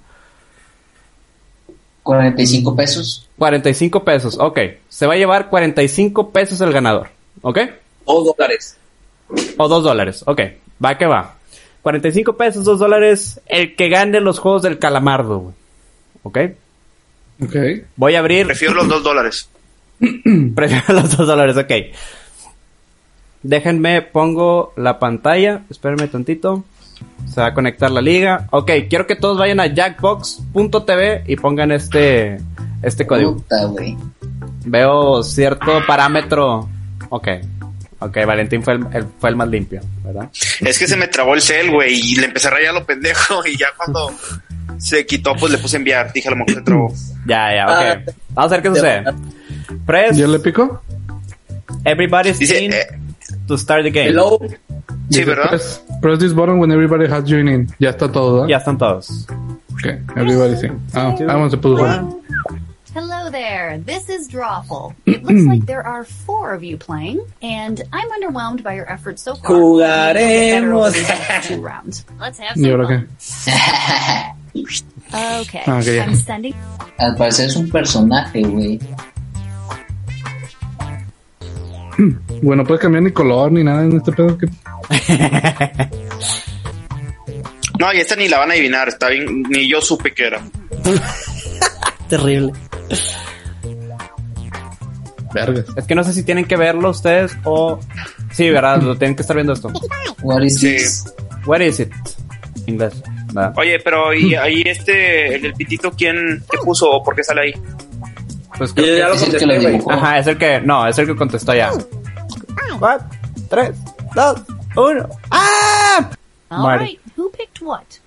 [2.02, 3.28] 45 pesos.
[3.36, 4.58] 45 pesos, ok.
[4.88, 7.10] Se va a llevar 45 pesos el ganador,
[7.42, 7.58] ¿ok?
[8.06, 8.78] O dólares.
[9.58, 10.40] O 2 dólares, ok.
[10.82, 11.34] Va que va.
[11.82, 15.54] 45 pesos, 2 dólares, el que gane los juegos del calamardo, güey.
[16.22, 16.38] ¿Ok?
[17.42, 17.56] Ok.
[17.96, 18.46] Voy a abrir...
[18.46, 19.50] Prefiero los dos dólares.
[20.54, 21.72] Prefiero los 2 dólares, ok.
[23.42, 25.60] Déjenme, pongo la pantalla.
[25.68, 26.64] Espérenme tantito.
[27.32, 28.46] Se va a conectar la liga.
[28.50, 32.38] Ok, quiero que todos vayan a jackbox.tv y pongan este,
[32.82, 33.34] este código.
[33.36, 33.96] Puta, güey.
[34.64, 36.68] Veo cierto parámetro.
[37.10, 37.28] Ok.
[37.98, 40.28] Ok, Valentín fue el, el- fue el más limpio, ¿verdad?
[40.60, 43.42] Es que se me trabó el cel, güey, y le empecé a rayar lo pendejo.
[43.50, 44.12] Y ya cuando
[44.78, 46.12] se quitó, pues le puse a enviar.
[46.12, 46.92] Dije, a lo mejor se trabó.
[47.26, 48.14] Ya, ya, Ah, ok.
[48.34, 49.04] Vamos a ver qué sucede.
[49.86, 50.82] Press, ¿Ya le pico?
[51.84, 52.86] everybody's Dice, in eh,
[53.46, 54.08] to start the game.
[54.10, 54.38] Hello.
[55.10, 55.48] Sí, ¿verdad?
[55.48, 57.68] Press, press this button when everybody has joined in.
[57.78, 58.48] Ya está todo, ¿verdad?
[58.48, 59.26] Ya están todos.
[59.72, 59.86] Ok,
[60.16, 60.80] everybody's in.
[60.94, 61.84] Ah, vamos a puso.
[62.94, 63.78] Hello there.
[63.84, 64.94] This is Drawful.
[65.04, 69.20] It looks like there are four of you playing, and I'm underwhelmed by your efforts
[69.20, 69.50] so far.
[69.50, 70.54] Jugaremos.
[70.54, 72.06] Better over the two rounds.
[72.18, 73.06] Let's have ¿Y some ahora qué?
[73.18, 74.36] fun.
[75.12, 75.62] Okay.
[75.66, 75.88] Ah, ok.
[76.00, 76.54] I'm sending.
[76.98, 78.80] Al parecer es un personaje, güey.
[82.42, 84.36] Bueno, puedes cambiar ni color ni nada en este pedo.
[84.36, 84.46] que
[87.78, 88.88] No, y esta ni la van a adivinar.
[88.88, 90.40] Está bien, ni yo supe que era.
[92.08, 92.52] Terrible.
[95.34, 95.66] Vergas.
[95.76, 97.78] Es que no sé si tienen que verlo ustedes o...
[98.32, 98.80] Sí, ¿verdad?
[98.80, 99.70] Lo tienen que estar viendo esto.
[100.22, 100.68] What is Sí.
[100.76, 101.04] this?
[101.44, 101.92] What is it?
[102.66, 102.94] Inglés.
[103.56, 107.42] Oye, pero ¿y ahí este, el del pitito, quién qué puso o por qué sale
[107.42, 107.52] ahí?
[108.56, 109.46] Pues creo que- ya lo que contesté,
[109.78, 109.90] lo.
[109.92, 110.60] Ajá, es el que...
[110.62, 111.70] No, es el que contestó ya.
[112.78, 113.06] Cuatro,
[113.50, 113.72] tres,
[114.14, 114.40] dos,
[114.76, 115.08] uno.
[115.30, 116.10] ¡Ah!
[116.50, 116.84] All Marty.
[116.84, 117.00] right.
[117.16, 117.98] Who picked what?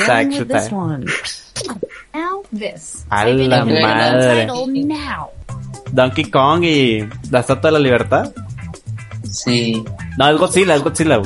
[0.09, 1.07] Ah, es one.
[2.15, 3.05] Now this.
[3.11, 4.47] A la madre.
[4.47, 5.31] title now.
[5.93, 7.01] Donkey Kong y
[7.31, 8.33] la Estatua de la Libertad.
[9.31, 9.85] Sí.
[10.17, 11.21] No, es Godzilla, es Godzilla.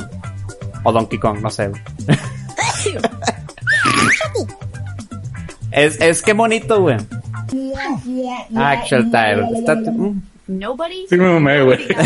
[0.83, 1.71] O Donkey Kong, no sé.
[5.71, 6.97] es, es que bonito, güey.
[8.55, 9.47] Actual.
[9.55, 10.21] Está- mm.
[10.47, 11.05] Nobody.
[11.09, 11.79] Sí me mamé, güey.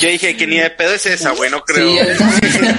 [0.00, 1.88] Yo dije que ni de pedo es esa, güey, no creo.
[1.88, 1.98] Sí,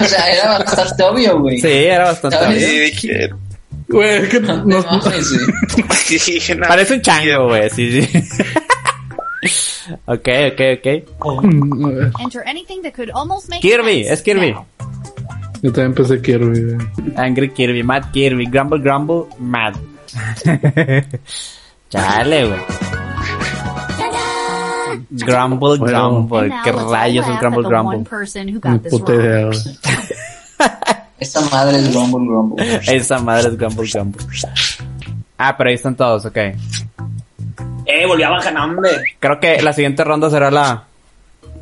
[0.02, 1.60] o sea, era bastante obvio, güey.
[1.60, 2.58] Sí, era bastante ¿Sabes?
[2.64, 2.74] obvio.
[2.74, 3.30] Y dije,
[3.88, 5.02] Güey, es que No no, nada.
[6.68, 7.70] Parece un chango, güey.
[7.70, 8.24] Sí, sí.
[10.06, 10.88] Ok, ok, ok.
[12.22, 14.52] Enter anything that could almost make Kirby, es Kirby.
[14.52, 14.66] now.
[15.62, 16.78] Yo también empecé Kirby, güey.
[17.16, 19.76] Angry Kirby, Mad Kirby, Grumble Grumble, Mad.
[21.90, 22.60] Chale, güey.
[25.12, 25.86] Grumble Bueno.
[26.10, 26.40] Grumble.
[26.40, 28.10] And now ¿Qué rayos es laugh Grumble at the one Grumble?
[28.10, 29.54] person who Ni got this puta wrong.
[29.54, 31.10] idea.
[31.20, 32.82] Esta madre es Grumble Grumble.
[32.88, 34.22] Esa madre es Grumble Grumble.
[35.38, 36.38] Ah, pero ahí están todos, ok.
[37.94, 38.90] ¡Eh, volvió a bajar, hombre!
[39.20, 40.86] Creo que la siguiente ronda será la,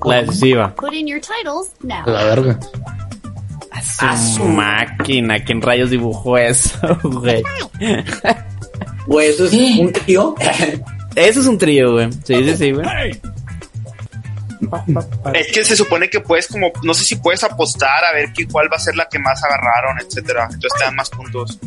[0.05, 0.73] la decisiva.
[0.75, 2.03] Put in your titles now.
[2.05, 2.59] A la verga.
[3.99, 7.43] A su máquina, ¿quién rayos dibujó eso, güey?
[9.07, 10.35] Güey, eso es un tío.
[11.15, 12.09] Eso es un trío, güey.
[12.23, 12.87] Sí, sí, sí, güey.
[15.33, 18.47] Es que se supone que puedes como, no sé si puedes apostar a ver qué,
[18.47, 20.45] cuál va a ser la que más agarraron, etcétera.
[20.45, 21.59] Entonces te dan más puntos.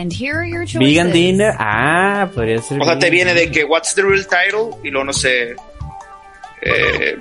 [0.00, 0.80] And here are your choices.
[0.80, 1.54] Vegan dinner.
[1.58, 2.80] Ah, podría ser.
[2.80, 5.54] O sea, te viene de que what's the real title y luego no sé.
[6.62, 7.16] Eh,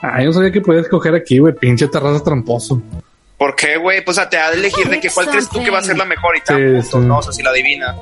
[0.00, 1.54] Ah, yo no sabía que podías escoger aquí, güey.
[1.54, 2.80] Pinche terraza tramposo.
[3.36, 4.04] ¿Por qué, güey?
[4.04, 5.82] Pues o sea, te da a elegir de que cuál crees tú que va a
[5.82, 6.98] ser la mejor y dan Sí, sí.
[6.98, 7.18] ¿no?
[7.18, 7.96] O sea, si la adivina.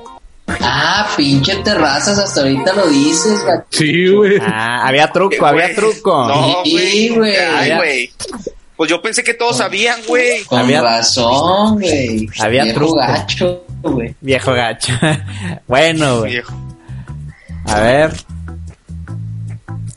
[0.60, 3.64] Ah, pinche terrazas, hasta ahorita lo dices, gacho.
[3.70, 4.38] Sí, güey.
[4.40, 5.74] Ah, había truco, había güey.
[5.74, 6.28] truco.
[6.28, 7.74] No, Sí, güey.
[7.76, 8.10] güey.
[8.76, 10.44] Pues yo pensé que todos sabían, güey.
[10.44, 12.28] Con Había- razón, güey.
[12.38, 12.96] Había Viejo truco.
[12.96, 14.14] gacho, güey.
[14.20, 14.92] Viejo gacho.
[15.66, 16.42] bueno, güey.
[17.66, 18.12] A ver.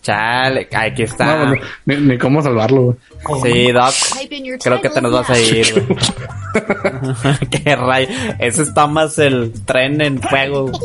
[0.02, 1.26] Chale, aquí está.
[1.26, 3.68] No, no, ni, ni cómo salvarlo, güey.
[3.68, 3.94] Sí, Doc.
[4.64, 6.00] Creo que te nos vas a ir, güey.
[7.52, 8.08] Qué rayo.
[8.40, 10.72] Ese está más el tren en fuego.
[10.72, 10.80] You.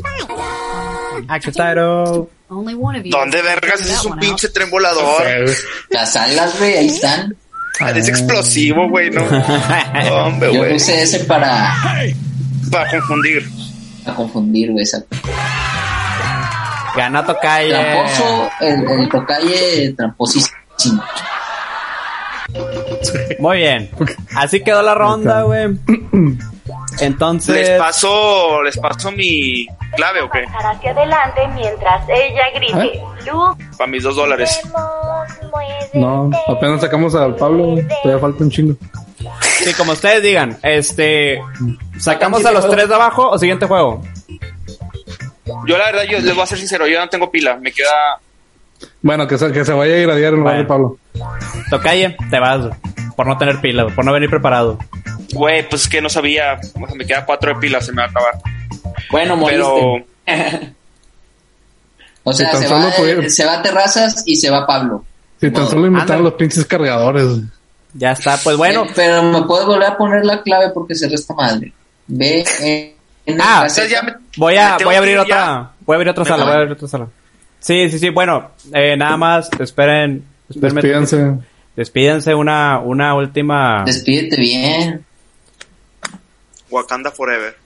[3.11, 5.23] ¿Dónde vergas ese es un pinche tren volador?
[5.91, 7.37] Las alas, güey, ahí están.
[7.95, 9.23] Es explosivo, güey, no.
[10.27, 10.73] Hombre, Yo güey.
[10.75, 11.75] puse ese para,
[12.71, 13.49] Para confundir.
[14.05, 14.85] para confundir, güey.
[14.85, 15.05] esa-
[16.97, 17.71] Ganó Tocalle.
[17.71, 21.03] Tramposo, el, el tocalle tramposísimo.
[23.41, 23.91] Muy bien.
[24.37, 25.77] Así quedó la ronda, güey.
[27.01, 27.69] Entonces.
[27.69, 29.66] Les paso, les paso mi
[29.97, 30.43] clave o qué?
[30.45, 33.01] Pasar hacia adelante mientras ella grite.
[33.31, 34.61] Luz, Para mis dos dólares.
[35.93, 37.77] No, apenas sacamos al Pablo.
[38.03, 38.75] Todavía falta un chingo.
[39.41, 40.59] Sí, como ustedes digan.
[40.62, 41.41] Este.
[41.99, 44.03] ¿Sacamos a los tres de abajo o siguiente juego?
[45.66, 47.57] Yo la verdad, yo les voy a ser sincero, yo no tengo pila.
[47.57, 48.19] Me queda...
[49.03, 50.62] Bueno, que se, que se vaya a irradiar en lugar Bueno.
[50.62, 50.97] de Pablo.
[51.71, 52.66] Tocalle, te vas.
[53.16, 54.79] Por no tener pila, por no venir preparado.
[55.35, 56.59] Güey, pues es que no sabía.
[56.81, 58.35] O sea, me queda cuatro de pila, se me va a acabar.
[59.11, 59.65] Bueno, moriste.
[60.24, 60.70] Pero...
[62.27, 65.05] O sea, tan se solo va, pudiera- se va a Terrazas y se va Pablo.
[65.40, 65.73] Si tan Modo.
[65.73, 67.27] solo inventaron los pinches cargadores.
[67.93, 68.85] Ya está, pues bueno.
[68.86, 71.73] Eh, pero me puedes volver a poner la clave porque se resta madre.
[72.06, 72.43] Ve
[73.27, 75.70] en Ah, ya me- Voy a, voy a abrir ir otra, ya.
[75.85, 76.52] voy a abrir otra Me sala, voy.
[76.52, 77.09] a abrir otra sala.
[77.61, 80.24] Sí, sí, sí, bueno, eh, nada más, esperen.
[80.48, 81.35] Despídense.
[81.77, 83.82] Despídense una, una última.
[83.85, 85.05] Despídete bien.
[86.75, 87.57] Wakanda Forever.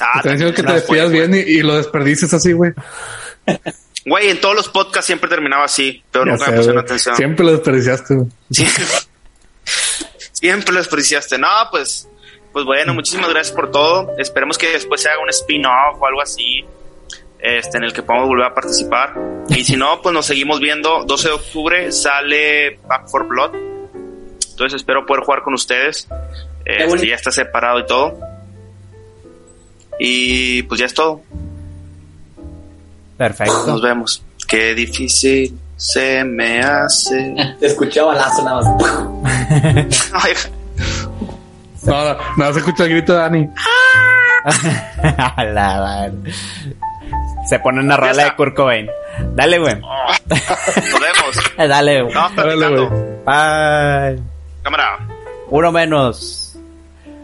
[0.00, 2.72] Ah, Te diciendo que te despidas bien y, y lo desperdices así, güey.
[4.04, 7.16] Güey, en todos los podcasts siempre terminaba así, pero Ya nunca sé, me pusieron atención.
[7.16, 8.28] Siempre lo desperdiciaste, güey.
[10.32, 11.36] Siempre lo despreciaste.
[11.36, 12.08] No, pues,
[12.52, 14.14] pues bueno, muchísimas gracias por todo.
[14.18, 16.64] Esperemos que después se haga un spin-off o algo así,
[17.40, 19.14] este, en el que podamos volver a participar.
[19.48, 21.04] Y si no, pues nos seguimos viendo.
[21.04, 23.54] 12 de octubre sale Back for Blood.
[24.50, 26.06] Entonces espero poder jugar con ustedes.
[26.68, 28.20] Este, ya está separado y todo.
[29.98, 31.22] Y pues ya es todo.
[33.16, 33.66] Perfecto.
[33.66, 34.22] Nos vemos.
[34.46, 37.34] Qué difícil se me hace.
[37.60, 39.88] Te escuché balazo nada más.
[41.84, 43.48] No, no, se escucha el grito de Dani.
[45.54, 46.12] La.
[47.48, 48.36] Se pone una rola de.
[48.36, 48.90] Kurt Cobain.
[49.34, 49.76] Dale, güey.
[49.76, 51.56] nos vemos.
[51.56, 52.88] Dale, platicando.
[52.90, 53.00] güey.
[53.24, 54.22] Bye.
[54.62, 54.98] Cámara.
[55.48, 56.47] Uno menos.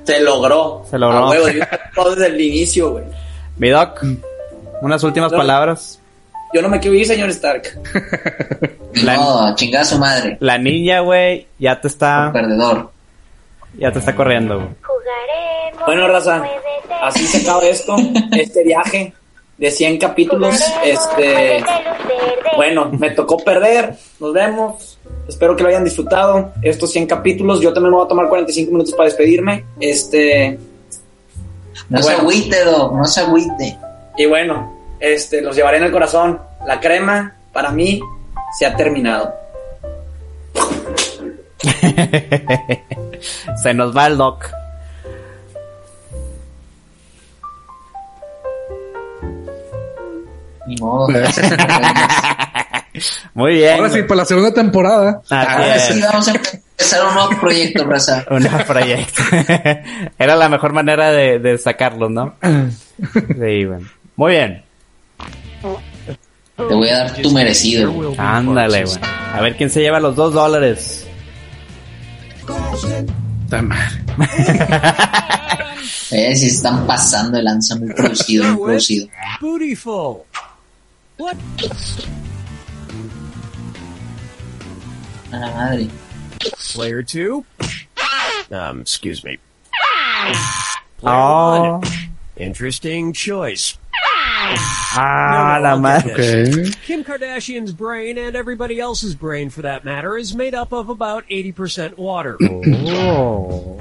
[0.04, 0.84] Se logró.
[0.90, 1.18] Se logró.
[1.18, 1.62] A huevo, yo-
[1.94, 3.04] todo desde el inicio, güey.
[3.56, 4.02] Mi doc,
[4.82, 5.38] unas últimas No.
[5.38, 6.00] palabras.
[6.52, 7.62] Yo no me quiero ir, señor Stark.
[9.02, 10.36] La- modo, chingada su madre.
[10.40, 12.90] La niña, güey, ya te está, Perdedor.
[13.76, 14.68] ya te está corriendo, güey.
[14.82, 15.86] Jugaremos.
[15.86, 16.44] Bueno, raza,
[17.02, 17.96] así se acaba esto,
[18.32, 19.12] este viaje
[19.58, 20.56] de 100 capítulos.
[20.84, 21.64] Este,
[22.56, 23.94] bueno, me tocó perder.
[24.20, 24.98] Nos vemos.
[25.28, 26.52] Espero que lo hayan disfrutado.
[26.62, 27.60] Estos 100 capítulos.
[27.60, 29.64] Yo también me voy a tomar 45 minutos para despedirme.
[29.80, 30.58] Este,
[31.88, 33.78] No se agüite, Doc, no se agüite.
[34.16, 36.40] y bueno, este, los llevaré en el corazón.
[36.66, 38.00] La crema, para mí,
[38.58, 39.32] se ha terminado.
[43.62, 44.46] Se nos va el doc.
[50.66, 51.08] Ni modo.
[53.34, 53.78] Muy bien.
[53.78, 55.20] Ahora sí, para la segunda temporada.
[55.30, 58.24] Ahora sí vamos a empezar un nuevo proyecto, raza.
[58.30, 59.22] Un proyecto.
[60.18, 62.34] Era la mejor manera de, de sacarlos, ¿no?
[63.10, 63.80] Sí, güey.
[64.16, 64.62] Muy bien.
[66.56, 67.90] Te voy a dar tu merecido.
[67.90, 68.14] güey.
[68.16, 68.96] Ándale, güey.
[69.34, 71.04] A ver quién se lleva los dos dólares.
[73.50, 73.96] Ta madre.
[76.12, 79.08] Eh, si se están pasando el lanza muy producido, muy producido.
[79.40, 80.18] Bootyful.
[81.16, 81.36] What?
[85.32, 85.88] A la madre.
[86.72, 87.44] Player two.
[88.50, 89.38] Um, excuse me.
[90.98, 91.78] Player Oh.
[91.78, 91.82] one.
[92.36, 93.78] Interesting choice.
[94.96, 96.14] Ah, No, no, la I'll madre.
[96.44, 96.68] get.
[96.68, 96.74] Ok.
[96.86, 101.24] Kim Kardashian's brain and everybody else's brain, for that matter, is made up of about
[101.30, 102.36] 80% water.
[102.40, 103.78] Oh.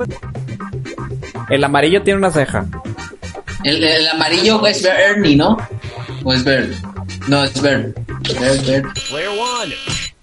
[1.50, 2.66] El amarillo tiene una ceja.
[3.66, 5.58] El, el amarillo es Ernie, ¿no?
[6.24, 6.74] ¿O es Bird?
[7.30, 7.96] No, it's Bird.
[8.06, 8.96] Bird, Bird.
[8.96, 9.72] Player one.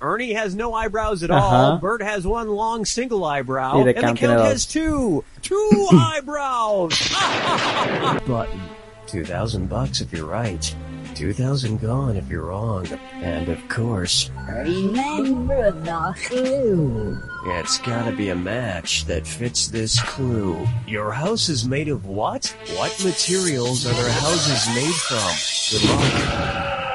[0.02, 1.44] Ernie has no eyebrows at Uh-huh.
[1.56, 1.78] all.
[1.78, 3.78] Bert has one long single eyebrow.
[3.78, 5.24] And the Count count has two.
[5.42, 6.92] Two eyebrows.
[8.26, 8.60] Button.
[9.06, 10.74] 2000 bucks if you're right.
[11.14, 12.86] 2000 gone if you're wrong.
[13.14, 17.18] And of course, Remember the clue.
[17.58, 20.66] it's gotta be a match that fits this clue.
[20.86, 22.54] Your house is made of what?
[22.76, 25.80] What materials are their houses made from?
[25.80, 26.86] Good luck.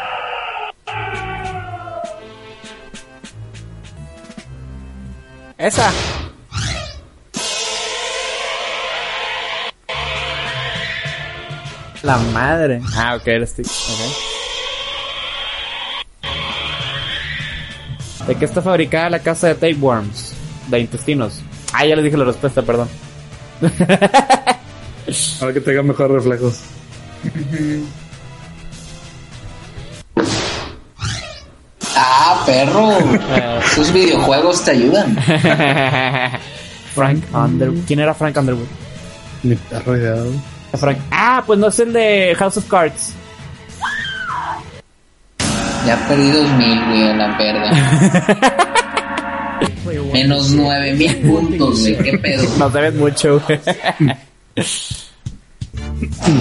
[5.58, 5.92] Esa.
[12.04, 12.82] La madre.
[12.96, 13.62] Ah, ok, eres tú.
[13.62, 14.26] Ok.
[18.28, 20.34] ¿De qué está fabricada la casa de tapeworms?
[20.68, 21.42] De intestinos.
[21.74, 22.90] Ah, ya les dije la respuesta, perdón.
[25.42, 26.62] Ahora que tenga mejores reflejos.
[32.46, 32.98] perro.
[33.76, 35.18] Tus videojuegos te ayudan.
[36.96, 37.86] Frank Underwood.
[37.88, 38.68] ¿Quién era Frank Underwood?
[39.44, 39.94] Ni perro.
[40.78, 40.98] Frank.
[41.12, 43.14] Ah, pues no es el de House of Cards.
[45.86, 47.38] Ya perdí dos mil, güey, a la
[49.86, 50.12] one.
[50.14, 51.98] Menos nueve mil puntos, güey.
[51.98, 52.44] ¿Qué pedo?
[52.58, 53.60] Nos debes mucho, güey.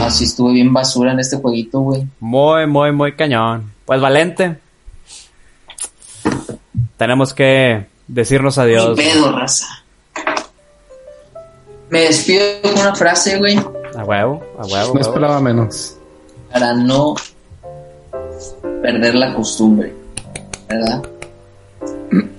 [0.02, 2.06] Así estuve bien basura en este jueguito, güey.
[2.20, 3.70] Muy, muy, muy cañón.
[3.84, 4.56] Pues Valente.
[6.96, 8.96] Tenemos que decirnos Ni adiós.
[8.96, 9.66] pedo, raza.
[11.90, 13.56] Me despido con una frase, güey,
[13.96, 14.94] A huevo, a huevo.
[14.94, 15.96] No esperaba menos.
[16.52, 17.14] para no
[18.82, 19.92] perder la costumbre,
[20.68, 21.02] ¿verdad?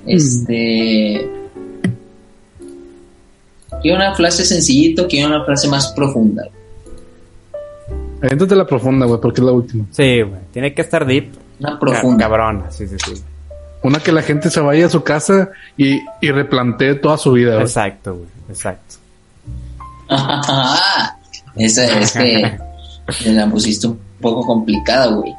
[0.05, 1.29] Este.
[3.81, 6.43] Quiero una frase sencillito, quiero una frase más profunda.
[8.21, 9.85] Aviéntate la profunda, güey, porque es la última.
[9.91, 10.41] Sí, güey.
[10.51, 11.33] Tiene que estar deep.
[11.59, 12.23] Una profunda.
[12.25, 13.21] Cabrona, sí, sí, sí.
[13.85, 17.51] Una que la gente se vaya a su casa y, y replantee toda su vida,
[17.53, 17.65] güey.
[17.65, 18.27] Exacto, güey.
[18.49, 18.95] Exacto.
[21.55, 22.57] Esa es que
[23.27, 25.35] me la pusiste un poco complicada, güey.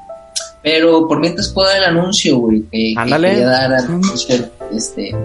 [0.62, 2.62] Pero por mientras puedo dar el anuncio, güey.
[2.70, 3.30] Que, que Ándale.
[3.30, 5.16] quería dar al anuncio de este,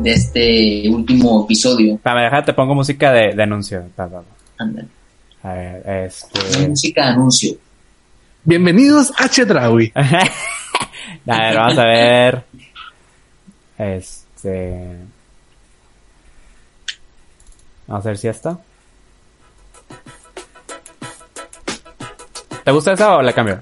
[0.00, 1.96] de este último episodio.
[1.98, 3.84] Para déjate, pongo música de, de anuncio.
[4.58, 4.88] Ándale.
[5.44, 6.68] A ver, este.
[6.68, 7.54] Música de anuncio.
[8.42, 9.92] Bienvenidos a Chedraui.
[11.26, 12.42] A ver, vamos a ver.
[13.78, 14.96] Este.
[17.86, 18.58] Vamos a ver si esta.
[22.64, 23.58] ¿Te gusta esa o la cambio?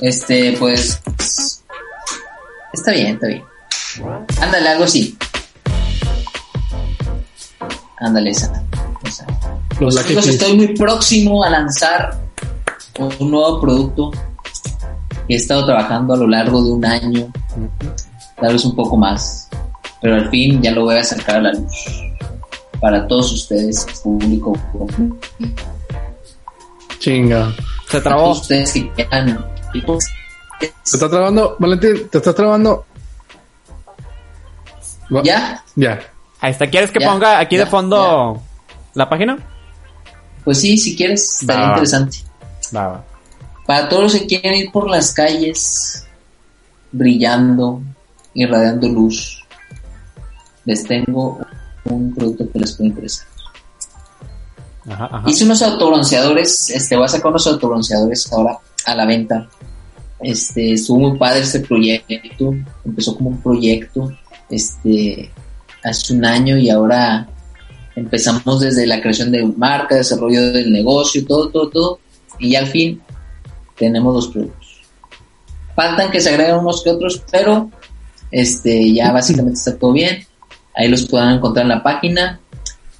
[0.00, 1.00] Este, pues.
[2.72, 3.44] Está bien, está bien.
[4.40, 5.16] Ándale, algo así.
[7.98, 8.64] Ándale, esa.
[9.04, 9.26] esa.
[9.26, 12.18] Los Pues, Lucky chicos, estoy muy próximo a lanzar
[13.18, 14.12] un nuevo producto
[15.28, 17.32] he estado trabajando a lo largo de un año,
[18.40, 19.48] tal vez un poco más,
[20.00, 21.72] pero al fin ya lo voy a sacar a la luz
[22.80, 24.52] para todos ustedes, público.
[26.98, 27.54] Chinga.
[27.88, 29.44] Se Para todos ustedes que quieran.
[30.60, 32.84] Te está trabando, Valentín, te estás trabando.
[35.22, 35.62] ¿Ya?
[35.76, 36.00] Ya.
[36.40, 36.68] Ahí está.
[36.68, 38.40] ¿Quieres que Ya, ponga aquí de ya, fondo
[38.94, 39.38] la página?
[40.44, 41.68] Pues sí, si quieres, estaría va.
[41.70, 42.18] interesante.
[42.74, 43.04] Va, va.
[43.66, 46.06] Para todos los que quieren ir por las calles
[46.92, 47.82] brillando,
[48.34, 49.42] irradiando luz,
[50.64, 51.38] les tengo
[51.84, 53.26] un producto que les puede interesar.
[54.86, 55.30] Ajá, ajá.
[55.30, 59.48] Hice unos autobronceadores, este, voy a sacar unos autobronceadores ahora a la venta.
[60.20, 62.54] Este, estuvo muy padre este proyecto,
[62.84, 64.12] empezó como un proyecto,
[64.50, 65.30] este,
[65.82, 67.28] hace un año y ahora
[67.96, 71.98] empezamos desde la creación de marca, desarrollo del negocio, todo, todo, todo,
[72.38, 73.00] y al fin
[73.76, 74.82] tenemos los productos.
[75.74, 77.70] Faltan que se agreguen unos que otros, pero
[78.30, 80.24] este, ya básicamente está todo bien.
[80.74, 82.40] Ahí los pueden encontrar en la página.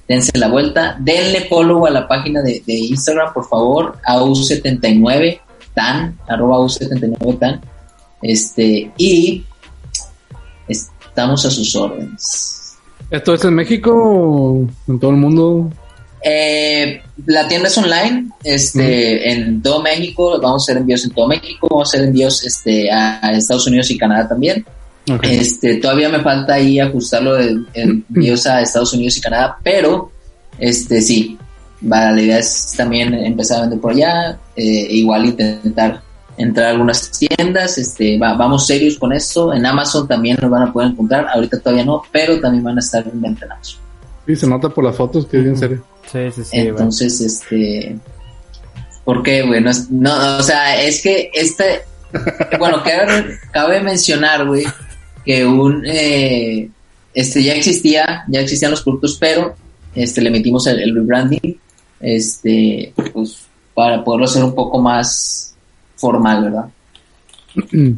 [0.07, 0.97] Dense la vuelta.
[0.99, 3.97] Denle follow a la página de, de Instagram, por favor.
[4.07, 7.61] AU79TAN, arroba AU79TAN.
[8.21, 9.45] Este, y
[10.67, 12.77] estamos a sus órdenes.
[13.09, 15.69] ¿Esto es en México en todo el mundo?
[16.27, 21.27] Eh, la tienda es online, este, en todo México, vamos a hacer envíos en todo
[21.27, 24.65] México, vamos a hacer envíos este, a, a Estados Unidos y Canadá también.
[25.21, 30.11] Este, todavía me falta ahí ajustarlo de envíos a Estados Unidos y Canadá, pero
[30.57, 31.37] este sí,
[31.91, 36.01] va, la idea es también empezar a vender por allá, eh, igual intentar
[36.37, 40.63] entrar a algunas tiendas, este, va- vamos serios con esto, en Amazon también nos van
[40.69, 43.84] a poder encontrar, ahorita todavía no, pero también van a estar en venta en Amazon.
[44.25, 45.83] Sí, se nota por las fotos que es bien serio.
[46.11, 46.57] Sí, sí, sí.
[46.57, 47.97] Entonces, este,
[49.03, 49.63] ¿por qué, güey?
[49.89, 51.81] No, o sea, es que este,
[52.59, 54.65] bueno, cabe, cabe mencionar, güey,
[55.23, 56.69] que un, eh,
[57.13, 59.55] este, ya existía, ya existían los productos, pero,
[59.93, 61.59] este, le metimos el, el rebranding,
[61.99, 65.55] este, pues, para poderlo hacer un poco más
[65.95, 66.69] formal, ¿verdad?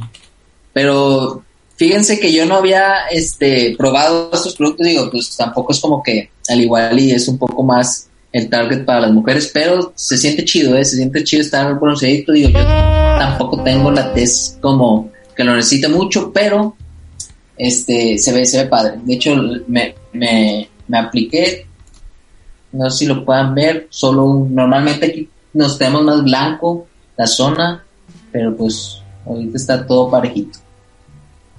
[0.73, 1.43] Pero
[1.77, 6.29] fíjense que yo no había este probado estos productos, digo, pues tampoco es como que
[6.49, 10.43] al igual y es un poco más el target para las mujeres, pero se siente
[10.43, 10.83] chido, ¿eh?
[10.83, 15.87] se siente chido estar bronceadito, digo, yo tampoco tengo la tez como que lo necesite
[15.87, 16.75] mucho, pero
[17.57, 18.99] este se ve, se ve padre.
[19.03, 19.35] De hecho,
[19.67, 21.65] me, me, me apliqué,
[22.71, 26.87] no sé si lo puedan ver, solo un- normalmente aquí nos tenemos más blanco
[27.17, 27.83] la zona,
[28.31, 30.59] pero pues ahorita está todo parejito.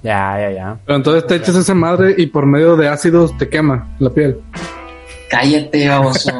[0.03, 0.79] Ya, ya, ya.
[0.85, 4.39] Pero entonces te echas esa madre y por medio de ácidos te quema la piel.
[5.29, 6.31] Cállate, baboso.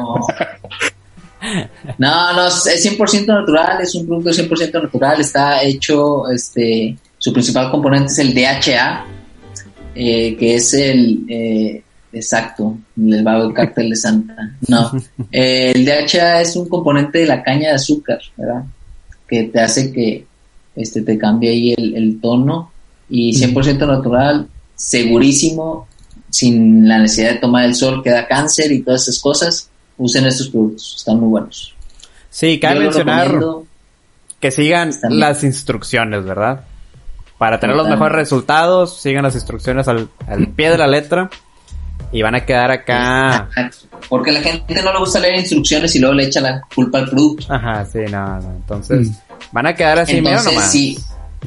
[1.98, 7.70] No, no, es 100% natural, es un producto 100% natural, está hecho, este, su principal
[7.70, 9.06] componente es el DHA,
[9.94, 11.82] eh, que es el, eh,
[12.12, 14.50] exacto, el vago cartel de Santa.
[14.68, 14.90] No,
[15.32, 18.64] Eh, el DHA es un componente de la caña de azúcar, ¿verdad?
[19.26, 20.26] Que te hace que,
[20.76, 22.70] este, te cambie ahí el, el tono
[23.10, 25.86] y 100% natural, segurísimo,
[26.30, 29.68] sin la necesidad de tomar el sol que da cáncer y todas esas cosas,
[29.98, 31.74] usen estos productos, están muy buenos.
[32.30, 33.38] Sí, cabe mencionar
[34.38, 36.64] que sigan las instrucciones, ¿verdad?
[37.36, 41.28] Para tener los mejores resultados, sigan las instrucciones al, al pie de la letra
[42.12, 43.48] y van a quedar acá.
[44.08, 47.08] Porque la gente no le gusta leer instrucciones y luego le echa la culpa al
[47.10, 47.46] producto.
[47.52, 48.50] Ajá, sí, no, no.
[48.52, 49.10] Entonces,
[49.52, 50.70] Van a quedar así, mira nomás.
[50.70, 50.98] sí,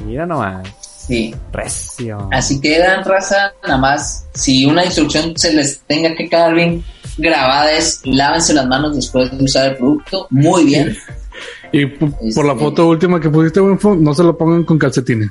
[0.04, 0.66] Mira nomás.
[1.06, 1.34] Sí.
[1.52, 2.28] Recio.
[2.32, 6.82] Así que dan raza, nada más, si una instrucción se les tenga que quedar bien
[7.18, 10.26] grabada es lávense las manos después de usar el producto.
[10.30, 10.96] Muy bien.
[11.72, 15.30] Y por Este- la foto última que pusiste, no se lo pongan con calcetines.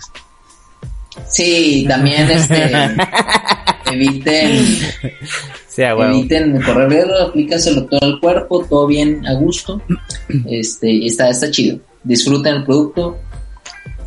[1.30, 2.70] Sí, también este
[3.92, 4.66] eviten
[5.70, 6.14] Sí, a huevo.
[6.14, 9.82] eviten correr riesgo, aplícaselo todo el cuerpo, todo bien a gusto.
[10.46, 11.80] Este, y está, está chido.
[12.04, 13.18] Disfruten el producto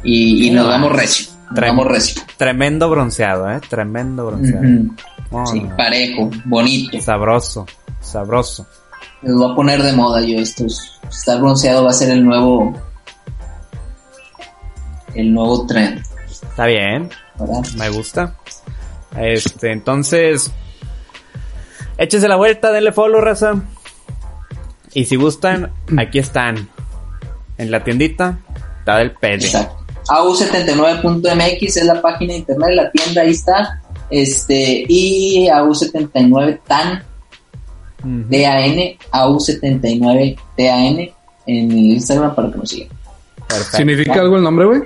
[0.04, 1.28] y, y nos vamos recio.
[1.54, 2.22] Trem- recio.
[2.36, 3.60] Tremendo bronceado, ¿eh?
[3.68, 4.64] Tremendo bronceado.
[5.30, 5.76] Oh, Sí, no.
[5.76, 7.00] parejo, bonito.
[7.00, 7.66] Sabroso,
[8.00, 8.66] sabroso.
[9.22, 11.00] Les voy a poner de moda yo estos.
[11.08, 12.74] Estar bronceado va a ser el nuevo.
[15.14, 17.08] El nuevo trend, Está bien,
[17.38, 17.62] ¿verdad?
[17.76, 18.34] me gusta.
[19.16, 20.52] Este, entonces,
[21.96, 23.54] échense la vuelta, denle follow, raza.
[24.92, 26.68] Y si gustan, aquí están.
[27.58, 28.38] En la tiendita,
[28.80, 29.46] está del pede.
[29.46, 29.75] Exacto.
[30.08, 33.82] AU79.mx es la página de internet, la tienda ahí está.
[34.10, 37.02] Este, y AU79 TAN,
[38.00, 38.30] Ujú.
[38.30, 38.76] TAN,
[39.12, 40.98] AU79 TAN
[41.46, 42.88] en el Instagram para que nos sigan.
[43.48, 43.76] Perfecto.
[43.76, 44.82] ¿Significa algo el nombre, güey?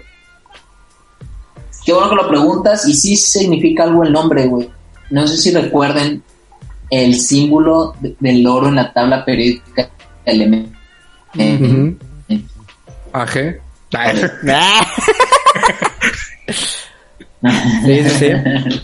[1.85, 4.71] Qué bueno que lo preguntas y sí significa algo el nombre, güey.
[5.11, 6.23] No sé si recuerden
[6.91, 9.91] el símbolo de- del oro en la tabla periódica
[10.25, 10.79] elemento.
[11.35, 11.97] Ujú.
[13.13, 13.61] AG.
[17.85, 18.31] Sí, sí, sí.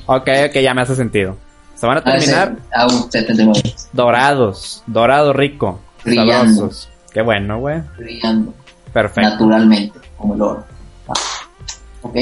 [0.06, 1.36] Ok, ok, ya me hace sentido.
[1.74, 6.32] Se van a terminar AU79 dorados, dorado rico, Brillando.
[6.54, 6.88] sabrosos.
[7.12, 7.82] Qué bueno, güey.
[7.98, 8.54] brillando
[8.92, 10.64] Perfecto, naturalmente como el oro.
[11.08, 11.12] Ah.
[12.02, 12.14] Ok.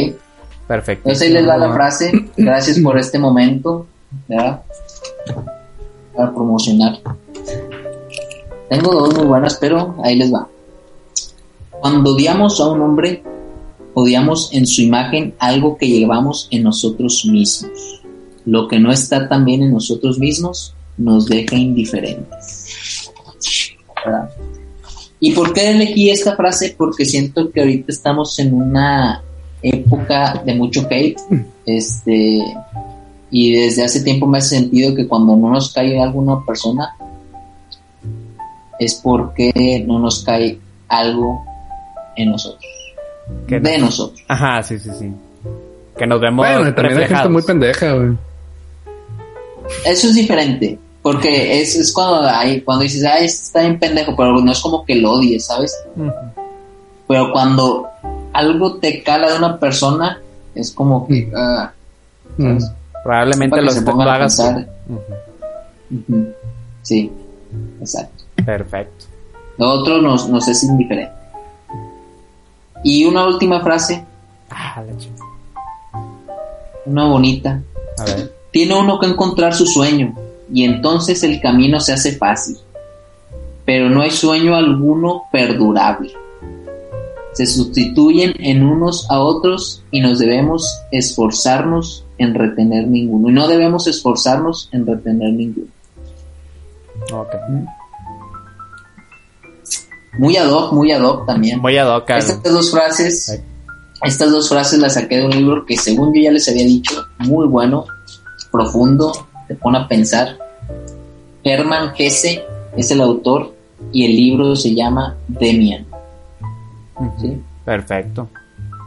[0.66, 1.08] perfecto.
[1.08, 2.10] Entonces ahí les va la frase.
[2.36, 3.86] Gracias por este momento,
[4.28, 4.62] ¿verdad?
[6.16, 6.98] Para promocionar.
[8.68, 10.48] Tengo dos muy buenas, pero ahí les va.
[11.84, 13.22] Cuando odiamos a un hombre,
[13.92, 18.00] odiamos en su imagen algo que llevamos en nosotros mismos.
[18.46, 23.12] Lo que no está tan bien en nosotros mismos nos deja indiferentes.
[25.20, 26.74] ¿Y por qué elegí esta frase?
[26.74, 29.22] Porque siento que ahorita estamos en una
[29.60, 31.20] época de mucho hate.
[31.66, 32.40] Este,
[33.30, 36.96] y desde hace tiempo me ha sentido que cuando no nos cae alguna persona
[38.78, 40.58] es porque no nos cae
[40.88, 41.44] algo
[42.16, 42.64] en nosotros.
[43.46, 44.22] Que de no- nosotros.
[44.28, 45.12] Ajá, sí, sí, sí.
[45.96, 48.12] Que nos vemos Bueno, también hay gente muy pendeja, güey.
[49.86, 50.78] Eso es diferente.
[51.02, 54.60] Porque es, es cuando hay, cuando dices, ay, este está bien pendejo, pero no es
[54.60, 55.74] como que lo odies, ¿sabes?
[57.06, 57.86] Pero cuando
[58.32, 60.20] algo te cala de una persona,
[60.54, 61.70] es como que, ah,
[62.36, 62.58] Mm.
[63.04, 64.42] Probablemente para que lo, lo hagas.
[66.82, 67.12] Sí,
[67.80, 68.24] exacto.
[68.44, 69.04] Perfecto.
[69.58, 71.12] Lo otro nos, nos es indiferente.
[72.84, 74.04] Y una última frase,
[74.50, 74.92] Ah, la
[76.86, 77.62] una bonita.
[77.98, 78.32] A ver.
[78.50, 80.14] Tiene uno que encontrar su sueño
[80.52, 82.56] y entonces el camino se hace fácil.
[83.64, 86.12] Pero no hay sueño alguno perdurable.
[87.32, 93.30] Se sustituyen en unos a otros y nos debemos esforzarnos en retener ninguno.
[93.30, 95.66] Y no debemos esforzarnos en retener ninguno.
[97.12, 97.34] Ok.
[100.18, 101.60] Muy ad hoc, muy ad hoc también.
[101.60, 102.18] Voy a docar.
[102.18, 103.40] Estas dos frases, Ay.
[104.02, 107.06] estas dos frases las saqué de un libro que según yo ya les había dicho,
[107.18, 107.86] muy bueno,
[108.50, 109.12] profundo,
[109.48, 110.38] te pone a pensar.
[111.42, 112.42] Hermann Hesse
[112.76, 113.54] es el autor
[113.92, 115.86] y el libro se llama Demian.
[117.20, 117.40] ¿sí?
[117.64, 118.28] Perfecto.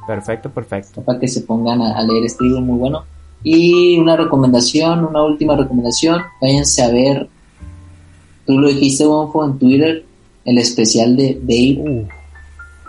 [0.08, 1.02] Perfecto, perfecto.
[1.02, 3.04] Para que se pongan a, a leer este libro muy bueno.
[3.44, 7.30] Y una recomendación, una última recomendación, váyanse a ver,
[8.46, 10.06] tú lo dijiste, Bonfo, en Twitter,
[10.48, 12.08] el especial de Dave Uh,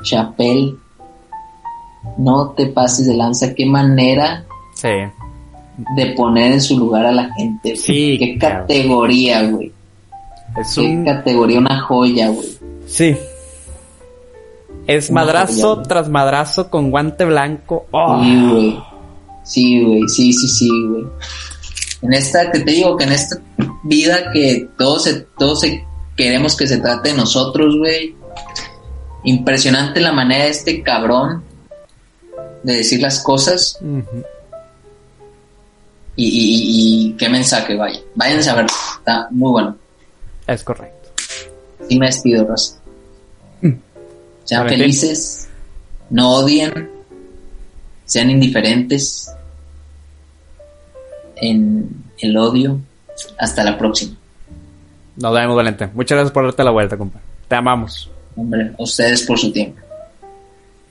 [0.03, 0.75] Chappelle.
[2.17, 4.45] No te pases de lanza, qué manera
[4.75, 4.89] sí.
[5.97, 7.71] de poner en su lugar a la gente.
[7.71, 7.77] güey.
[7.77, 8.61] Sí, Qué claro.
[8.61, 9.73] categoría, güey.
[10.59, 11.05] Es Qué un.
[11.05, 12.49] categoría, una joya, güey.
[12.87, 13.17] Sí.
[14.87, 15.89] Es Una madrazo joya.
[15.89, 17.87] tras madrazo con guante blanco.
[17.91, 18.23] Oh.
[18.23, 18.79] Sí, güey.
[19.45, 20.09] Sí, güey.
[20.09, 21.05] Sí, sí, sí, güey.
[22.03, 23.37] En esta, que te digo, que en esta
[23.83, 25.85] vida que todos se, todos se
[26.19, 28.15] queremos que se trate de nosotros, güey.
[29.25, 31.43] Impresionante la manera de este cabrón
[32.63, 33.79] de decir las cosas
[36.17, 38.01] y, y, y- y qué mensaje, vaya.
[38.15, 38.67] Váyanse a ver,
[38.99, 39.77] está muy bueno.
[40.47, 41.09] Es correcto.
[41.89, 42.77] Y me despido, Rosa.
[44.45, 44.79] Sean Valentín.
[44.79, 45.49] felices,
[46.11, 46.91] no odien,
[48.07, 49.31] sean indiferentes
[51.37, 51.89] en
[52.19, 52.81] el odio.
[53.39, 54.17] Hasta la próxima.
[55.21, 55.89] Nos vemos, Valente.
[55.95, 57.19] Muchas gracias por darte la vuelta, compa.
[57.49, 58.11] Te amamos.
[58.37, 59.81] Hombre, a ustedes por su tiempo.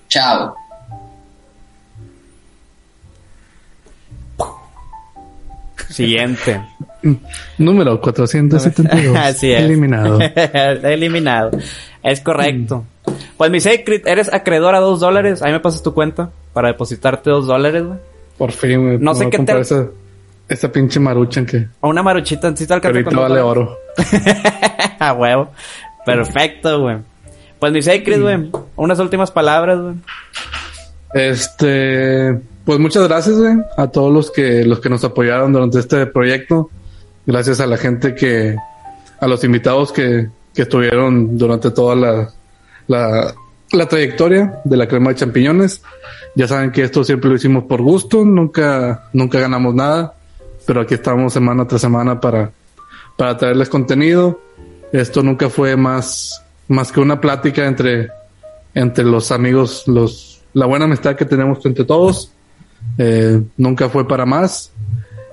[0.10, 0.56] Chao.
[5.90, 6.62] Siguiente.
[7.58, 9.16] Número 472.
[9.18, 9.62] Así es.
[9.64, 10.20] Eliminado.
[10.84, 11.52] Eliminado.
[12.04, 12.84] Es correcto.
[13.38, 15.42] Pues mi Sacred, eres acreedor a dos dólares.
[15.42, 18.00] Ahí me pasas tu cuenta para depositarte dos dólares, güey.
[18.38, 18.98] Por fin, güey.
[19.00, 19.64] No sé qué te-
[20.50, 23.78] esa pinche maruchan que O una maruchita, si te que alcanza ahorita vale oro.
[25.00, 25.52] A huevo.
[26.06, 26.98] Perfecto, güey.
[27.60, 28.52] Pues mi Sacred, güey.
[28.76, 29.96] Unas últimas palabras, güey.
[31.14, 36.06] Este, pues muchas gracias, güey, a todos los que los que nos apoyaron durante este
[36.06, 36.70] proyecto.
[37.26, 38.56] Gracias a la gente que,
[39.20, 42.30] a los invitados que, que estuvieron durante toda la,
[42.88, 43.34] la,
[43.72, 45.82] la trayectoria de la crema de champiñones.
[46.36, 50.14] Ya saben que esto siempre lo hicimos por gusto, nunca, nunca ganamos nada,
[50.68, 52.52] pero aquí estamos semana tras semana para,
[53.16, 54.42] para traerles contenido.
[54.92, 58.10] Esto nunca fue más, más que una plática entre,
[58.74, 62.34] entre los amigos, los, la buena amistad que tenemos entre todos.
[62.98, 64.74] Eh, nunca fue para más.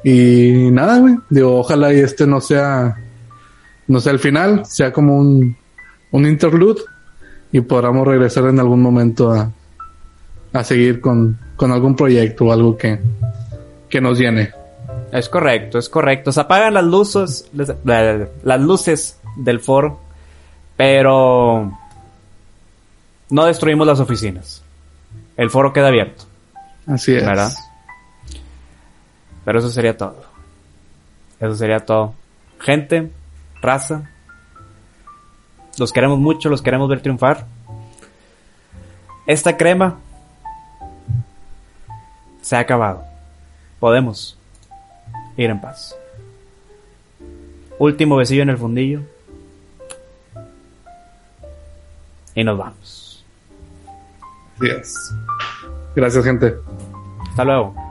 [0.04, 1.16] Y nada, güey.
[1.28, 2.96] Digo, ojalá y este no sea,
[3.88, 5.56] no sea el final, sea como un,
[6.12, 6.82] un interlude
[7.50, 9.50] y podamos regresar en algún momento a,
[10.52, 13.00] a seguir con, con algún proyecto o algo que,
[13.88, 14.63] que nos llene.
[15.14, 16.32] Es correcto, es correcto.
[16.32, 20.00] Se apagan las luces, las luces del foro,
[20.76, 21.72] pero
[23.30, 24.64] no destruimos las oficinas.
[25.36, 26.24] El foro queda abierto,
[26.88, 27.24] Así es.
[27.24, 27.52] ¿verdad?
[29.44, 30.20] Pero eso sería todo.
[31.38, 32.14] Eso sería todo.
[32.58, 33.12] Gente,
[33.62, 34.10] raza,
[35.78, 37.46] los queremos mucho, los queremos ver triunfar.
[39.28, 39.96] Esta crema
[42.42, 43.04] se ha acabado.
[43.78, 44.36] Podemos
[45.36, 45.96] ir en paz.
[47.78, 49.00] Último besillo en el fundillo.
[52.34, 53.24] Y nos vamos.
[54.56, 55.14] Así es.
[55.94, 56.54] Gracias, gente.
[57.30, 57.83] Hasta luego.